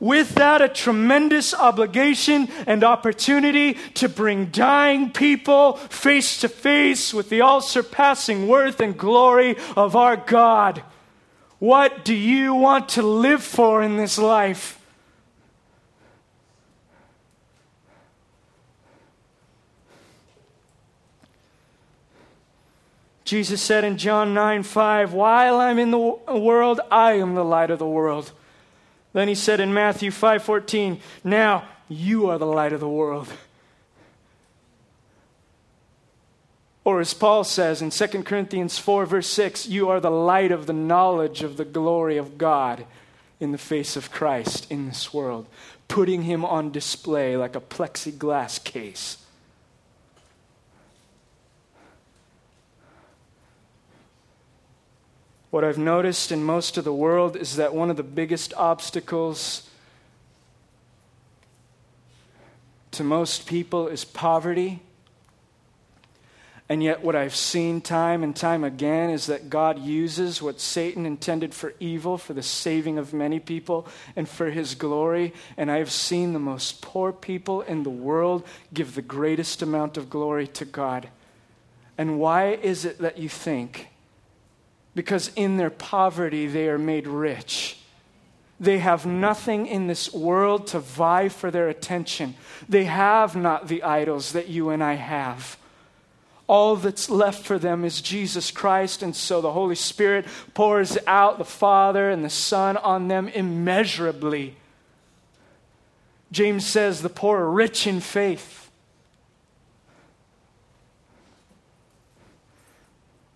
With 0.00 0.34
that, 0.36 0.62
a 0.62 0.68
tremendous 0.68 1.52
obligation 1.52 2.48
and 2.66 2.82
opportunity 2.82 3.74
to 3.94 4.08
bring 4.08 4.46
dying 4.46 5.10
people 5.10 5.74
face 5.74 6.40
to 6.40 6.48
face 6.48 7.12
with 7.12 7.28
the 7.28 7.42
all 7.42 7.60
surpassing 7.60 8.48
worth 8.48 8.80
and 8.80 8.96
glory 8.96 9.56
of 9.76 9.94
our 9.94 10.16
God. 10.16 10.82
What 11.58 12.04
do 12.06 12.14
you 12.14 12.54
want 12.54 12.88
to 12.90 13.02
live 13.02 13.42
for 13.42 13.82
in 13.82 13.98
this 13.98 14.16
life? 14.16 14.78
Jesus 23.30 23.62
said 23.62 23.84
in 23.84 23.96
John 23.96 24.34
9 24.34 24.64
5, 24.64 25.12
While 25.12 25.60
I'm 25.60 25.78
in 25.78 25.92
the 25.92 25.98
world, 25.98 26.80
I 26.90 27.12
am 27.12 27.36
the 27.36 27.44
light 27.44 27.70
of 27.70 27.78
the 27.78 27.86
world. 27.86 28.32
Then 29.12 29.28
he 29.28 29.34
said 29.34 29.60
in 29.60 29.74
Matthew 29.74 30.10
5:14, 30.10 31.00
"Now 31.24 31.64
you 31.88 32.28
are 32.28 32.38
the 32.38 32.46
light 32.46 32.72
of 32.72 32.80
the 32.80 32.88
world." 32.88 33.28
Or 36.84 37.00
as 37.00 37.12
Paul 37.12 37.44
says 37.44 37.82
in 37.82 37.90
2 37.90 38.24
Corinthians 38.24 38.78
4 38.78 39.04
verse 39.06 39.28
6, 39.28 39.66
"You 39.66 39.88
are 39.90 40.00
the 40.00 40.10
light 40.10 40.50
of 40.50 40.66
the 40.66 40.72
knowledge 40.72 41.42
of 41.42 41.56
the 41.56 41.64
glory 41.64 42.16
of 42.16 42.38
God 42.38 42.86
in 43.38 43.52
the 43.52 43.58
face 43.58 43.96
of 43.96 44.10
Christ 44.10 44.70
in 44.70 44.86
this 44.86 45.12
world, 45.12 45.46
putting 45.88 46.22
him 46.22 46.44
on 46.44 46.70
display 46.70 47.36
like 47.36 47.54
a 47.54 47.60
plexiglass 47.60 48.58
case." 48.58 49.18
What 55.50 55.64
I've 55.64 55.78
noticed 55.78 56.30
in 56.30 56.44
most 56.44 56.78
of 56.78 56.84
the 56.84 56.92
world 56.92 57.36
is 57.36 57.56
that 57.56 57.74
one 57.74 57.90
of 57.90 57.96
the 57.96 58.04
biggest 58.04 58.54
obstacles 58.54 59.68
to 62.92 63.02
most 63.02 63.46
people 63.46 63.88
is 63.88 64.04
poverty. 64.04 64.80
And 66.68 66.84
yet, 66.84 67.02
what 67.02 67.16
I've 67.16 67.34
seen 67.34 67.80
time 67.80 68.22
and 68.22 68.34
time 68.34 68.62
again 68.62 69.10
is 69.10 69.26
that 69.26 69.50
God 69.50 69.80
uses 69.80 70.40
what 70.40 70.60
Satan 70.60 71.04
intended 71.04 71.52
for 71.52 71.74
evil 71.80 72.16
for 72.16 72.32
the 72.32 72.44
saving 72.44 72.96
of 72.96 73.12
many 73.12 73.40
people 73.40 73.88
and 74.14 74.28
for 74.28 74.50
his 74.50 74.76
glory. 74.76 75.34
And 75.56 75.68
I 75.68 75.78
have 75.78 75.90
seen 75.90 76.32
the 76.32 76.38
most 76.38 76.80
poor 76.80 77.10
people 77.12 77.62
in 77.62 77.82
the 77.82 77.90
world 77.90 78.46
give 78.72 78.94
the 78.94 79.02
greatest 79.02 79.62
amount 79.62 79.96
of 79.96 80.08
glory 80.08 80.46
to 80.46 80.64
God. 80.64 81.08
And 81.98 82.20
why 82.20 82.52
is 82.52 82.84
it 82.84 82.98
that 82.98 83.18
you 83.18 83.28
think 83.28 83.89
because 84.94 85.30
in 85.36 85.56
their 85.56 85.70
poverty 85.70 86.46
they 86.46 86.68
are 86.68 86.78
made 86.78 87.06
rich. 87.06 87.76
They 88.58 88.78
have 88.78 89.06
nothing 89.06 89.66
in 89.66 89.86
this 89.86 90.12
world 90.12 90.66
to 90.68 90.80
vie 90.80 91.30
for 91.30 91.50
their 91.50 91.68
attention. 91.68 92.34
They 92.68 92.84
have 92.84 93.34
not 93.34 93.68
the 93.68 93.82
idols 93.82 94.32
that 94.32 94.48
you 94.48 94.68
and 94.68 94.84
I 94.84 94.94
have. 94.94 95.56
All 96.46 96.76
that's 96.76 97.08
left 97.08 97.46
for 97.46 97.58
them 97.58 97.84
is 97.84 98.02
Jesus 98.02 98.50
Christ, 98.50 99.02
and 99.02 99.14
so 99.16 99.40
the 99.40 99.52
Holy 99.52 99.76
Spirit 99.76 100.26
pours 100.52 100.98
out 101.06 101.38
the 101.38 101.44
Father 101.44 102.10
and 102.10 102.24
the 102.24 102.28
Son 102.28 102.76
on 102.76 103.08
them 103.08 103.28
immeasurably. 103.28 104.56
James 106.32 106.66
says 106.66 107.00
the 107.00 107.08
poor 107.08 107.38
are 107.38 107.50
rich 107.50 107.86
in 107.86 108.00
faith. 108.00 108.59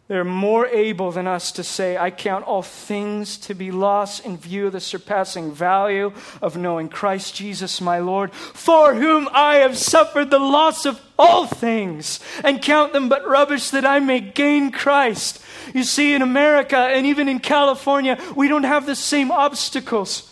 They're 0.07 0.23
more 0.23 0.67
able 0.67 1.13
than 1.13 1.27
us 1.27 1.51
to 1.53 1.65
say, 1.65 1.97
I 1.97 2.11
count 2.11 2.45
all 2.45 2.61
things 2.61 3.39
to 3.39 3.55
be 3.55 3.71
lost 3.71 4.27
in 4.27 4.37
view 4.37 4.67
of 4.67 4.75
the 4.75 4.81
surpassing 4.81 5.51
value 5.51 6.13
of 6.43 6.59
knowing 6.59 6.91
Christ 6.91 7.35
Jesus 7.35 7.81
my 7.81 8.01
Lord, 8.01 8.31
for 8.35 8.95
whom 8.95 9.31
I 9.33 9.57
have 9.57 9.79
suffered 9.79 10.31
the 10.31 10.39
loss 10.39 10.85
of 10.85 11.01
all 11.19 11.47
things, 11.47 12.21
and 12.45 12.61
count 12.61 12.93
them 12.93 13.09
but 13.09 13.27
rubbish 13.27 13.71
that 13.71 13.87
I 13.87 13.99
may 13.99 14.21
gain 14.21 14.73
Christ. 14.73 15.43
You 15.73 15.85
see, 15.85 16.13
in 16.13 16.21
America 16.21 16.77
and 16.77 17.07
even 17.07 17.27
in 17.27 17.39
California, 17.39 18.19
we 18.37 18.49
don't 18.49 18.65
have 18.65 18.85
the 18.85 18.97
same 18.97 19.33
obstacles. 19.33 20.31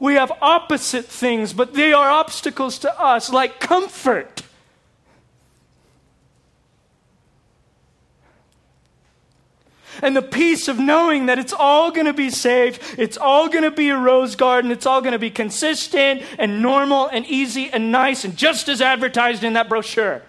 We 0.00 0.14
have 0.14 0.32
opposite 0.40 1.04
things, 1.04 1.52
but 1.52 1.74
they 1.74 1.92
are 1.92 2.08
obstacles 2.08 2.78
to 2.78 2.98
us, 2.98 3.30
like 3.30 3.60
comfort. 3.60 4.42
And 10.02 10.16
the 10.16 10.22
peace 10.22 10.68
of 10.68 10.78
knowing 10.78 11.26
that 11.26 11.38
it's 11.38 11.52
all 11.52 11.90
going 11.90 12.06
to 12.06 12.12
be 12.12 12.30
safe, 12.30 12.98
it's 12.98 13.16
all 13.16 13.48
going 13.48 13.64
to 13.64 13.70
be 13.70 13.88
a 13.88 13.96
rose 13.96 14.36
garden, 14.36 14.70
it's 14.70 14.86
all 14.86 15.00
going 15.00 15.12
to 15.12 15.18
be 15.18 15.30
consistent 15.30 16.22
and 16.38 16.62
normal 16.62 17.06
and 17.08 17.26
easy 17.26 17.70
and 17.70 17.92
nice 17.92 18.24
and 18.24 18.36
just 18.36 18.68
as 18.68 18.80
advertised 18.80 19.44
in 19.44 19.54
that 19.54 19.68
brochure. 19.68 20.22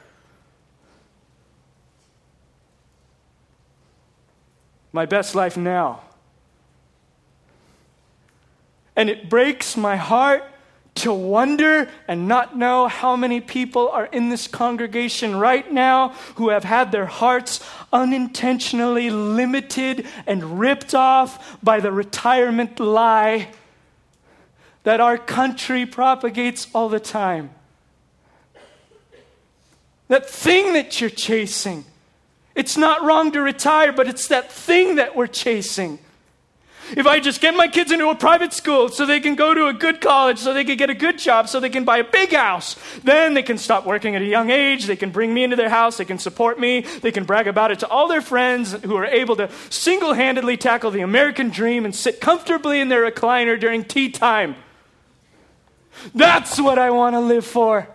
My 4.92 5.06
best 5.06 5.36
life 5.36 5.58
now. 5.58 6.02
And 8.96 9.10
it 9.10 9.30
breaks 9.30 9.78
my 9.78 9.96
heart 9.96 10.44
to 10.98 11.14
wonder 11.14 11.90
and 12.08 12.28
not 12.28 12.58
know 12.58 12.88
how 12.88 13.16
many 13.16 13.40
people 13.40 13.90
are 13.90 14.06
in 14.08 14.30
this 14.30 14.48
congregation 14.48 15.36
right 15.36 15.72
now 15.72 16.10
who 16.36 16.50
have 16.50 16.64
had 16.64 16.92
their 16.92 17.06
hearts 17.06 17.64
unintentionally 17.94 19.10
limited 19.10 20.06
and 20.26 20.60
ripped 20.60 20.94
off 20.94 21.58
by 21.64 21.80
the 21.80 21.92
retirement 21.92 22.80
lie 22.80 23.50
that 24.84 25.00
our 25.00 25.18
country 25.18 25.86
propagates 25.86 26.68
all 26.74 26.90
the 26.90 27.00
time. 27.00 27.50
That 30.08 30.30
thing 30.30 30.74
that 30.74 31.02
you're 31.02 31.10
chasing. 31.10 31.84
It's 32.56 32.78
not 32.78 33.04
wrong 33.04 33.32
to 33.34 33.42
retire, 33.42 33.92
but 33.92 34.08
it's 34.08 34.30
that 34.30 34.52
thing 34.52 34.96
that 34.96 35.16
we're 35.16 35.28
chasing. 35.28 36.00
If 36.96 37.06
I 37.06 37.20
just 37.20 37.42
get 37.42 37.54
my 37.54 37.68
kids 37.68 37.92
into 37.92 38.08
a 38.10 38.16
private 38.16 38.54
school 38.54 38.88
so 38.90 39.06
they 39.06 39.20
can 39.20 39.36
go 39.36 39.54
to 39.54 39.68
a 39.68 39.74
good 39.74 40.00
college, 40.00 40.40
so 40.40 40.54
they 40.54 40.64
can 40.64 40.78
get 40.78 40.90
a 40.90 40.96
good 40.96 41.18
job, 41.18 41.50
so 41.50 41.60
they 41.60 41.70
can 41.70 41.84
buy 41.84 41.98
a 41.98 42.04
big 42.04 42.32
house, 42.34 42.76
then 43.04 43.34
they 43.34 43.44
can 43.44 43.58
stop 43.58 43.86
working 43.86 44.16
at 44.16 44.22
a 44.22 44.26
young 44.26 44.50
age. 44.50 44.86
They 44.86 44.96
can 44.96 45.12
bring 45.12 45.34
me 45.34 45.44
into 45.44 45.56
their 45.56 45.70
house. 45.70 45.98
They 45.98 46.06
can 46.06 46.20
support 46.20 46.60
me. 46.60 46.82
They 46.82 47.12
can 47.12 47.26
brag 47.26 47.48
about 47.48 47.72
it 47.72 47.80
to 47.80 47.88
all 47.88 48.08
their 48.08 48.22
friends 48.22 48.72
who 48.72 48.96
are 48.96 49.06
able 49.06 49.36
to 49.36 49.50
single 49.70 50.14
handedly 50.14 50.56
tackle 50.56 50.92
the 50.92 51.02
American 51.02 51.50
dream 51.50 51.84
and 51.84 51.94
sit 51.94 52.22
comfortably 52.22 52.80
in 52.80 52.88
their 52.88 53.10
recliner 53.10 53.60
during 53.60 53.84
tea 53.84 54.10
time. 54.10 54.56
That's 56.16 56.60
what 56.60 56.80
I 56.80 56.92
want 56.92 57.16
to 57.16 57.20
live 57.20 57.46
for. 57.46 57.90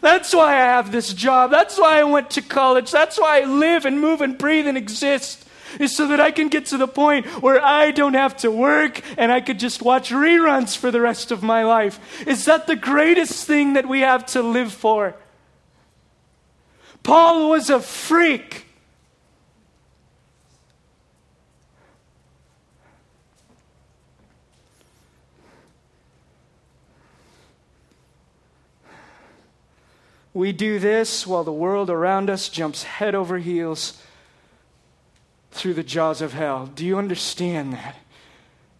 That's 0.00 0.34
why 0.34 0.54
I 0.54 0.56
have 0.56 0.92
this 0.92 1.12
job. 1.12 1.50
That's 1.50 1.78
why 1.78 1.98
I 1.98 2.04
went 2.04 2.30
to 2.30 2.42
college. 2.42 2.90
That's 2.90 3.18
why 3.18 3.40
I 3.40 3.44
live 3.44 3.84
and 3.84 4.00
move 4.00 4.20
and 4.20 4.36
breathe 4.36 4.66
and 4.66 4.76
exist 4.76 5.43
is 5.80 5.96
so 5.96 6.08
that 6.08 6.20
I 6.20 6.30
can 6.30 6.48
get 6.48 6.66
to 6.66 6.76
the 6.76 6.88
point 6.88 7.26
where 7.42 7.62
I 7.62 7.90
don't 7.90 8.14
have 8.14 8.36
to 8.38 8.50
work 8.50 9.00
and 9.18 9.30
I 9.32 9.40
could 9.40 9.58
just 9.58 9.82
watch 9.82 10.10
reruns 10.10 10.76
for 10.76 10.90
the 10.90 11.00
rest 11.00 11.30
of 11.30 11.42
my 11.42 11.64
life. 11.64 12.26
Is 12.26 12.44
that 12.46 12.66
the 12.66 12.76
greatest 12.76 13.46
thing 13.46 13.74
that 13.74 13.88
we 13.88 14.00
have 14.00 14.26
to 14.26 14.42
live 14.42 14.72
for? 14.72 15.14
Paul 17.02 17.50
was 17.50 17.70
a 17.70 17.80
freak. 17.80 18.66
We 30.32 30.50
do 30.50 30.80
this 30.80 31.28
while 31.28 31.44
the 31.44 31.52
world 31.52 31.90
around 31.90 32.28
us 32.28 32.48
jumps 32.48 32.82
head 32.82 33.14
over 33.14 33.38
heels 33.38 34.02
through 35.54 35.74
the 35.74 35.84
jaws 35.84 36.20
of 36.20 36.32
hell. 36.32 36.66
Do 36.66 36.84
you 36.84 36.98
understand 36.98 37.72
that? 37.72 37.94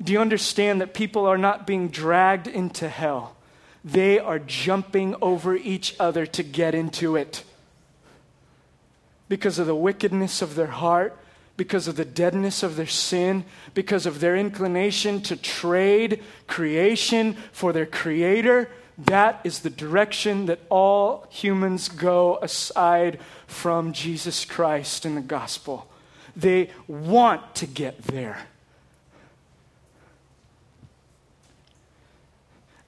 Do 0.03 0.13
you 0.13 0.21
understand 0.21 0.81
that 0.81 0.93
people 0.93 1.25
are 1.25 1.39
not 1.39 1.69
being 1.69 1.89
dragged 1.89 2.49
into 2.49 2.89
hell? 2.89 3.37
They 3.85 4.19
are 4.19 4.41
jumping 4.41 5.15
over 5.23 5.55
each 5.55 5.95
other 6.01 6.27
to 6.27 6.43
get 6.43 6.75
into 6.75 7.15
it. 7.15 7.45
Because 9.29 9.61
of 9.61 9.69
the 9.69 9.75
wickedness 9.75 10.43
of 10.43 10.57
their 10.57 10.67
heart, 10.67 11.17
because 11.57 11.87
of 11.87 11.95
the 11.95 12.05
deadness 12.05 12.65
of 12.65 12.75
their 12.75 12.89
sin, 12.89 13.45
because 13.73 14.05
of 14.05 14.19
their 14.19 14.37
inclination 14.37 15.21
to 15.23 15.37
trade 15.37 16.23
creation 16.49 17.35
for 17.53 17.73
their 17.73 17.87
creator, 17.87 18.69
that 18.99 19.41
is 19.45 19.61
the 19.61 19.71
direction 19.71 20.47
that 20.47 20.61
all 20.71 21.27
humans 21.31 21.89
go 21.89 22.39
aside 22.43 23.21
from 23.47 23.93
Jesus 23.93 24.45
Christ 24.45 25.07
in 25.07 25.15
the 25.15 25.21
gospel. 25.21 25.89
They 26.37 26.71
want 26.89 27.55
to 27.57 27.67
get 27.67 28.03
there. 28.03 28.47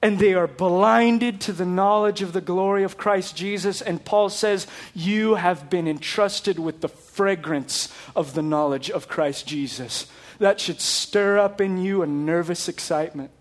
and 0.01 0.19
they 0.19 0.33
are 0.33 0.47
blinded 0.47 1.41
to 1.41 1.51
the 1.51 1.65
knowledge 1.65 2.21
of 2.21 2.33
the 2.33 2.41
glory 2.41 2.83
of 2.83 2.97
Christ 2.97 3.35
Jesus. 3.35 3.81
And 3.81 4.03
Paul 4.03 4.29
says, 4.29 4.67
You 4.93 5.35
have 5.35 5.69
been 5.69 5.87
entrusted 5.87 6.59
with 6.59 6.81
the 6.81 6.87
fragrance 6.87 7.93
of 8.15 8.33
the 8.33 8.41
knowledge 8.41 8.91
of 8.91 9.07
Christ 9.07 9.47
Jesus. 9.47 10.07
That 10.39 10.59
should 10.59 10.79
stir 10.81 11.39
up 11.39 11.59
in 11.59 11.77
you 11.79 12.03
a 12.03 12.07
nervous 12.07 12.69
excitement. 12.69 13.31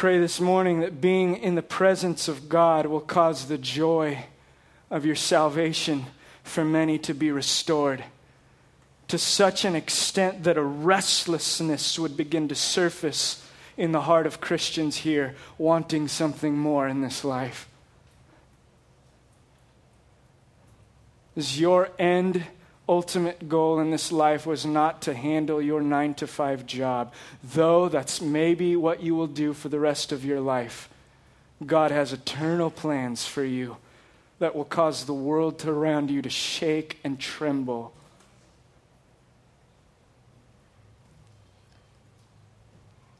Pray 0.00 0.18
this 0.18 0.40
morning 0.40 0.80
that 0.80 0.98
being 0.98 1.36
in 1.36 1.56
the 1.56 1.62
presence 1.62 2.26
of 2.26 2.48
God 2.48 2.86
will 2.86 3.02
cause 3.02 3.48
the 3.48 3.58
joy 3.58 4.24
of 4.90 5.04
your 5.04 5.14
salvation 5.14 6.06
for 6.42 6.64
many 6.64 6.98
to 6.98 7.12
be 7.12 7.30
restored 7.30 8.02
to 9.08 9.18
such 9.18 9.66
an 9.66 9.76
extent 9.76 10.44
that 10.44 10.56
a 10.56 10.62
restlessness 10.62 11.98
would 11.98 12.16
begin 12.16 12.48
to 12.48 12.54
surface 12.54 13.46
in 13.76 13.92
the 13.92 14.00
heart 14.00 14.24
of 14.24 14.40
Christians 14.40 14.96
here, 14.96 15.34
wanting 15.58 16.08
something 16.08 16.56
more 16.56 16.88
in 16.88 17.02
this 17.02 17.22
life. 17.22 17.68
Is 21.36 21.60
your 21.60 21.90
end 21.98 22.46
ultimate 22.90 23.48
goal 23.48 23.78
in 23.78 23.92
this 23.92 24.10
life 24.10 24.44
was 24.44 24.66
not 24.66 25.00
to 25.02 25.14
handle 25.14 25.62
your 25.62 25.80
nine 25.80 26.12
to 26.14 26.26
five 26.26 26.66
job, 26.66 27.14
though 27.42 27.88
that's 27.88 28.20
maybe 28.20 28.74
what 28.74 29.00
you 29.00 29.14
will 29.14 29.28
do 29.28 29.52
for 29.54 29.68
the 29.68 29.78
rest 29.78 30.10
of 30.10 30.24
your 30.24 30.40
life. 30.40 30.88
God 31.64 31.92
has 31.92 32.12
eternal 32.12 32.68
plans 32.68 33.24
for 33.24 33.44
you 33.44 33.76
that 34.40 34.56
will 34.56 34.64
cause 34.64 35.04
the 35.04 35.14
world 35.14 35.64
around 35.64 36.10
you 36.10 36.20
to 36.20 36.28
shake 36.28 36.98
and 37.04 37.20
tremble. 37.20 37.92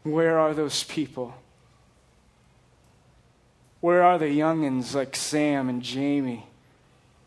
Where 0.03 0.37
are 0.37 0.53
those 0.53 0.83
people? 0.83 1.35
Where 3.81 4.03
are 4.03 4.19
the 4.19 4.27
youngins 4.27 4.97
like 4.97 5.15
Sam 5.15 5.69
and 5.69 5.81
Jamie 5.81 6.47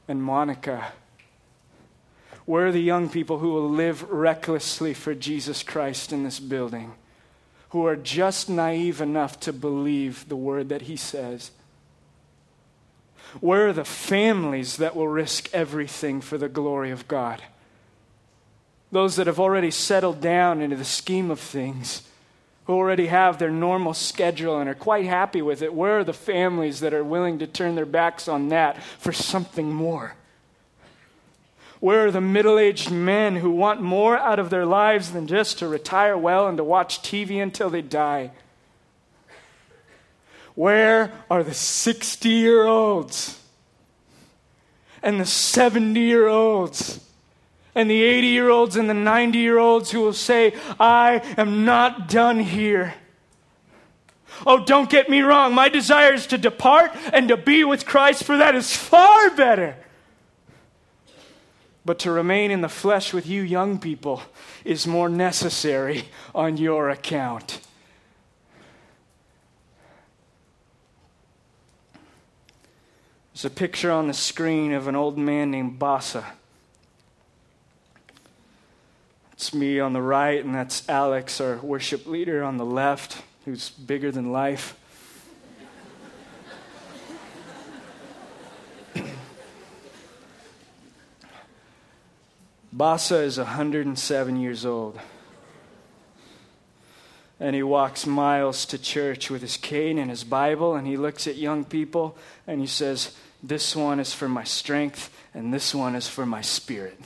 and 0.09 0.21
Monica? 0.21 0.91
Where 2.45 2.67
are 2.67 2.71
the 2.71 2.79
young 2.79 3.09
people 3.09 3.39
who 3.39 3.53
will 3.53 3.69
live 3.69 4.03
recklessly 4.09 4.93
for 4.93 5.13
Jesus 5.13 5.63
Christ 5.63 6.11
in 6.11 6.23
this 6.23 6.39
building? 6.39 6.93
Who 7.69 7.87
are 7.87 7.95
just 7.95 8.49
naive 8.49 9.01
enough 9.01 9.39
to 9.41 9.53
believe 9.53 10.27
the 10.27 10.35
word 10.35 10.69
that 10.69 10.83
he 10.83 10.95
says? 10.95 11.51
Where 13.39 13.69
are 13.69 13.73
the 13.73 13.85
families 13.85 14.77
that 14.77 14.95
will 14.95 15.07
risk 15.07 15.49
everything 15.53 16.21
for 16.21 16.37
the 16.37 16.49
glory 16.49 16.91
of 16.91 17.07
God? 17.07 17.41
Those 18.91 19.15
that 19.15 19.25
have 19.27 19.39
already 19.39 19.71
settled 19.71 20.21
down 20.21 20.61
into 20.61 20.75
the 20.75 20.85
scheme 20.85 21.31
of 21.31 21.39
things, 21.39 22.03
who 22.65 22.73
already 22.73 23.07
have 23.07 23.39
their 23.39 23.49
normal 23.49 23.93
schedule 23.93 24.59
and 24.59 24.69
are 24.69 24.75
quite 24.75 25.05
happy 25.05 25.41
with 25.41 25.61
it. 25.61 25.73
Where 25.73 25.99
are 25.99 26.03
the 26.03 26.13
families 26.13 26.79
that 26.81 26.93
are 26.93 27.03
willing 27.03 27.39
to 27.39 27.47
turn 27.47 27.75
their 27.75 27.85
backs 27.85 28.27
on 28.27 28.49
that 28.49 28.81
for 28.99 29.11
something 29.11 29.71
more? 29.73 30.15
Where 31.83 32.05
are 32.05 32.11
the 32.11 32.21
middle 32.21 32.57
aged 32.57 32.91
men 32.91 33.35
who 33.35 33.51
want 33.51 33.81
more 33.81 34.17
out 34.17 34.39
of 34.39 34.49
their 34.49 34.65
lives 34.65 35.11
than 35.11 35.27
just 35.27 35.59
to 35.59 35.67
retire 35.67 36.17
well 36.17 36.47
and 36.47 36.55
to 36.55 36.63
watch 36.63 37.01
TV 37.01 37.43
until 37.43 37.69
they 37.69 37.81
die? 37.81 38.31
Where 40.55 41.11
are 41.29 41.43
the 41.43 41.53
60 41.53 42.29
year 42.29 42.63
olds 42.63 43.37
and 45.01 45.19
the 45.19 45.25
70 45.25 45.99
year 45.99 46.29
olds 46.29 47.01
and 47.75 47.89
the 47.89 48.01
80 48.01 48.27
year 48.27 48.49
olds 48.49 48.77
and 48.77 48.89
the 48.89 48.93
90 48.93 49.37
year 49.37 49.57
olds 49.57 49.91
who 49.91 49.99
will 49.99 50.13
say, 50.13 50.55
I 50.79 51.15
am 51.35 51.65
not 51.65 52.07
done 52.07 52.39
here? 52.39 52.93
Oh, 54.47 54.63
don't 54.63 54.89
get 54.89 55.09
me 55.09 55.19
wrong. 55.19 55.53
My 55.53 55.67
desire 55.67 56.13
is 56.13 56.27
to 56.27 56.37
depart 56.37 56.91
and 57.11 57.27
to 57.27 57.35
be 57.35 57.65
with 57.65 57.85
Christ, 57.85 58.23
for 58.23 58.37
that 58.37 58.55
is 58.55 58.73
far 58.73 59.31
better. 59.31 59.75
But 61.85 61.99
to 61.99 62.11
remain 62.11 62.49
in 62.49 62.61
the 62.61 62.69
flesh 62.69 63.13
with 63.13 63.27
you, 63.27 63.41
young 63.41 63.77
people, 63.77 64.21
is 64.63 64.87
more 64.87 65.09
necessary 65.09 66.05
on 66.33 66.57
your 66.57 66.89
account. 66.89 67.59
There's 73.33 73.45
a 73.45 73.49
picture 73.49 73.91
on 73.91 74.07
the 74.07 74.13
screen 74.13 74.73
of 74.73 74.87
an 74.87 74.95
old 74.95 75.17
man 75.17 75.51
named 75.51 75.79
Bassa. 75.79 76.23
It's 79.33 79.53
me 79.53 79.79
on 79.79 79.91
the 79.91 80.01
right, 80.01 80.43
and 80.45 80.55
that's 80.55 80.87
Alex, 80.87 81.41
our 81.41 81.57
worship 81.57 82.05
leader, 82.05 82.43
on 82.43 82.57
the 82.57 82.65
left, 82.65 83.23
who's 83.43 83.71
bigger 83.71 84.11
than 84.11 84.31
life. 84.31 84.77
Bassa 92.75 93.21
is 93.21 93.37
107 93.37 94.35
years 94.35 94.65
old. 94.65 94.99
And 97.39 97.55
he 97.55 97.61
walks 97.61 98.07
miles 98.07 98.65
to 98.67 98.79
church 98.79 99.29
with 99.29 99.43
his 99.43 99.57
cane 99.57 99.99
and 99.99 100.09
his 100.09 100.23
Bible, 100.23 100.75
and 100.75 100.87
he 100.87 100.97
looks 100.97 101.27
at 101.27 101.35
young 101.35 101.65
people 101.65 102.17
and 102.47 102.59
he 102.59 102.65
says, 102.65 103.15
This 103.43 103.75
one 103.75 103.99
is 103.99 104.13
for 104.13 104.27
my 104.27 104.43
strength, 104.43 105.15
and 105.35 105.53
this 105.53 105.75
one 105.75 105.93
is 105.93 106.07
for 106.07 106.25
my 106.25 106.41
spirit. 106.41 106.99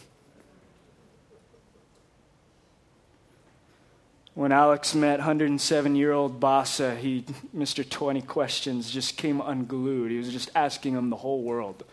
When 4.35 4.53
Alex 4.53 4.95
met 4.95 5.19
107 5.19 5.95
year 5.95 6.13
old 6.13 6.39
Bassa, 6.39 6.95
he, 6.95 7.25
Mr. 7.53 7.87
20 7.89 8.21
Questions, 8.21 8.89
just 8.89 9.17
came 9.17 9.41
unglued. 9.41 10.11
He 10.11 10.17
was 10.17 10.31
just 10.31 10.49
asking 10.55 10.93
him 10.93 11.09
the 11.09 11.17
whole 11.17 11.41
world 11.41 11.83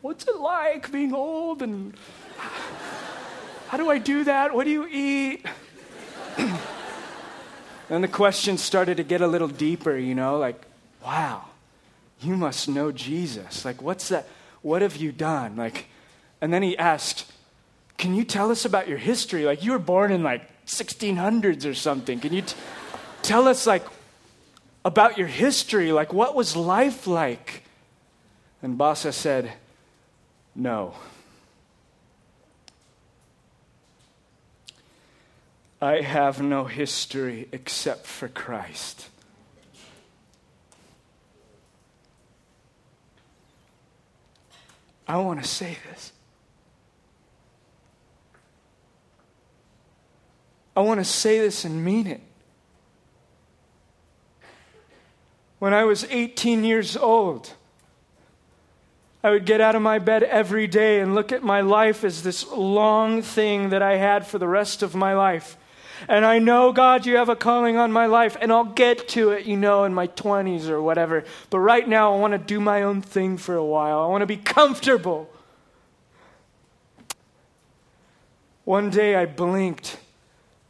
What's 0.00 0.26
it 0.26 0.36
like 0.36 0.90
being 0.90 1.12
old 1.12 1.60
and 1.60 1.94
how 3.70 3.76
do 3.76 3.88
I 3.88 3.98
do 3.98 4.24
that? 4.24 4.52
What 4.52 4.64
do 4.64 4.70
you 4.70 4.84
eat? 4.90 5.46
then 7.88 8.00
the 8.00 8.08
questions 8.08 8.60
started 8.60 8.96
to 8.96 9.04
get 9.04 9.20
a 9.20 9.28
little 9.28 9.46
deeper, 9.46 9.96
you 9.96 10.12
know, 10.12 10.38
like, 10.38 10.60
wow, 11.04 11.44
you 12.20 12.36
must 12.36 12.68
know 12.68 12.90
Jesus. 12.90 13.64
Like, 13.64 13.80
what's 13.80 14.08
that? 14.08 14.26
What 14.62 14.82
have 14.82 14.96
you 14.96 15.12
done? 15.12 15.54
Like, 15.54 15.86
and 16.40 16.52
then 16.52 16.64
he 16.64 16.76
asked, 16.76 17.30
Can 17.96 18.16
you 18.16 18.24
tell 18.24 18.50
us 18.50 18.64
about 18.64 18.88
your 18.88 18.98
history? 18.98 19.44
Like, 19.44 19.62
you 19.62 19.70
were 19.70 19.78
born 19.78 20.10
in 20.10 20.24
like 20.24 20.42
1600s 20.66 21.64
or 21.64 21.74
something. 21.74 22.18
Can 22.18 22.32
you 22.32 22.42
t- 22.42 22.56
tell 23.22 23.46
us, 23.46 23.68
like, 23.68 23.86
about 24.84 25.16
your 25.16 25.28
history? 25.28 25.92
Like, 25.92 26.12
what 26.12 26.34
was 26.34 26.56
life 26.56 27.06
like? 27.06 27.62
And 28.62 28.76
Bassa 28.76 29.12
said, 29.12 29.52
No. 30.56 30.96
I 35.82 36.02
have 36.02 36.42
no 36.42 36.64
history 36.64 37.48
except 37.52 38.06
for 38.06 38.28
Christ. 38.28 39.08
I 45.08 45.16
want 45.16 45.42
to 45.42 45.48
say 45.48 45.78
this. 45.90 46.12
I 50.76 50.82
want 50.82 51.00
to 51.00 51.04
say 51.04 51.40
this 51.40 51.64
and 51.64 51.84
mean 51.84 52.06
it. 52.06 52.20
When 55.58 55.74
I 55.74 55.84
was 55.84 56.04
18 56.04 56.64
years 56.64 56.96
old, 56.96 57.52
I 59.22 59.30
would 59.30 59.44
get 59.44 59.60
out 59.60 59.74
of 59.74 59.82
my 59.82 59.98
bed 59.98 60.22
every 60.22 60.66
day 60.66 61.00
and 61.00 61.14
look 61.14 61.32
at 61.32 61.42
my 61.42 61.60
life 61.60 62.04
as 62.04 62.22
this 62.22 62.46
long 62.50 63.20
thing 63.20 63.70
that 63.70 63.82
I 63.82 63.96
had 63.96 64.26
for 64.26 64.38
the 64.38 64.48
rest 64.48 64.82
of 64.82 64.94
my 64.94 65.14
life. 65.14 65.56
And 66.08 66.24
I 66.24 66.38
know, 66.38 66.72
God, 66.72 67.06
you 67.06 67.16
have 67.16 67.28
a 67.28 67.36
calling 67.36 67.76
on 67.76 67.92
my 67.92 68.06
life, 68.06 68.36
and 68.40 68.52
I'll 68.52 68.64
get 68.64 69.08
to 69.10 69.30
it, 69.30 69.46
you 69.46 69.56
know, 69.56 69.84
in 69.84 69.94
my 69.94 70.06
20s 70.06 70.68
or 70.68 70.80
whatever. 70.82 71.24
But 71.50 71.58
right 71.60 71.86
now, 71.88 72.14
I 72.14 72.18
want 72.18 72.32
to 72.32 72.38
do 72.38 72.60
my 72.60 72.82
own 72.82 73.02
thing 73.02 73.36
for 73.36 73.54
a 73.54 73.64
while. 73.64 74.00
I 74.00 74.06
want 74.06 74.22
to 74.22 74.26
be 74.26 74.36
comfortable. 74.36 75.30
One 78.64 78.90
day 78.90 79.16
I 79.16 79.26
blinked. 79.26 79.98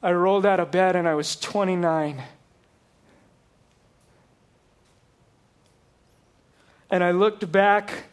I 0.02 0.12
rolled 0.12 0.46
out 0.46 0.60
of 0.60 0.70
bed 0.70 0.96
and 0.96 1.06
I 1.06 1.14
was 1.14 1.36
29. 1.36 2.22
And 6.90 7.04
I 7.04 7.10
looked 7.10 7.52
back 7.52 8.04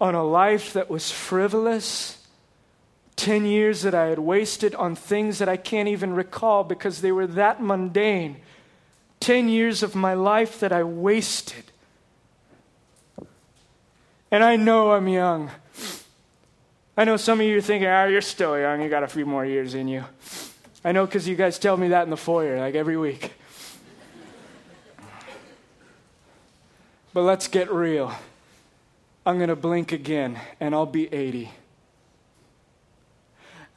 on 0.00 0.14
a 0.14 0.22
life 0.22 0.74
that 0.74 0.90
was 0.90 1.10
frivolous 1.10 2.21
10 3.22 3.44
years 3.44 3.82
that 3.82 3.94
I 3.94 4.06
had 4.06 4.18
wasted 4.18 4.74
on 4.74 4.96
things 4.96 5.38
that 5.38 5.48
I 5.48 5.56
can't 5.56 5.88
even 5.88 6.12
recall 6.12 6.64
because 6.64 7.02
they 7.02 7.12
were 7.12 7.28
that 7.28 7.62
mundane. 7.62 8.38
10 9.20 9.48
years 9.48 9.84
of 9.84 9.94
my 9.94 10.12
life 10.12 10.58
that 10.58 10.72
I 10.72 10.82
wasted. 10.82 11.62
And 14.32 14.42
I 14.42 14.56
know 14.56 14.90
I'm 14.90 15.06
young. 15.06 15.52
I 16.96 17.04
know 17.04 17.16
some 17.16 17.38
of 17.38 17.46
you 17.46 17.58
are 17.58 17.60
thinking, 17.60 17.86
ah, 17.86 18.02
oh, 18.02 18.08
you're 18.08 18.20
still 18.22 18.58
young. 18.58 18.82
You 18.82 18.88
got 18.88 19.04
a 19.04 19.08
few 19.08 19.24
more 19.24 19.46
years 19.46 19.74
in 19.74 19.86
you. 19.86 20.04
I 20.84 20.90
know 20.90 21.06
because 21.06 21.28
you 21.28 21.36
guys 21.36 21.60
tell 21.60 21.76
me 21.76 21.90
that 21.90 22.02
in 22.02 22.10
the 22.10 22.16
foyer, 22.16 22.58
like 22.58 22.74
every 22.74 22.96
week. 22.96 23.34
But 27.14 27.22
let's 27.22 27.46
get 27.46 27.70
real. 27.70 28.12
I'm 29.24 29.36
going 29.36 29.48
to 29.48 29.54
blink 29.54 29.92
again, 29.92 30.40
and 30.58 30.74
I'll 30.74 30.86
be 30.86 31.06
80. 31.14 31.52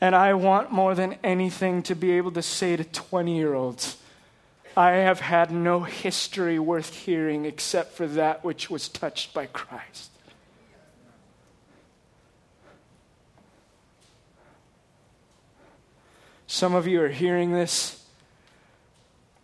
And 0.02 0.16
I 0.16 0.34
want 0.34 0.72
more 0.72 0.94
than 0.94 1.16
anything 1.24 1.82
to 1.84 1.96
be 1.96 2.12
able 2.12 2.32
to 2.34 2.42
say 2.42 2.76
to 2.76 2.84
20 2.84 3.36
year 3.36 3.54
olds, 3.54 3.98
I 4.78 4.92
have 4.92 5.22
had 5.22 5.52
no 5.52 5.82
history 5.82 6.60
worth 6.60 6.94
hearing 6.94 7.46
except 7.46 7.94
for 7.94 8.08
that 8.08 8.44
which 8.44 8.70
was 8.70 8.90
touched 8.90 9.34
by 9.34 9.46
Christ. 9.46 10.12
Some 16.48 16.76
of 16.76 16.88
you 16.88 17.02
are 17.02 17.10
hearing 17.10 17.54
this 17.54 18.06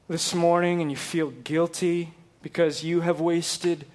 this 0.08 0.36
morning 0.36 0.82
and 0.82 0.92
you 0.92 0.98
feel 0.98 1.32
guilty 1.32 2.14
because 2.42 2.84
you 2.84 3.02
have 3.02 3.22
wasted 3.22 3.86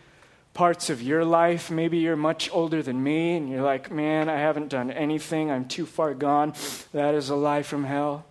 parts 0.56 0.88
of 0.88 1.02
your 1.02 1.22
life. 1.22 1.70
Maybe 1.70 1.98
you're 1.98 2.16
much 2.16 2.50
older 2.50 2.82
than 2.82 3.02
me 3.02 3.36
and 3.36 3.50
you're 3.50 3.62
like, 3.62 3.90
man, 3.90 4.30
I 4.30 4.38
haven't 4.38 4.68
done 4.68 4.90
anything. 4.90 5.50
I'm 5.50 5.68
too 5.68 5.84
far 5.84 6.14
gone. 6.14 6.54
That 6.94 7.14
is 7.14 7.28
a 7.28 7.36
lie 7.36 7.62
from 7.62 7.84
hell. 7.84 8.24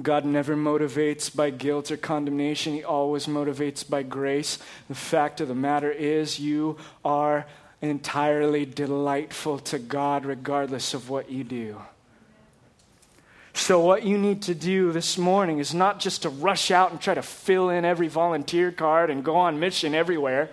God 0.00 0.26
never 0.26 0.54
motivates 0.54 1.34
by 1.34 1.48
guilt 1.48 1.90
or 1.90 1.96
condemnation, 1.96 2.74
He 2.74 2.84
always 2.84 3.26
motivates 3.26 3.88
by 3.88 4.02
grace. 4.02 4.58
The 4.88 4.94
fact 4.94 5.40
of 5.40 5.48
the 5.48 5.54
matter 5.54 5.90
is, 5.90 6.38
you 6.38 6.76
are 7.02 7.46
entirely 7.80 8.66
delightful 8.66 9.58
to 9.58 9.78
God 9.78 10.26
regardless 10.26 10.92
of 10.92 11.08
what 11.08 11.30
you 11.30 11.44
do. 11.44 11.80
So, 13.54 13.80
what 13.80 14.04
you 14.04 14.16
need 14.16 14.42
to 14.42 14.54
do 14.54 14.92
this 14.92 15.18
morning 15.18 15.58
is 15.58 15.74
not 15.74 16.00
just 16.00 16.22
to 16.22 16.30
rush 16.30 16.70
out 16.70 16.90
and 16.90 17.00
try 17.00 17.14
to 17.14 17.22
fill 17.22 17.68
in 17.68 17.84
every 17.84 18.08
volunteer 18.08 18.72
card 18.72 19.10
and 19.10 19.22
go 19.22 19.36
on 19.36 19.60
mission 19.60 19.94
everywhere. 19.94 20.50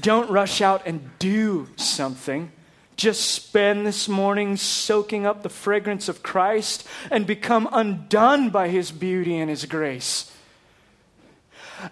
Don't 0.00 0.30
rush 0.30 0.60
out 0.60 0.82
and 0.86 1.10
do 1.18 1.68
something. 1.76 2.52
Just 2.96 3.30
spend 3.30 3.86
this 3.86 4.08
morning 4.08 4.56
soaking 4.56 5.26
up 5.26 5.42
the 5.42 5.48
fragrance 5.48 6.08
of 6.08 6.22
Christ 6.22 6.86
and 7.10 7.26
become 7.26 7.68
undone 7.72 8.50
by 8.50 8.68
his 8.68 8.92
beauty 8.92 9.36
and 9.38 9.50
his 9.50 9.64
grace. 9.64 10.30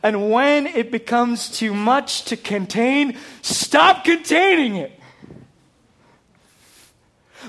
And 0.03 0.31
when 0.31 0.67
it 0.67 0.91
becomes 0.91 1.51
too 1.51 1.75
much 1.75 2.25
to 2.27 2.37
contain, 2.37 3.19
stop 3.43 4.05
containing 4.05 4.77
it. 4.77 4.99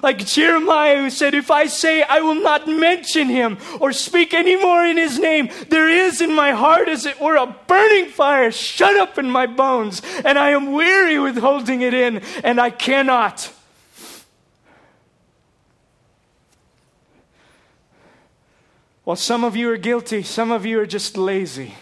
Like 0.01 0.25
Jeremiah, 0.25 0.97
who 0.97 1.09
said, 1.09 1.33
If 1.33 1.51
I 1.51 1.67
say 1.67 2.03
I 2.03 2.21
will 2.21 2.35
not 2.35 2.67
mention 2.67 3.29
him 3.29 3.57
or 3.79 3.93
speak 3.93 4.33
any 4.33 4.55
more 4.55 4.83
in 4.85 4.97
his 4.97 5.19
name, 5.19 5.49
there 5.69 5.89
is 5.89 6.21
in 6.21 6.33
my 6.33 6.51
heart, 6.51 6.87
as 6.87 7.05
it 7.05 7.21
were, 7.21 7.35
a 7.35 7.55
burning 7.67 8.09
fire 8.09 8.51
shut 8.51 8.95
up 8.97 9.17
in 9.17 9.29
my 9.29 9.45
bones, 9.45 10.01
and 10.25 10.39
I 10.39 10.49
am 10.51 10.71
weary 10.71 11.19
with 11.19 11.37
holding 11.37 11.81
it 11.81 11.93
in, 11.93 12.21
and 12.43 12.59
I 12.59 12.69
cannot. 12.69 13.51
While 19.03 19.17
some 19.17 19.43
of 19.43 19.55
you 19.55 19.69
are 19.69 19.77
guilty, 19.77 20.23
some 20.23 20.51
of 20.51 20.65
you 20.65 20.79
are 20.79 20.85
just 20.85 21.17
lazy. 21.17 21.75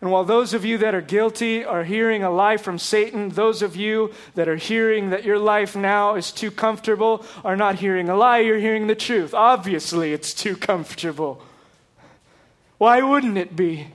And 0.00 0.12
while 0.12 0.24
those 0.24 0.54
of 0.54 0.64
you 0.64 0.78
that 0.78 0.94
are 0.94 1.00
guilty 1.00 1.64
are 1.64 1.82
hearing 1.82 2.22
a 2.22 2.30
lie 2.30 2.56
from 2.56 2.78
Satan, 2.78 3.30
those 3.30 3.62
of 3.62 3.74
you 3.74 4.12
that 4.36 4.48
are 4.48 4.56
hearing 4.56 5.10
that 5.10 5.24
your 5.24 5.40
life 5.40 5.74
now 5.74 6.14
is 6.14 6.30
too 6.30 6.52
comfortable 6.52 7.24
are 7.44 7.56
not 7.56 7.76
hearing 7.76 8.08
a 8.08 8.16
lie, 8.16 8.38
you're 8.38 8.60
hearing 8.60 8.86
the 8.86 8.94
truth. 8.94 9.34
Obviously, 9.34 10.12
it's 10.12 10.32
too 10.32 10.56
comfortable. 10.56 11.42
Why 12.78 13.02
wouldn't 13.02 13.38
it 13.38 13.56
be? 13.56 13.88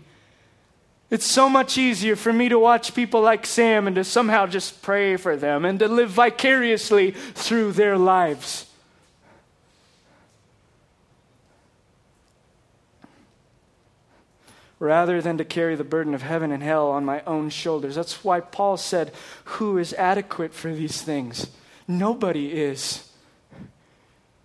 It's 1.09 1.25
so 1.25 1.47
much 1.47 1.77
easier 1.77 2.17
for 2.17 2.33
me 2.33 2.49
to 2.49 2.59
watch 2.59 2.93
people 2.93 3.21
like 3.21 3.45
Sam 3.45 3.87
and 3.87 3.95
to 3.95 4.03
somehow 4.03 4.45
just 4.45 4.81
pray 4.81 5.15
for 5.15 5.37
them 5.37 5.63
and 5.63 5.79
to 5.79 5.87
live 5.87 6.09
vicariously 6.09 7.11
through 7.11 7.73
their 7.73 7.97
lives. 7.97 8.65
Rather 14.83 15.21
than 15.21 15.37
to 15.37 15.45
carry 15.45 15.77
the 15.77 15.83
burden 15.85 16.13
of 16.13 16.23
heaven 16.23 16.51
and 16.51 16.61
hell 16.61 16.89
on 16.89 17.05
my 17.05 17.21
own 17.21 17.49
shoulders. 17.49 17.95
That's 17.95 18.21
why 18.21 18.41
Paul 18.41 18.75
said, 18.75 19.13
Who 19.45 19.77
is 19.77 19.93
adequate 19.93 20.53
for 20.53 20.73
these 20.73 21.01
things? 21.01 21.47
Nobody 21.87 22.51
is. 22.51 23.09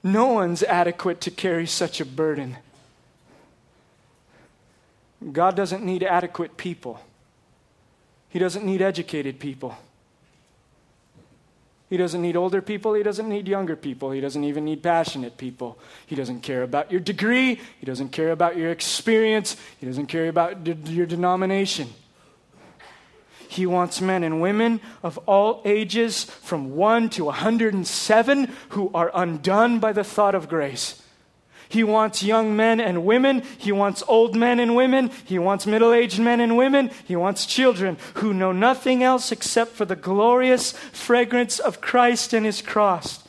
No 0.04 0.26
one's 0.26 0.62
adequate 0.62 1.20
to 1.22 1.32
carry 1.32 1.66
such 1.66 2.00
a 2.00 2.04
burden. 2.04 2.56
God 5.32 5.56
doesn't 5.56 5.84
need 5.84 6.04
adequate 6.04 6.56
people, 6.56 7.00
He 8.28 8.38
doesn't 8.38 8.64
need 8.64 8.80
educated 8.80 9.40
people. 9.40 9.76
He 11.90 11.96
doesn't 11.96 12.20
need 12.20 12.36
older 12.36 12.60
people. 12.60 12.92
He 12.94 13.02
doesn't 13.02 13.28
need 13.28 13.48
younger 13.48 13.74
people. 13.74 14.10
He 14.10 14.20
doesn't 14.20 14.44
even 14.44 14.64
need 14.64 14.82
passionate 14.82 15.38
people. 15.38 15.78
He 16.06 16.14
doesn't 16.14 16.40
care 16.40 16.62
about 16.62 16.90
your 16.90 17.00
degree. 17.00 17.60
He 17.80 17.86
doesn't 17.86 18.10
care 18.10 18.30
about 18.30 18.56
your 18.56 18.70
experience. 18.70 19.56
He 19.80 19.86
doesn't 19.86 20.06
care 20.06 20.28
about 20.28 20.66
your 20.88 21.06
denomination. 21.06 21.88
He 23.48 23.64
wants 23.64 24.02
men 24.02 24.22
and 24.22 24.42
women 24.42 24.82
of 25.02 25.16
all 25.26 25.62
ages, 25.64 26.24
from 26.24 26.76
1 26.76 27.08
to 27.10 27.24
107, 27.24 28.52
who 28.70 28.90
are 28.92 29.10
undone 29.14 29.78
by 29.78 29.92
the 29.92 30.04
thought 30.04 30.34
of 30.34 30.50
grace. 30.50 31.02
He 31.68 31.84
wants 31.84 32.22
young 32.22 32.56
men 32.56 32.80
and 32.80 33.04
women. 33.04 33.42
He 33.58 33.72
wants 33.72 34.02
old 34.08 34.34
men 34.34 34.58
and 34.58 34.74
women. 34.74 35.10
He 35.24 35.38
wants 35.38 35.66
middle 35.66 35.92
aged 35.92 36.18
men 36.18 36.40
and 36.40 36.56
women. 36.56 36.90
He 37.04 37.16
wants 37.16 37.46
children 37.46 37.98
who 38.14 38.32
know 38.32 38.52
nothing 38.52 39.02
else 39.02 39.30
except 39.30 39.72
for 39.72 39.84
the 39.84 39.96
glorious 39.96 40.72
fragrance 40.72 41.58
of 41.58 41.80
Christ 41.80 42.32
and 42.32 42.46
his 42.46 42.62
cross. 42.62 43.22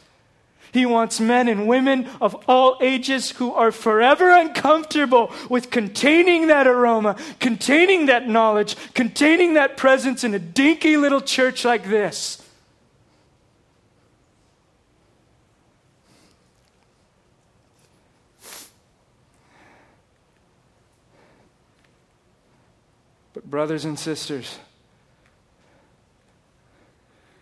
He 0.71 0.85
wants 0.85 1.19
men 1.19 1.47
and 1.47 1.67
women 1.67 2.07
of 2.21 2.35
all 2.47 2.77
ages 2.79 3.31
who 3.31 3.53
are 3.53 3.71
forever 3.71 4.31
uncomfortable 4.31 5.31
with 5.49 5.71
containing 5.71 6.47
that 6.47 6.67
aroma, 6.67 7.15
containing 7.39 8.05
that 8.05 8.27
knowledge, 8.27 8.75
containing 8.93 9.55
that 9.55 9.77
presence 9.77 10.23
in 10.23 10.33
a 10.33 10.39
dinky 10.39 10.95
little 10.95 11.21
church 11.21 11.65
like 11.65 11.89
this. 11.89 12.38
Brothers 23.49 23.83
and 23.83 23.97
sisters, 23.97 24.59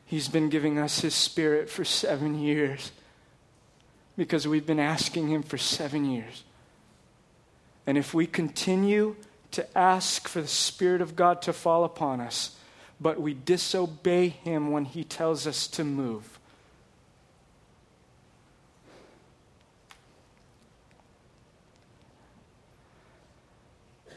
He's 0.05 0.29
been 0.29 0.47
giving 0.47 0.79
us 0.79 1.01
His 1.01 1.13
Spirit 1.13 1.69
for 1.69 1.83
seven 1.83 2.39
years 2.39 2.93
because 4.15 4.47
we've 4.47 4.65
been 4.65 4.79
asking 4.79 5.27
Him 5.27 5.43
for 5.43 5.57
seven 5.57 6.09
years. 6.09 6.43
And 7.85 7.97
if 7.97 8.13
we 8.13 8.25
continue 8.25 9.17
to 9.51 9.77
ask 9.77 10.29
for 10.29 10.41
the 10.41 10.47
Spirit 10.47 11.01
of 11.01 11.17
God 11.17 11.41
to 11.41 11.51
fall 11.51 11.83
upon 11.83 12.21
us, 12.21 12.55
but 13.01 13.19
we 13.19 13.33
disobey 13.33 14.29
Him 14.29 14.71
when 14.71 14.85
He 14.85 15.03
tells 15.03 15.45
us 15.45 15.67
to 15.67 15.83
move, 15.83 16.39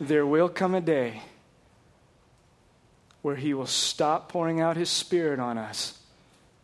there 0.01 0.25
will 0.25 0.49
come 0.49 0.77
a 0.77 0.81
day 0.81 1.23
where 3.23 3.37
He 3.37 3.55
will 3.55 3.67
stop 3.67 4.29
pouring 4.29 4.61
out 4.61 4.77
His 4.77 4.91
Spirit 4.91 5.39
on 5.39 5.59
us 5.59 5.99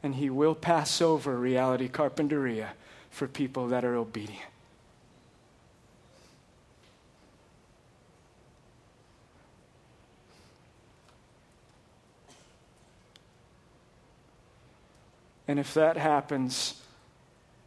and 0.02 0.14
He 0.14 0.30
will 0.30 0.54
pass 0.54 1.00
over 1.00 1.36
reality 1.36 1.88
carpinteria 1.88 2.68
for 3.10 3.26
people 3.26 3.68
that 3.68 3.84
are 3.84 3.96
obedient. 3.96 4.42
And 15.48 15.60
if 15.60 15.74
that 15.74 15.96
happens, 15.96 16.82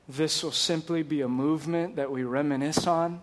this 0.08 0.44
will 0.44 0.52
simply 0.52 1.02
be 1.02 1.22
a 1.22 1.30
movement 1.30 1.96
that 1.96 2.12
we 2.12 2.24
reminisce 2.24 2.86
on 2.86 3.22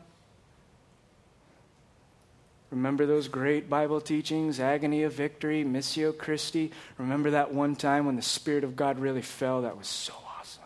Remember 2.71 3.07
those 3.07 3.29
great 3.29 3.71
Bible 3.71 4.01
teachings, 4.01 4.59
agony 4.59 5.05
of 5.05 5.13
victory, 5.13 5.65
missio 5.65 6.17
Christi? 6.17 6.73
Remember 6.99 7.31
that 7.31 7.55
one 7.55 7.77
time 7.77 8.07
when 8.07 8.17
the 8.17 8.23
Spirit 8.23 8.65
of 8.65 8.75
God 8.75 8.99
really 8.99 9.23
fell? 9.23 9.63
That 9.63 9.79
was 9.79 9.87
so 9.87 10.13
awesome. 10.39 10.65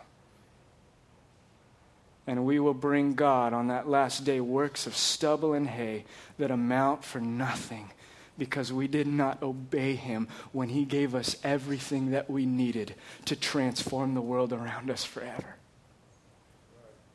And 2.25 2.45
we 2.45 2.59
will 2.59 2.73
bring 2.73 3.13
God 3.13 3.53
on 3.53 3.67
that 3.67 3.87
last 3.87 4.23
day 4.25 4.41
works 4.41 4.87
of 4.87 4.97
stubble 4.97 5.53
and 5.53 5.67
hay 5.67 6.05
that 6.39 6.49
amount 6.49 7.03
for 7.03 7.19
nothing 7.19 7.91
because 8.37 8.73
we 8.73 8.87
did 8.87 9.05
not 9.05 9.43
obey 9.43 9.93
Him 9.93 10.27
when 10.51 10.69
He 10.69 10.85
gave 10.85 11.13
us 11.13 11.35
everything 11.43 12.11
that 12.11 12.29
we 12.31 12.47
needed 12.47 12.95
to 13.25 13.35
transform 13.35 14.15
the 14.15 14.21
world 14.21 14.53
around 14.53 14.89
us 14.89 15.03
forever. 15.03 15.55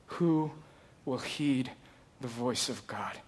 Who 0.06 0.52
will 1.04 1.18
heed 1.18 1.72
the 2.20 2.28
voice 2.28 2.68
of 2.68 2.86
God? 2.86 3.18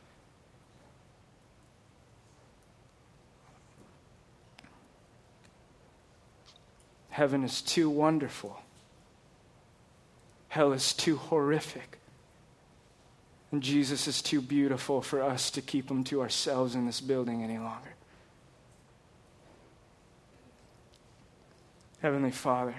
Heaven 7.19 7.43
is 7.43 7.63
too 7.63 7.91
wonderful. 7.91 8.63
Hell 10.51 10.73
is 10.73 10.93
too 10.93 11.17
horrific. 11.17 11.99
And 13.51 13.61
Jesus 13.61 14.07
is 14.07 14.23
too 14.23 14.41
beautiful 14.41 15.03
for 15.03 15.21
us 15.21 15.51
to 15.51 15.61
keep 15.61 15.91
him 15.91 16.05
to 16.05 16.21
ourselves 16.21 16.77
in 16.77 16.87
this 16.87 17.01
building 17.01 17.43
any 17.43 17.59
longer. 17.59 17.97
Heavenly 22.03 22.31
Father, 22.31 22.77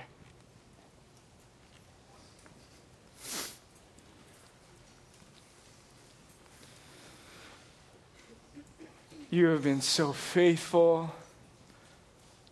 you 9.29 9.47
have 9.47 9.63
been 9.63 9.81
so 9.81 10.13
faithful 10.13 11.13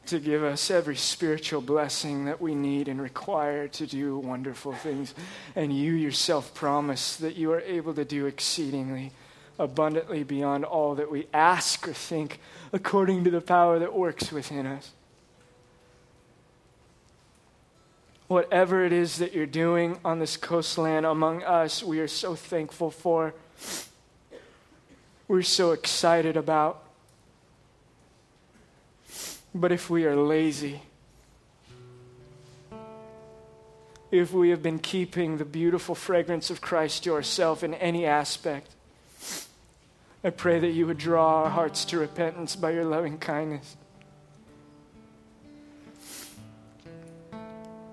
to 0.07 0.19
give 0.19 0.43
us 0.43 0.71
every 0.71 0.95
spiritual 0.95 1.61
blessing 1.61 2.25
that 2.25 2.41
we 2.41 2.55
need 2.55 2.87
and 2.87 3.01
require 3.01 3.67
to 3.69 3.85
do 3.85 4.17
wonderful 4.17 4.73
things. 4.73 5.13
And 5.55 5.71
you 5.75 5.93
yourself 5.93 6.53
promise 6.53 7.15
that 7.17 7.35
you 7.35 7.51
are 7.51 7.61
able 7.61 7.93
to 7.93 8.05
do 8.05 8.25
exceedingly 8.25 9.11
abundantly 9.59 10.23
beyond 10.23 10.65
all 10.65 10.95
that 10.95 11.09
we 11.09 11.27
ask 11.33 11.87
or 11.87 11.93
think, 11.93 12.39
according 12.71 13.23
to 13.23 13.31
the 13.31 13.41
power 13.41 13.79
that 13.79 13.93
works 13.93 14.31
within 14.31 14.65
us. 14.65 14.91
Whatever 18.27 18.83
it 18.83 18.91
is 18.91 19.17
that 19.17 19.33
you're 19.33 19.45
doing 19.45 19.99
on 20.03 20.19
this 20.19 20.35
coastland 20.35 21.05
among 21.05 21.43
us, 21.43 21.81
we 21.81 21.99
are 21.99 22.07
so 22.07 22.35
thankful 22.35 22.91
for. 22.91 23.33
We're 25.27 25.41
so 25.41 25.71
excited 25.71 26.35
about. 26.35 26.83
But 29.59 29.71
if 29.71 29.89
we 29.89 30.05
are 30.05 30.15
lazy, 30.15 30.83
if 34.11 34.31
we 34.31 34.51
have 34.51 34.61
been 34.61 34.77
keeping 34.77 35.37
the 35.37 35.45
beautiful 35.45 35.95
fragrance 35.95 36.51
of 36.51 36.61
Christ 36.61 37.05
to 37.05 37.13
ourselves 37.15 37.63
in 37.63 37.73
any 37.73 38.05
aspect, 38.05 38.69
I 40.23 40.29
pray 40.29 40.59
that 40.59 40.69
you 40.69 40.85
would 40.85 40.99
draw 40.99 41.45
our 41.45 41.49
hearts 41.49 41.85
to 41.85 41.97
repentance 41.97 42.55
by 42.55 42.69
your 42.69 42.85
loving 42.85 43.17
kindness. 43.17 43.75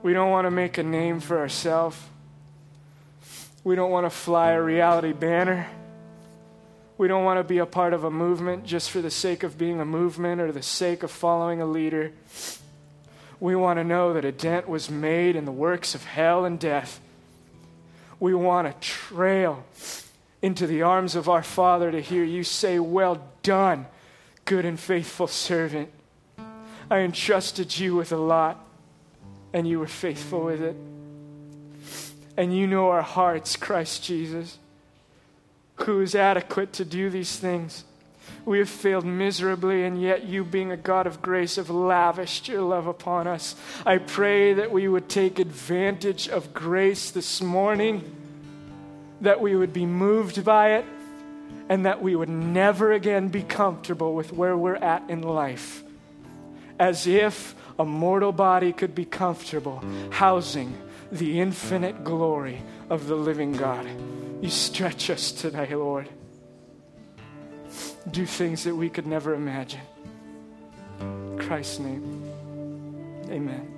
We 0.03 0.13
don't 0.13 0.31
want 0.31 0.45
to 0.47 0.51
make 0.51 0.77
a 0.77 0.83
name 0.83 1.19
for 1.19 1.39
ourselves. 1.39 1.97
We 3.65 3.75
don't 3.75 3.91
want 3.91 4.05
to 4.05 4.11
fly 4.11 4.51
a 4.51 4.61
reality 4.61 5.13
banner. 5.13 5.67
We 6.97 7.09
don't 7.09 7.25
want 7.25 7.41
to 7.41 7.45
be 7.45 7.59
a 7.59 7.67
part 7.67 7.93
of 7.93 8.05
a 8.05 8.11
movement 8.11 8.65
just 8.65 8.91
for 8.91 9.01
the 9.01 9.11
sake 9.11 9.43
of 9.43 9.59
being 9.59 9.81
a 9.81 9.85
movement 9.85 10.41
or 10.41 10.53
the 10.53 10.63
sake 10.63 11.03
of 11.03 11.11
following 11.11 11.61
a 11.61 11.67
leader. 11.67 12.13
We 13.41 13.57
want 13.57 13.79
to 13.79 13.85
know 13.85 14.13
that 14.13 14.25
a 14.25 14.31
dent 14.31 14.69
was 14.69 14.89
made 14.89 15.35
in 15.35 15.45
the 15.45 15.53
works 15.53 15.95
of 15.97 16.05
hell 16.05 16.45
and 16.45 16.59
death. 16.59 17.01
We 18.21 18.33
want 18.33 18.69
to 18.69 18.89
trail 18.89 19.65
into 20.41 20.69
the 20.69 20.83
arms 20.83 21.17
of 21.17 21.29
our 21.29 21.43
Father 21.43 21.91
to 21.91 22.01
hear 22.01 22.23
you 22.23 22.45
say, 22.45 22.79
Well 22.79 23.27
done, 23.43 23.87
good 24.45 24.65
and 24.65 24.79
faithful 24.79 25.27
servant. 25.27 25.91
I 26.89 26.99
entrusted 26.99 27.77
you 27.77 27.97
with 27.97 28.13
a 28.13 28.17
lot, 28.17 28.65
and 29.53 29.67
you 29.67 29.81
were 29.81 29.89
faithful 29.89 30.45
with 30.45 30.63
it. 30.63 30.77
And 32.37 32.57
you 32.57 32.69
know 32.69 32.91
our 32.91 33.03
hearts, 33.03 33.57
Christ 33.57 34.05
Jesus 34.05 34.59
who 35.77 36.01
is 36.01 36.15
adequate 36.15 36.73
to 36.75 36.85
do 36.85 37.11
these 37.11 37.37
things. 37.37 37.85
We 38.45 38.59
have 38.59 38.69
failed 38.69 39.05
miserably, 39.05 39.85
and 39.85 40.01
yet 40.01 40.25
you, 40.25 40.45
being 40.45 40.71
a 40.71 40.77
God 40.77 41.07
of 41.07 41.23
grace, 41.23 41.57
have 41.57 41.71
lavished 41.71 42.49
your 42.49 42.63
love 42.63 42.87
upon 42.87 43.27
us. 43.27 43.57
I 43.87 43.99
pray 43.99 44.53
that 44.55 44.71
we 44.71 44.87
would 44.87 45.09
take 45.09 45.39
advantage 45.39 46.29
of 46.29 46.53
grace 46.53 47.11
this 47.11 47.41
morning, 47.41 48.03
that 49.21 49.41
we 49.41 49.57
would 49.57 49.73
be 49.73 49.87
moved 49.87 50.45
by 50.45 50.73
it, 50.73 50.85
and 51.69 51.87
that 51.87 52.03
we 52.03 52.15
would 52.15 52.29
never 52.29 52.93
again 52.93 53.29
be 53.29 53.43
comfortable 53.43 54.15
with 54.15 54.33
where 54.33 54.57
we're 54.57 54.77
at 54.77 55.09
in 55.09 55.23
life. 55.23 55.83
As 56.79 57.07
if 57.07 57.55
a 57.79 57.85
mortal 57.85 58.33
body 58.33 58.73
could 58.73 58.95
be 58.95 59.05
comfortable 59.05 59.83
housing 60.11 60.77
the 61.11 61.41
infinite 61.41 62.05
glory 62.05 62.63
of 62.91 63.07
the 63.07 63.15
living 63.15 63.53
God. 63.53 63.87
You 64.41 64.51
stretch 64.51 65.11
us 65.11 65.33
today, 65.33 65.75
Lord. 65.75 66.09
Do 68.11 68.27
things 68.27 68.65
that 68.65 68.75
we 68.75 68.91
could 68.91 69.07
never 69.07 69.35
imagine. 69.35 69.81
In 71.01 71.39
Christ's 71.39 71.79
name, 71.79 72.23
amen. 73.31 73.74